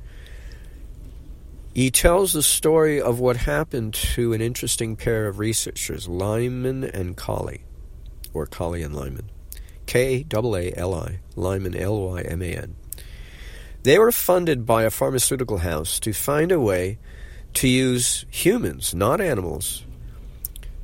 He 1.73 1.89
tells 1.89 2.33
the 2.33 2.43
story 2.43 3.01
of 3.01 3.19
what 3.19 3.35
happened 3.35 3.95
to 4.15 4.33
an 4.33 4.41
interesting 4.41 4.95
pair 4.95 5.27
of 5.27 5.39
researchers, 5.39 6.07
Lyman 6.07 6.83
and 6.83 7.17
Kaali, 7.17 7.61
or 8.31 8.45
Kaali 8.45 8.85
and 8.85 8.95
Lyman. 8.95 9.31
K 9.87 10.25
A 10.31 10.37
A 10.37 10.73
L 10.77 10.93
I, 10.93 11.19
Lyman 11.35 11.75
L 11.75 11.99
Y 11.99 12.21
M 12.21 12.41
A 12.41 12.53
N. 12.53 12.75
They 13.81 13.97
were 13.97 14.11
funded 14.11 14.65
by 14.65 14.83
a 14.83 14.91
pharmaceutical 14.91 15.57
house 15.57 15.99
to 16.01 16.13
find 16.13 16.51
a 16.51 16.59
way 16.59 16.99
to 17.55 17.67
use 17.67 18.25
humans, 18.29 18.93
not 18.93 19.19
animals, 19.19 19.83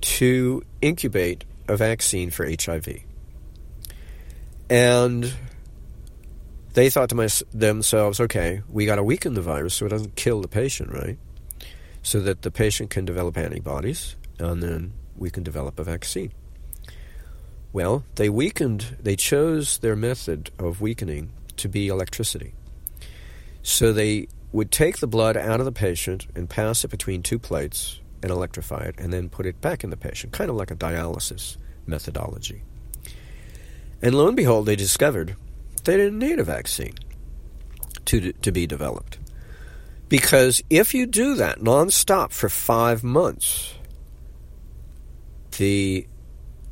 to 0.01 0.63
incubate 0.81 1.45
a 1.67 1.77
vaccine 1.77 2.29
for 2.29 2.45
HIV. 2.45 3.03
And 4.69 5.33
they 6.73 6.89
thought 6.89 7.09
to 7.09 7.15
my, 7.15 7.27
themselves, 7.53 8.19
okay, 8.19 8.61
we 8.69 8.85
got 8.85 8.95
to 8.95 9.03
weaken 9.03 9.33
the 9.33 9.41
virus 9.41 9.73
so 9.73 9.85
it 9.85 9.89
doesn't 9.89 10.15
kill 10.15 10.41
the 10.41 10.47
patient, 10.47 10.91
right? 10.91 11.17
So 12.03 12.19
that 12.21 12.43
the 12.43 12.51
patient 12.51 12.89
can 12.89 13.05
develop 13.05 13.37
antibodies 13.37 14.15
and 14.39 14.63
then 14.63 14.93
we 15.17 15.29
can 15.29 15.43
develop 15.43 15.79
a 15.79 15.83
vaccine. 15.83 16.31
Well, 17.71 18.03
they 18.15 18.29
weakened, 18.29 18.97
they 18.99 19.15
chose 19.15 19.77
their 19.79 19.95
method 19.95 20.51
of 20.57 20.81
weakening 20.81 21.31
to 21.57 21.69
be 21.69 21.87
electricity. 21.87 22.53
So 23.61 23.93
they 23.93 24.27
would 24.51 24.71
take 24.71 24.97
the 24.97 25.07
blood 25.07 25.37
out 25.37 25.59
of 25.59 25.65
the 25.65 25.71
patient 25.71 26.27
and 26.35 26.49
pass 26.49 26.83
it 26.83 26.89
between 26.89 27.21
two 27.21 27.37
plates 27.37 27.99
and 28.23 28.31
electrify 28.31 28.83
it 28.83 28.95
and 28.97 29.13
then 29.13 29.29
put 29.29 29.45
it 29.45 29.61
back 29.61 29.83
in 29.83 29.89
the 29.89 29.97
patient, 29.97 30.33
kind 30.33 30.49
of 30.49 30.55
like 30.55 30.71
a 30.71 30.75
dialysis 30.75 31.57
methodology. 31.85 32.63
And 34.01 34.15
lo 34.15 34.27
and 34.27 34.35
behold, 34.35 34.65
they 34.65 34.75
discovered 34.75 35.35
they 35.83 35.97
didn't 35.97 36.19
need 36.19 36.39
a 36.39 36.43
vaccine 36.43 36.93
to, 38.05 38.31
to 38.33 38.51
be 38.51 38.67
developed. 38.67 39.17
Because 40.07 40.61
if 40.69 40.93
you 40.93 41.05
do 41.05 41.35
that 41.35 41.59
nonstop 41.59 42.31
for 42.31 42.49
five 42.49 43.03
months, 43.03 43.75
the 45.57 46.07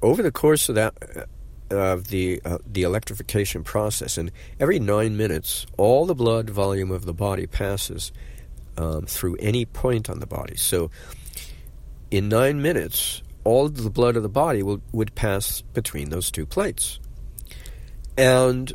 over 0.01 0.23
the 0.23 0.31
course 0.31 0.69
of 0.69 0.75
that 0.75 1.27
of 1.69 2.07
the 2.07 2.41
uh, 2.45 2.57
the 2.65 2.83
electrification 2.83 3.63
process, 3.63 4.17
and 4.17 4.31
every 4.59 4.79
nine 4.79 5.17
minutes, 5.17 5.65
all 5.77 6.05
the 6.05 6.15
blood 6.15 6.49
volume 6.49 6.89
of 6.89 7.05
the 7.05 7.13
body 7.13 7.45
passes 7.45 8.11
um, 8.77 9.05
through 9.05 9.35
any 9.39 9.65
point 9.65 10.09
on 10.09 10.19
the 10.19 10.25
body. 10.25 10.55
So 10.55 10.89
in 12.09 12.29
nine 12.29 12.61
minutes, 12.61 13.21
all 13.43 13.69
the 13.69 13.89
blood 13.89 14.15
of 14.15 14.23
the 14.23 14.29
body 14.29 14.63
will, 14.63 14.81
would 14.91 15.13
pass 15.15 15.61
between 15.61 16.09
those 16.09 16.31
two 16.31 16.45
plates. 16.45 16.99
And 18.17 18.73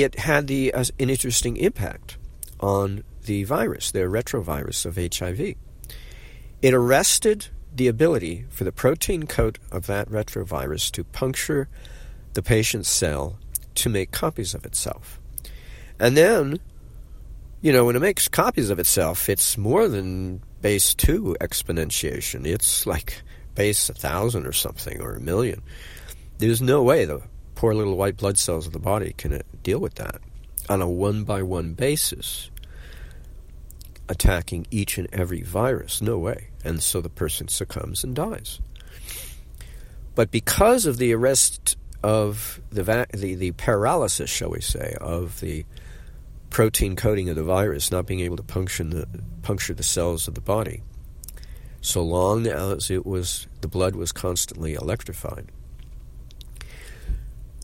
it 0.00 0.18
had 0.18 0.46
the, 0.46 0.72
uh, 0.72 0.84
an 0.98 1.10
interesting 1.10 1.56
impact 1.56 2.16
on 2.60 3.04
the 3.24 3.44
virus, 3.44 3.90
the 3.90 4.00
retrovirus 4.00 4.86
of 4.86 4.96
HIV. 4.96 5.54
It 6.60 6.74
arrested 6.74 7.48
the 7.74 7.88
ability 7.88 8.44
for 8.48 8.64
the 8.64 8.72
protein 8.72 9.26
coat 9.26 9.58
of 9.70 9.86
that 9.86 10.08
retrovirus 10.08 10.90
to 10.92 11.04
puncture 11.04 11.68
the 12.34 12.42
patient's 12.42 12.88
cell 12.88 13.38
to 13.74 13.88
make 13.88 14.10
copies 14.10 14.54
of 14.54 14.64
itself. 14.64 15.20
And 15.98 16.16
then, 16.16 16.58
you 17.60 17.72
know, 17.72 17.84
when 17.84 17.96
it 17.96 18.00
makes 18.00 18.28
copies 18.28 18.70
of 18.70 18.78
itself, 18.78 19.28
it's 19.28 19.56
more 19.56 19.88
than 19.88 20.42
base 20.60 20.94
2 20.94 21.36
exponentiation. 21.40 22.46
It's 22.46 22.86
like 22.86 23.22
base 23.54 23.88
1,000 23.88 24.46
or 24.46 24.52
something, 24.52 25.00
or 25.00 25.12
a 25.12 25.20
million. 25.20 25.62
There's 26.38 26.62
no 26.62 26.82
way 26.82 27.04
the 27.04 27.22
poor 27.62 27.74
little 27.74 27.96
white 27.96 28.16
blood 28.16 28.36
cells 28.36 28.66
of 28.66 28.72
the 28.72 28.78
body 28.80 29.14
can 29.16 29.32
uh, 29.32 29.38
deal 29.62 29.78
with 29.78 29.94
that 29.94 30.20
on 30.68 30.82
a 30.82 30.88
one 30.88 31.22
by 31.22 31.40
one 31.44 31.74
basis, 31.74 32.50
attacking 34.08 34.66
each 34.72 34.98
and 34.98 35.06
every 35.12 35.42
virus. 35.42 36.02
No 36.02 36.18
way. 36.18 36.48
And 36.64 36.82
so 36.82 37.00
the 37.00 37.08
person 37.08 37.46
succumbs 37.46 38.02
and 38.02 38.16
dies. 38.16 38.58
But 40.16 40.32
because 40.32 40.86
of 40.86 40.96
the 40.96 41.14
arrest 41.14 41.76
of 42.02 42.60
the, 42.70 42.82
va- 42.82 43.06
the, 43.14 43.36
the 43.36 43.52
paralysis, 43.52 44.28
shall 44.28 44.50
we 44.50 44.60
say, 44.60 44.96
of 45.00 45.38
the 45.38 45.64
protein 46.50 46.96
coating 46.96 47.28
of 47.28 47.36
the 47.36 47.44
virus 47.44 47.92
not 47.92 48.06
being 48.06 48.18
able 48.22 48.38
to 48.38 48.42
puncture 48.42 48.82
the, 48.82 49.06
puncture 49.42 49.72
the 49.72 49.84
cells 49.84 50.26
of 50.26 50.34
the 50.34 50.40
body, 50.40 50.82
so 51.80 52.02
long 52.02 52.44
as 52.48 52.90
it 52.90 53.06
was 53.06 53.46
the 53.60 53.68
blood 53.68 53.94
was 53.94 54.10
constantly 54.10 54.74
electrified. 54.74 55.52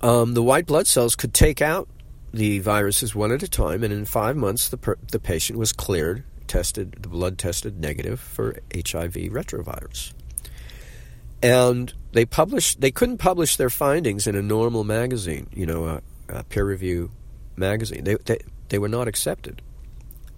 Um, 0.03 0.35
the 0.35 0.43
white 0.43 0.67
blood 0.67 0.87
cells 0.87 1.17
could 1.17 1.35
take 1.35 1.61
out 1.61 1.89
the 2.33 2.59
viruses 2.61 3.15
one 3.15 3.33
at 3.33 3.43
a 3.43 3.49
time, 3.49 3.83
and 3.83 3.93
in 3.93 4.05
five 4.05 4.37
months, 4.37 4.69
the 4.69 4.77
per, 4.77 4.97
the 5.11 5.19
patient 5.19 5.59
was 5.59 5.73
cleared, 5.73 6.25
tested 6.47 6.97
the 7.01 7.09
blood 7.09 7.39
tested 7.39 7.81
negative 7.81 8.21
for 8.21 8.59
HIV 8.75 9.33
retrovirus, 9.33 10.13
and 11.43 11.93
they 12.13 12.25
published. 12.25 12.81
They 12.81 12.91
couldn't 12.91 13.19
publish 13.19 13.57
their 13.57 13.71
findings 13.71 14.27
in 14.27 14.37
a 14.37 14.43
normal 14.43 14.85
magazine, 14.85 15.49
you 15.53 15.67
know, 15.67 15.87
a, 15.87 16.03
a 16.29 16.45
peer 16.45 16.65
review 16.65 17.11
magazine. 17.57 18.05
They, 18.05 18.17
they 18.25 18.39
they 18.69 18.79
were 18.79 18.89
not 18.89 19.09
accepted. 19.09 19.63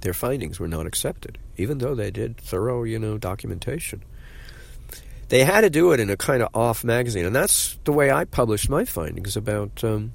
Their 0.01 0.15
findings 0.15 0.59
were 0.59 0.69
not 0.69 0.87
accepted, 0.87 1.39
even 1.59 1.79
though 1.79 1.95
they 1.95 2.11
did 2.11 2.39
thorough, 2.39 2.85
you 2.85 2.99
know, 2.99 3.19
documentation. 3.19 4.03
They 5.31 5.45
had 5.45 5.61
to 5.61 5.70
do 5.70 5.93
it 5.93 6.01
in 6.01 6.11
a 6.11 6.16
kind 6.16 6.43
of 6.43 6.55
off 6.55 6.83
magazine, 6.83 7.24
and 7.24 7.35
that's 7.35 7.78
the 7.85 7.93
way 7.93 8.11
I 8.11 8.24
published 8.24 8.68
my 8.68 8.85
findings 8.85 9.37
about 9.37 9.83
um, 9.85 10.12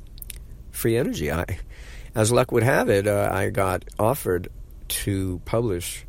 free 0.72 0.98
energy. 0.98 1.32
I, 1.32 1.46
as 2.14 2.34
luck 2.34 2.52
would 2.52 2.64
have 2.64 2.90
it, 2.90 3.08
uh, 3.08 3.30
I 3.32 3.50
got 3.50 3.86
offered 3.98 4.50
to 4.90 5.42
publish, 5.46 6.06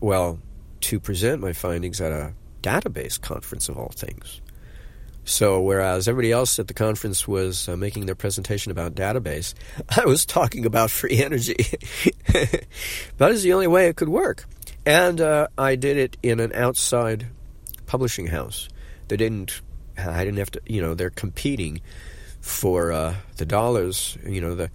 well, 0.00 0.38
to 0.82 1.00
present 1.00 1.40
my 1.40 1.54
findings 1.54 2.00
at 2.00 2.12
a 2.12 2.34
database 2.62 3.18
conference 3.18 3.70
of 3.70 3.78
all 3.78 3.92
things. 3.94 4.42
So, 5.24 5.60
whereas 5.62 6.08
everybody 6.08 6.30
else 6.32 6.58
at 6.58 6.68
the 6.68 6.74
conference 6.74 7.26
was 7.26 7.68
uh, 7.68 7.76
making 7.76 8.04
their 8.04 8.14
presentation 8.14 8.70
about 8.70 8.94
database, 8.94 9.54
I 9.96 10.04
was 10.04 10.26
talking 10.26 10.66
about 10.66 10.90
free 10.90 11.22
energy. 11.22 11.56
that 13.16 13.30
is 13.30 13.42
the 13.42 13.54
only 13.54 13.66
way 13.66 13.86
it 13.86 13.96
could 13.96 14.10
work. 14.10 14.44
And 14.84 15.22
uh, 15.22 15.46
I 15.56 15.76
did 15.76 15.96
it 15.96 16.18
in 16.22 16.38
an 16.38 16.52
outside 16.54 17.28
publishing 17.92 18.26
house. 18.26 18.68
They 19.08 19.16
didn't, 19.16 19.60
I 19.98 20.24
didn't 20.24 20.38
have 20.38 20.50
to, 20.52 20.60
you 20.66 20.80
know, 20.80 20.94
they're 20.94 21.10
competing 21.24 21.80
for 22.40 22.90
uh, 22.90 23.14
the 23.36 23.46
dollars. 23.46 24.16
You 24.26 24.40
know, 24.40 24.54
the, 24.54 24.70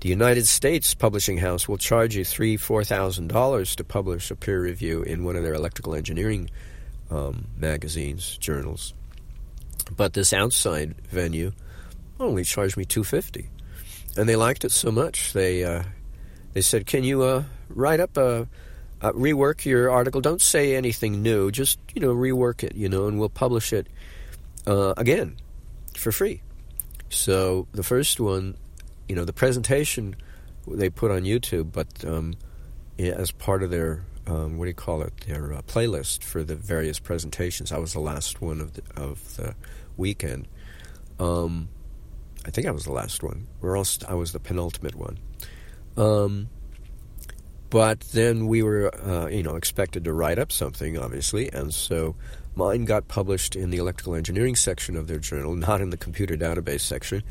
the 0.00 0.08
United 0.08 0.46
States 0.46 0.94
publishing 0.94 1.38
house 1.38 1.66
will 1.66 1.78
charge 1.78 2.14
you 2.14 2.24
three, 2.24 2.56
four 2.56 2.84
thousand 2.84 3.28
dollars 3.28 3.74
to 3.76 3.84
publish 3.84 4.30
a 4.30 4.36
peer 4.36 4.60
review 4.62 5.02
in 5.02 5.24
one 5.24 5.36
of 5.36 5.42
their 5.42 5.54
electrical 5.54 5.94
engineering 5.94 6.50
um, 7.10 7.46
magazines, 7.58 8.36
journals 8.38 8.94
but 9.96 10.12
this 10.12 10.32
outside 10.32 10.94
venue 11.10 11.52
only 12.20 12.44
charged 12.44 12.76
me 12.76 12.84
two 12.84 13.04
fifty, 13.04 13.48
and 14.16 14.28
they 14.28 14.36
liked 14.36 14.64
it 14.64 14.72
so 14.72 14.90
much 14.90 15.32
they 15.32 15.64
uh, 15.64 15.82
they 16.52 16.60
said, 16.60 16.86
"Can 16.86 17.04
you 17.04 17.22
uh, 17.22 17.44
write 17.68 18.00
up 18.00 18.16
a 18.16 18.46
uh, 19.02 19.12
rework 19.12 19.64
your 19.64 19.90
article? 19.90 20.20
Don't 20.20 20.40
say 20.40 20.76
anything 20.76 21.22
new. 21.22 21.50
Just 21.50 21.78
you 21.94 22.00
know 22.00 22.14
rework 22.14 22.62
it, 22.62 22.74
you 22.74 22.88
know, 22.88 23.06
and 23.06 23.18
we'll 23.18 23.28
publish 23.28 23.72
it 23.72 23.88
uh, 24.66 24.94
again 24.96 25.36
for 25.96 26.12
free." 26.12 26.42
So 27.10 27.66
the 27.72 27.82
first 27.82 28.20
one, 28.20 28.56
you 29.08 29.14
know, 29.14 29.24
the 29.24 29.32
presentation 29.34 30.16
they 30.66 30.88
put 30.88 31.10
on 31.10 31.22
YouTube, 31.22 31.72
but 31.72 32.04
um, 32.04 32.34
as 32.98 33.30
part 33.32 33.62
of 33.62 33.70
their 33.70 34.04
um, 34.26 34.56
what 34.56 34.66
do 34.66 34.68
you 34.68 34.74
call 34.74 35.02
it? 35.02 35.16
Their 35.26 35.52
uh, 35.52 35.62
playlist 35.62 36.22
for 36.22 36.44
the 36.44 36.54
various 36.54 36.98
presentations. 36.98 37.72
I 37.72 37.78
was 37.78 37.92
the 37.92 38.00
last 38.00 38.40
one 38.40 38.60
of 38.60 38.74
the, 38.74 38.82
of 38.96 39.36
the 39.36 39.54
weekend. 39.96 40.46
Um, 41.18 41.68
I 42.46 42.50
think 42.50 42.66
I 42.66 42.70
was 42.70 42.84
the 42.84 42.92
last 42.92 43.22
one. 43.22 43.48
Or 43.60 43.76
else 43.76 43.98
I 44.08 44.14
was 44.14 44.32
the 44.32 44.40
penultimate 44.40 44.94
one. 44.94 45.18
Um, 45.96 46.48
but 47.72 48.00
then 48.12 48.48
we 48.48 48.62
were, 48.62 48.94
uh, 49.02 49.28
you 49.28 49.42
know, 49.42 49.56
expected 49.56 50.04
to 50.04 50.12
write 50.12 50.38
up 50.38 50.52
something, 50.52 50.98
obviously, 50.98 51.50
and 51.54 51.72
so 51.72 52.14
mine 52.54 52.84
got 52.84 53.08
published 53.08 53.56
in 53.56 53.70
the 53.70 53.78
electrical 53.78 54.14
engineering 54.14 54.54
section 54.54 54.94
of 54.94 55.06
their 55.06 55.18
journal, 55.18 55.54
not 55.68 55.80
in 55.80 55.88
the 55.88 55.96
computer 55.96 56.36
database 56.36 56.82
section, 56.82 57.22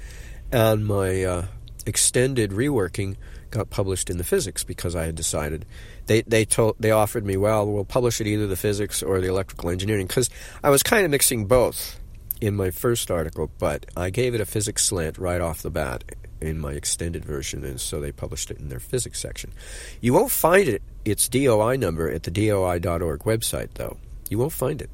and 0.52 0.88
my 0.88 1.24
uh, 1.24 1.46
extended 1.86 2.50
reworking 2.50 3.18
got 3.52 3.70
published 3.70 4.10
in 4.10 4.18
the 4.18 4.24
physics 4.24 4.64
because 4.64 4.96
I 4.96 5.06
had 5.06 5.14
decided 5.14 5.64
they 6.08 6.24
they 6.24 6.46
told 6.46 6.76
they 6.80 6.89
offered 6.89 7.26
me 7.26 7.36
well 7.38 7.68
we'll 7.68 7.84
publish 7.84 8.20
it 8.22 8.26
either 8.28 8.48
the 8.48 8.56
physics 8.56 9.04
or 9.04 9.20
the 9.20 9.28
electrical 9.28 9.70
engineering 9.70 10.08
because 10.08 10.30
I 10.64 10.70
was 10.72 10.82
kind 10.82 11.04
of 11.06 11.12
mixing 11.12 11.46
both 11.46 12.00
in 12.39 12.56
my 12.56 12.72
first 12.72 13.12
article, 13.12 13.52
but 13.60 13.86
I 13.96 14.10
gave 14.10 14.34
it 14.34 14.42
a 14.42 14.46
physics 14.48 14.86
slant 14.86 15.20
right 15.20 15.39
off 15.39 15.62
the 15.62 15.70
bat 15.70 16.04
in 16.42 16.60
my 16.60 16.74
extended 16.74 17.24
version, 17.24 17.64
and 17.64 17.80
so 17.80 18.00
they 18.00 18.12
published 18.12 18.52
it 18.52 18.60
in 18.60 18.70
their 18.70 18.80
physics 18.80 19.20
section. 19.20 19.52
You 20.02 20.14
won't 20.14 20.32
find 20.32 20.68
it 20.68 20.82
its 21.06 21.30
DOI 21.30 21.78
number 21.78 22.10
at 22.10 22.24
the 22.24 22.32
DOI.org 22.32 23.20
website, 23.22 23.70
though. 23.76 23.98
You 24.30 24.39
won't 24.39 24.54
find 24.54 24.82
it. 24.82 24.89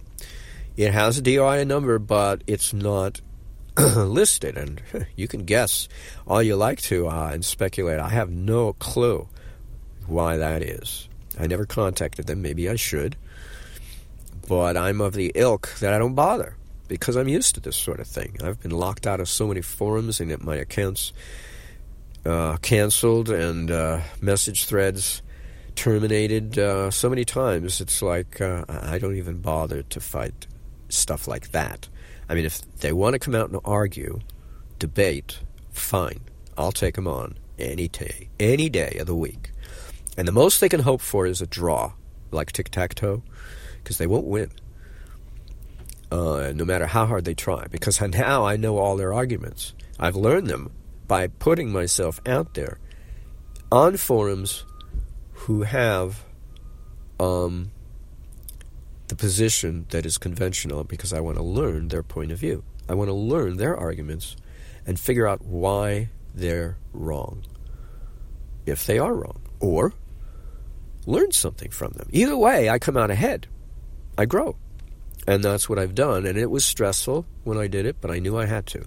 It 0.76 0.94
has 0.94 1.18
a 1.18 1.22
DOI 1.22 1.64
number, 1.64 1.98
but 2.00 2.44
it's 2.48 2.74
not 2.74 3.22
listed, 3.78 4.58
and 4.58 4.82
you 5.16 5.28
can 5.28 5.46
guess 5.46 5.88
all 6.28 6.44
you 6.44 6.56
like 6.56 6.82
to 6.84 7.08
uh, 7.08 7.32
and 7.34 7.46
speculate. 7.46 8.00
I 8.00 8.10
have 8.10 8.30
no 8.30 8.74
clue 8.74 9.28
why 10.06 10.38
that 10.38 10.62
is. 10.62 11.08
I 11.40 11.48
never 11.48 11.66
contacted 11.66 12.28
them. 12.28 12.42
Maybe 12.42 12.70
I 12.70 12.76
should. 12.76 13.16
But 14.48 14.78
I'm 14.78 15.02
of 15.02 15.14
the 15.14 15.32
ilk 15.36 15.74
that 15.80 15.94
I 15.94 16.00
don't 16.00 16.16
bother 16.16 16.57
because 16.88 17.16
I'm 17.16 17.28
used 17.28 17.56
to 17.56 17.62
this 17.62 17.76
sort 17.76 18.00
of 18.00 18.08
thing. 18.08 18.38
I've 18.44 18.62
been 18.62 18.72
locked 18.72 19.08
out 19.08 19.20
of 19.20 19.30
so 19.30 19.48
many 19.48 19.62
forums 19.62 20.20
and 20.20 20.42
my 20.44 20.56
accounts 20.56 21.14
uh, 22.26 22.58
canceled 22.58 23.30
and 23.30 23.72
uh, 23.72 24.02
message 24.22 24.66
threads 24.66 25.22
terminated 25.76 26.58
uh, 26.58 26.92
so 26.92 27.10
many 27.10 27.24
times. 27.24 27.80
It's 27.82 28.02
like 28.02 28.42
uh, 28.42 28.66
I 28.68 28.98
don't 29.00 29.16
even 29.16 29.40
bother 29.40 29.84
to 29.84 30.00
fight 30.00 30.48
stuff 30.90 31.28
like 31.28 31.52
that. 31.52 31.88
I 32.30 32.36
mean, 32.36 32.46
if 32.46 32.62
they 32.80 32.92
want 32.92 33.14
to 33.14 33.20
come 33.20 33.36
out 33.36 33.50
and 33.50 33.60
argue, 33.64 34.20
debate, 34.80 35.40
fine. 35.72 36.22
I'll 36.58 36.72
take 36.72 36.96
them 36.96 37.08
on 37.08 37.38
any 37.58 37.88
day, 37.88 38.30
any 38.40 38.70
day 38.70 38.98
of 39.00 39.08
the 39.08 39.16
week. 39.16 39.52
And 40.18 40.28
the 40.28 40.32
most 40.32 40.60
they 40.60 40.70
can 40.70 40.82
hope 40.82 41.02
for 41.02 41.28
is 41.28 41.42
a 41.42 41.48
draw, 41.48 41.94
like 42.32 42.52
tic 42.52 42.70
tac 42.70 42.96
toe, 42.96 43.22
because 43.84 43.98
they 44.00 44.08
won't 44.08 44.26
win 44.26 44.52
uh, 46.12 46.52
no 46.56 46.66
matter 46.66 46.86
how 46.86 47.06
hard 47.06 47.26
they 47.26 47.34
try, 47.34 47.66
because 47.70 48.02
now 48.14 48.46
I 48.46 48.58
know 48.58 48.78
all 48.78 48.98
their 48.98 49.14
arguments. 49.14 49.74
I've 50.00 50.16
learned 50.16 50.48
them 50.48 50.72
by 51.08 51.28
putting 51.28 51.72
myself 51.72 52.20
out 52.26 52.54
there 52.54 52.80
on 53.72 53.98
forums 53.98 54.66
who 55.34 55.64
have 55.64 56.24
um, 57.20 57.72
the 59.08 59.16
position 59.16 59.86
that 59.90 60.06
is 60.06 60.18
conventional 60.18 60.84
because 60.84 61.14
I 61.14 61.20
want 61.20 61.38
to 61.38 61.44
learn 61.44 61.88
their 61.88 62.04
point 62.04 62.32
of 62.32 62.40
view. 62.40 62.64
I 62.90 62.94
want 62.94 63.10
to 63.10 63.14
learn 63.14 63.58
their 63.58 63.76
arguments 63.76 64.36
and 64.86 65.00
figure 65.00 65.28
out 65.28 65.44
why 65.46 66.10
they're 66.34 66.78
wrong, 66.94 67.44
if 68.66 68.86
they 68.86 69.00
are 69.00 69.14
wrong, 69.14 69.42
or 69.60 69.94
learn 71.06 71.32
something 71.32 71.72
from 71.72 71.94
them. 71.94 72.10
Either 72.12 72.38
way, 72.38 72.70
I 72.70 72.80
come 72.80 72.98
out 72.98 73.12
ahead. 73.12 73.48
I 74.18 74.26
grow. 74.26 74.56
And 75.28 75.44
that's 75.44 75.68
what 75.68 75.78
I've 75.78 75.94
done. 75.94 76.26
And 76.26 76.38
it 76.38 76.50
was 76.50 76.64
stressful 76.64 77.26
when 77.44 77.58
I 77.58 77.68
did 77.68 77.86
it, 77.86 77.98
but 78.00 78.10
I 78.10 78.20
knew 78.20 78.38
I 78.38 78.46
had 78.46 78.66
to. 78.68 78.86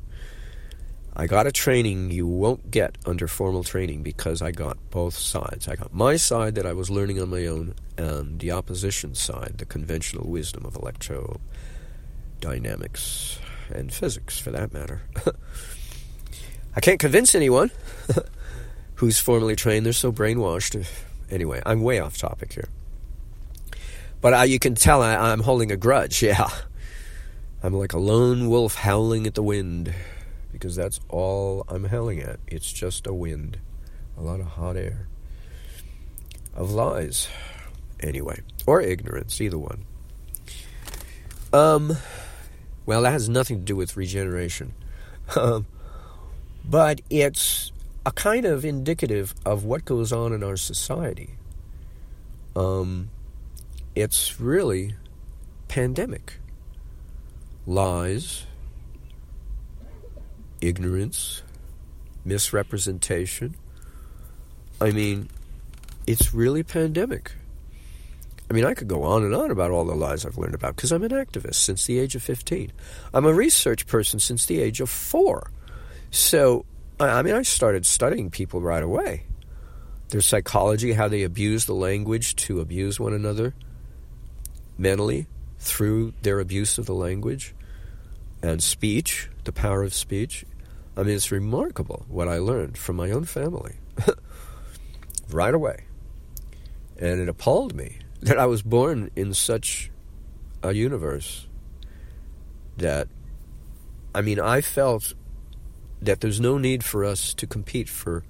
I 1.14 1.26
got 1.26 1.46
a 1.46 1.52
training 1.52 2.12
you 2.12 2.26
won't 2.26 2.70
get 2.70 2.96
under 3.04 3.28
formal 3.28 3.62
training 3.62 4.02
because 4.02 4.40
I 4.40 4.52
got 4.52 4.78
both 4.90 5.12
sides. 5.14 5.68
I 5.68 5.76
got 5.76 5.92
my 5.92 6.16
side 6.16 6.54
that 6.54 6.64
I 6.64 6.72
was 6.72 6.88
learning 6.88 7.20
on 7.20 7.28
my 7.28 7.44
own, 7.46 7.74
and 7.98 8.40
the 8.40 8.52
opposition 8.52 9.14
side, 9.14 9.56
the 9.58 9.66
conventional 9.66 10.30
wisdom 10.30 10.64
of 10.64 10.72
electrodynamics 10.74 13.38
and 13.70 13.92
physics, 13.92 14.38
for 14.38 14.50
that 14.52 14.72
matter. 14.72 15.02
I 16.76 16.80
can't 16.80 17.00
convince 17.00 17.34
anyone 17.34 17.70
who's 18.94 19.18
formally 19.18 19.56
trained. 19.56 19.84
They're 19.84 19.92
so 19.92 20.12
brainwashed. 20.12 20.86
Anyway, 21.28 21.60
I'm 21.66 21.82
way 21.82 21.98
off 21.98 22.16
topic 22.16 22.54
here. 22.54 22.68
But 24.20 24.48
you 24.48 24.58
can 24.58 24.74
tell 24.74 25.02
I, 25.02 25.14
I'm 25.14 25.40
holding 25.40 25.72
a 25.72 25.76
grudge, 25.76 26.22
yeah. 26.22 26.48
I'm 27.62 27.74
like 27.74 27.92
a 27.92 27.98
lone 27.98 28.48
wolf 28.48 28.74
howling 28.74 29.26
at 29.26 29.34
the 29.34 29.42
wind 29.42 29.94
because 30.52 30.76
that's 30.76 31.00
all 31.08 31.64
I'm 31.68 31.84
howling 31.84 32.20
at. 32.20 32.40
It's 32.46 32.70
just 32.70 33.06
a 33.06 33.14
wind, 33.14 33.58
a 34.16 34.22
lot 34.22 34.40
of 34.40 34.46
hot 34.46 34.76
air, 34.76 35.08
of 36.54 36.70
lies, 36.70 37.28
anyway, 38.00 38.40
or 38.66 38.80
ignorance, 38.80 39.40
either 39.40 39.58
one. 39.58 39.84
Um, 41.52 41.96
well, 42.86 43.02
that 43.02 43.10
has 43.10 43.28
nothing 43.28 43.58
to 43.58 43.64
do 43.64 43.76
with 43.76 43.96
regeneration, 43.96 44.74
um, 45.36 45.66
but 46.64 47.00
it's 47.10 47.72
a 48.06 48.12
kind 48.12 48.46
of 48.46 48.64
indicative 48.64 49.34
of 49.44 49.64
what 49.64 49.84
goes 49.84 50.12
on 50.12 50.32
in 50.32 50.42
our 50.42 50.56
society. 50.56 51.36
Um, 52.56 53.10
it's 53.94 54.40
really 54.40 54.94
pandemic. 55.68 56.34
Lies, 57.66 58.46
ignorance, 60.60 61.42
misrepresentation. 62.24 63.54
I 64.80 64.90
mean, 64.90 65.28
it's 66.06 66.32
really 66.34 66.62
pandemic. 66.62 67.32
I 68.48 68.52
mean, 68.52 68.64
I 68.64 68.74
could 68.74 68.88
go 68.88 69.04
on 69.04 69.22
and 69.22 69.34
on 69.34 69.50
about 69.50 69.70
all 69.70 69.84
the 69.84 69.94
lies 69.94 70.26
I've 70.26 70.38
learned 70.38 70.54
about 70.54 70.74
because 70.74 70.90
I'm 70.90 71.04
an 71.04 71.10
activist 71.10 71.56
since 71.56 71.86
the 71.86 72.00
age 72.00 72.16
of 72.16 72.22
15. 72.22 72.72
I'm 73.14 73.24
a 73.24 73.32
research 73.32 73.86
person 73.86 74.18
since 74.18 74.46
the 74.46 74.60
age 74.60 74.80
of 74.80 74.90
four. 74.90 75.52
So, 76.10 76.64
I 76.98 77.22
mean, 77.22 77.34
I 77.34 77.42
started 77.42 77.86
studying 77.86 78.30
people 78.30 78.60
right 78.60 78.82
away. 78.82 79.24
Their 80.08 80.20
psychology, 80.20 80.92
how 80.92 81.06
they 81.06 81.22
abuse 81.22 81.66
the 81.66 81.74
language 81.74 82.34
to 82.36 82.60
abuse 82.60 82.98
one 82.98 83.12
another 83.12 83.54
mentally 84.80 85.26
through 85.58 86.14
their 86.22 86.40
abuse 86.40 86.78
of 86.78 86.86
the 86.86 86.94
language 86.94 87.54
and 88.42 88.62
speech, 88.62 89.28
the 89.44 89.52
power 89.52 89.82
of 89.82 89.92
speech. 89.92 90.46
I 90.96 91.02
mean, 91.02 91.14
it's 91.14 91.30
remarkable 91.30 92.06
what 92.08 92.28
I 92.28 92.38
learned 92.38 92.78
from 92.78 92.96
my 92.96 93.10
own 93.10 93.24
family 93.24 93.74
right 95.30 95.52
away. 95.54 95.84
And 96.98 97.20
it 97.20 97.28
appalled 97.28 97.74
me 97.74 97.98
that 98.22 98.38
I 98.38 98.46
was 98.46 98.62
born 98.62 99.10
in 99.14 99.34
such 99.34 99.90
a 100.62 100.72
universe 100.72 101.46
that, 102.78 103.08
I 104.14 104.22
mean, 104.22 104.40
I 104.40 104.62
felt 104.62 105.14
that 106.00 106.20
there's 106.20 106.40
no 106.40 106.56
need 106.56 106.82
for 106.82 107.04
us 107.04 107.34
to 107.34 107.46
compete 107.46 107.88
for 107.88 108.24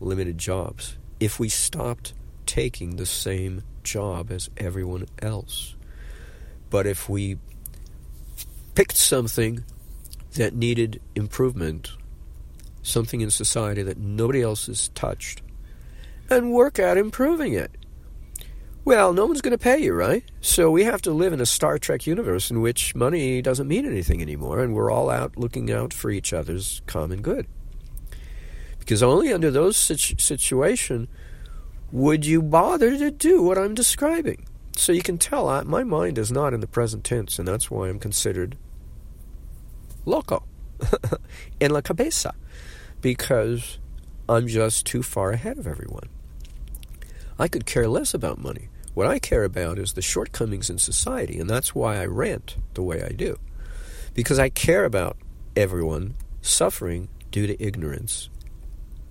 limited 0.00 0.36
jobs 0.36 0.98
if 1.18 1.40
we 1.40 1.48
stopped 1.48 2.12
taking 2.44 2.96
the 2.96 3.06
same 3.06 3.62
job 3.82 4.30
as 4.30 4.50
everyone 4.58 5.06
else. 5.20 5.73
But 6.70 6.86
if 6.86 7.08
we 7.08 7.38
picked 8.74 8.96
something 8.96 9.64
that 10.34 10.54
needed 10.54 11.00
improvement, 11.14 11.92
something 12.82 13.20
in 13.20 13.30
society 13.30 13.82
that 13.82 13.98
nobody 13.98 14.42
else 14.42 14.66
has 14.66 14.88
touched, 14.88 15.42
and 16.28 16.52
work 16.52 16.78
at 16.78 16.96
improving 16.96 17.52
it. 17.52 17.70
Well, 18.84 19.14
no 19.14 19.24
one's 19.24 19.40
going 19.40 19.56
to 19.56 19.58
pay 19.58 19.78
you, 19.78 19.94
right? 19.94 20.24
So 20.42 20.70
we 20.70 20.84
have 20.84 21.00
to 21.02 21.10
live 21.10 21.32
in 21.32 21.40
a 21.40 21.46
Star 21.46 21.78
Trek 21.78 22.06
universe 22.06 22.50
in 22.50 22.60
which 22.60 22.94
money 22.94 23.40
doesn't 23.40 23.68
mean 23.68 23.86
anything 23.86 24.20
anymore, 24.20 24.60
and 24.60 24.74
we're 24.74 24.90
all 24.90 25.08
out 25.08 25.38
looking 25.38 25.72
out 25.72 25.94
for 25.94 26.10
each 26.10 26.34
other's 26.34 26.82
common 26.86 27.22
good. 27.22 27.46
Because 28.78 29.02
only 29.02 29.32
under 29.32 29.50
those 29.50 29.78
situ- 29.78 30.16
situation 30.18 31.08
would 31.92 32.26
you 32.26 32.42
bother 32.42 32.98
to 32.98 33.10
do 33.10 33.42
what 33.42 33.56
I'm 33.56 33.74
describing. 33.74 34.46
So 34.76 34.92
you 34.92 35.02
can 35.02 35.18
tell 35.18 35.48
I, 35.48 35.62
my 35.62 35.84
mind 35.84 36.18
is 36.18 36.32
not 36.32 36.52
in 36.52 36.60
the 36.60 36.66
present 36.66 37.04
tense, 37.04 37.38
and 37.38 37.46
that's 37.46 37.70
why 37.70 37.88
I'm 37.88 37.98
considered 37.98 38.56
loco 40.04 40.44
en 41.60 41.70
la 41.70 41.80
cabeza, 41.80 42.34
because 43.00 43.78
I'm 44.28 44.48
just 44.48 44.86
too 44.86 45.02
far 45.02 45.30
ahead 45.30 45.58
of 45.58 45.66
everyone. 45.66 46.08
I 47.38 47.48
could 47.48 47.66
care 47.66 47.88
less 47.88 48.14
about 48.14 48.38
money. 48.38 48.68
What 48.94 49.06
I 49.06 49.18
care 49.18 49.44
about 49.44 49.78
is 49.78 49.92
the 49.92 50.02
shortcomings 50.02 50.70
in 50.70 50.78
society, 50.78 51.38
and 51.38 51.50
that's 51.50 51.74
why 51.74 52.00
I 52.00 52.06
rant 52.06 52.56
the 52.74 52.82
way 52.82 53.02
I 53.02 53.08
do. 53.08 53.38
Because 54.14 54.38
I 54.38 54.48
care 54.48 54.84
about 54.84 55.16
everyone 55.56 56.14
suffering 56.42 57.08
due 57.30 57.46
to 57.48 57.60
ignorance 57.62 58.28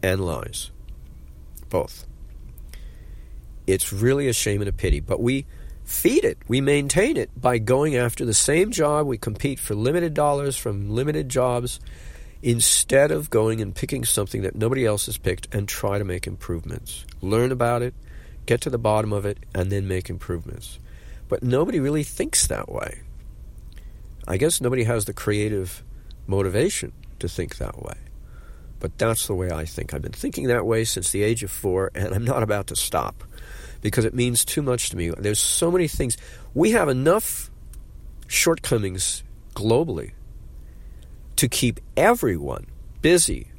and 0.02 0.26
lies. 0.26 0.72
Both. 1.70 2.06
It's 3.66 3.94
really 3.94 4.28
a 4.28 4.34
shame 4.34 4.62
and 4.62 4.70
a 4.70 4.74
pity, 4.74 5.00
but 5.00 5.22
we 5.22 5.46
feed 5.84 6.24
it, 6.24 6.38
we 6.48 6.62
maintain 6.62 7.18
it 7.18 7.30
by 7.40 7.58
going 7.58 7.96
after 7.96 8.26
the 8.26 8.34
same 8.34 8.72
job. 8.72 9.08
We 9.08 9.18
compete 9.18 9.60
for 9.60 9.76
limited 9.76 10.14
dollars 10.14 10.58
from 10.58 10.90
limited 10.90 11.30
jobs 11.30 11.80
instead 12.42 13.12
of 13.12 13.30
going 13.30 13.62
and 13.62 13.74
picking 13.74 14.04
something 14.04 14.42
that 14.42 14.56
nobody 14.56 14.86
else 14.86 15.06
has 15.06 15.18
picked 15.18 15.54
and 15.54 15.68
try 15.68 15.98
to 15.98 16.04
make 16.04 16.28
improvements. 16.28 17.06
Learn 17.22 17.52
about 17.52 17.82
it, 17.82 17.94
get 18.46 18.62
to 18.62 18.70
the 18.70 18.78
bottom 18.78 19.14
of 19.14 19.26
it, 19.26 19.38
and 19.56 19.72
then 19.72 19.88
make 19.88 20.10
improvements. 20.10 20.78
But 21.30 21.42
nobody 21.42 21.80
really 21.80 22.04
thinks 22.04 22.48
that 22.48 22.70
way. 22.70 23.02
I 24.28 24.38
guess 24.38 24.62
nobody 24.62 24.84
has 24.84 25.06
the 25.06 25.14
creative 25.14 25.84
motivation 26.28 26.92
to 27.20 27.30
think 27.30 27.58
that 27.58 27.82
way. 27.82 27.96
But 28.80 28.98
that's 28.98 29.28
the 29.28 29.36
way 29.36 29.50
I 29.50 29.64
think. 29.64 29.94
I've 29.94 30.02
been 30.02 30.12
thinking 30.12 30.48
that 30.48 30.66
way 30.66 30.84
since 30.84 31.12
the 31.12 31.24
age 31.24 31.44
of 31.44 31.52
four, 31.52 31.92
and 31.96 32.14
I'm 32.14 32.26
not 32.26 32.44
about 32.44 32.68
to 32.68 32.76
stop 32.76 33.24
because 33.84 34.06
it 34.06 34.16
means 34.16 34.46
too 34.46 34.64
much 34.64 34.90
to 34.90 34.98
me. 34.98 35.10
There's 35.10 35.40
so 35.40 35.70
many 35.70 35.88
things. 35.88 36.18
We 36.56 36.72
have 36.72 36.88
enough 36.90 37.52
shortcomings 38.28 39.24
globally 39.54 40.14
to 41.36 41.48
keep 41.48 41.80
everyone 41.96 42.66
busy 43.02 43.50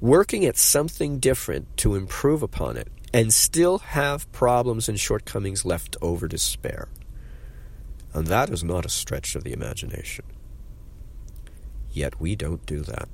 working 0.00 0.46
at 0.46 0.56
something 0.56 1.18
different 1.18 1.76
to 1.78 1.96
improve 1.96 2.42
upon 2.42 2.76
it 2.76 2.88
and 3.12 3.34
still 3.34 3.78
have 3.78 4.30
problems 4.30 4.88
and 4.88 4.98
shortcomings 4.98 5.64
left 5.64 5.96
over 6.00 6.28
to 6.28 6.38
spare. 6.38 6.88
And 8.14 8.28
that 8.28 8.50
is 8.50 8.62
not 8.62 8.86
a 8.86 8.88
stretch 8.88 9.34
of 9.34 9.42
the 9.42 9.52
imagination. 9.52 10.24
Yet 11.90 12.20
we 12.20 12.36
don't 12.36 12.64
do 12.64 12.82
that. 12.82 13.08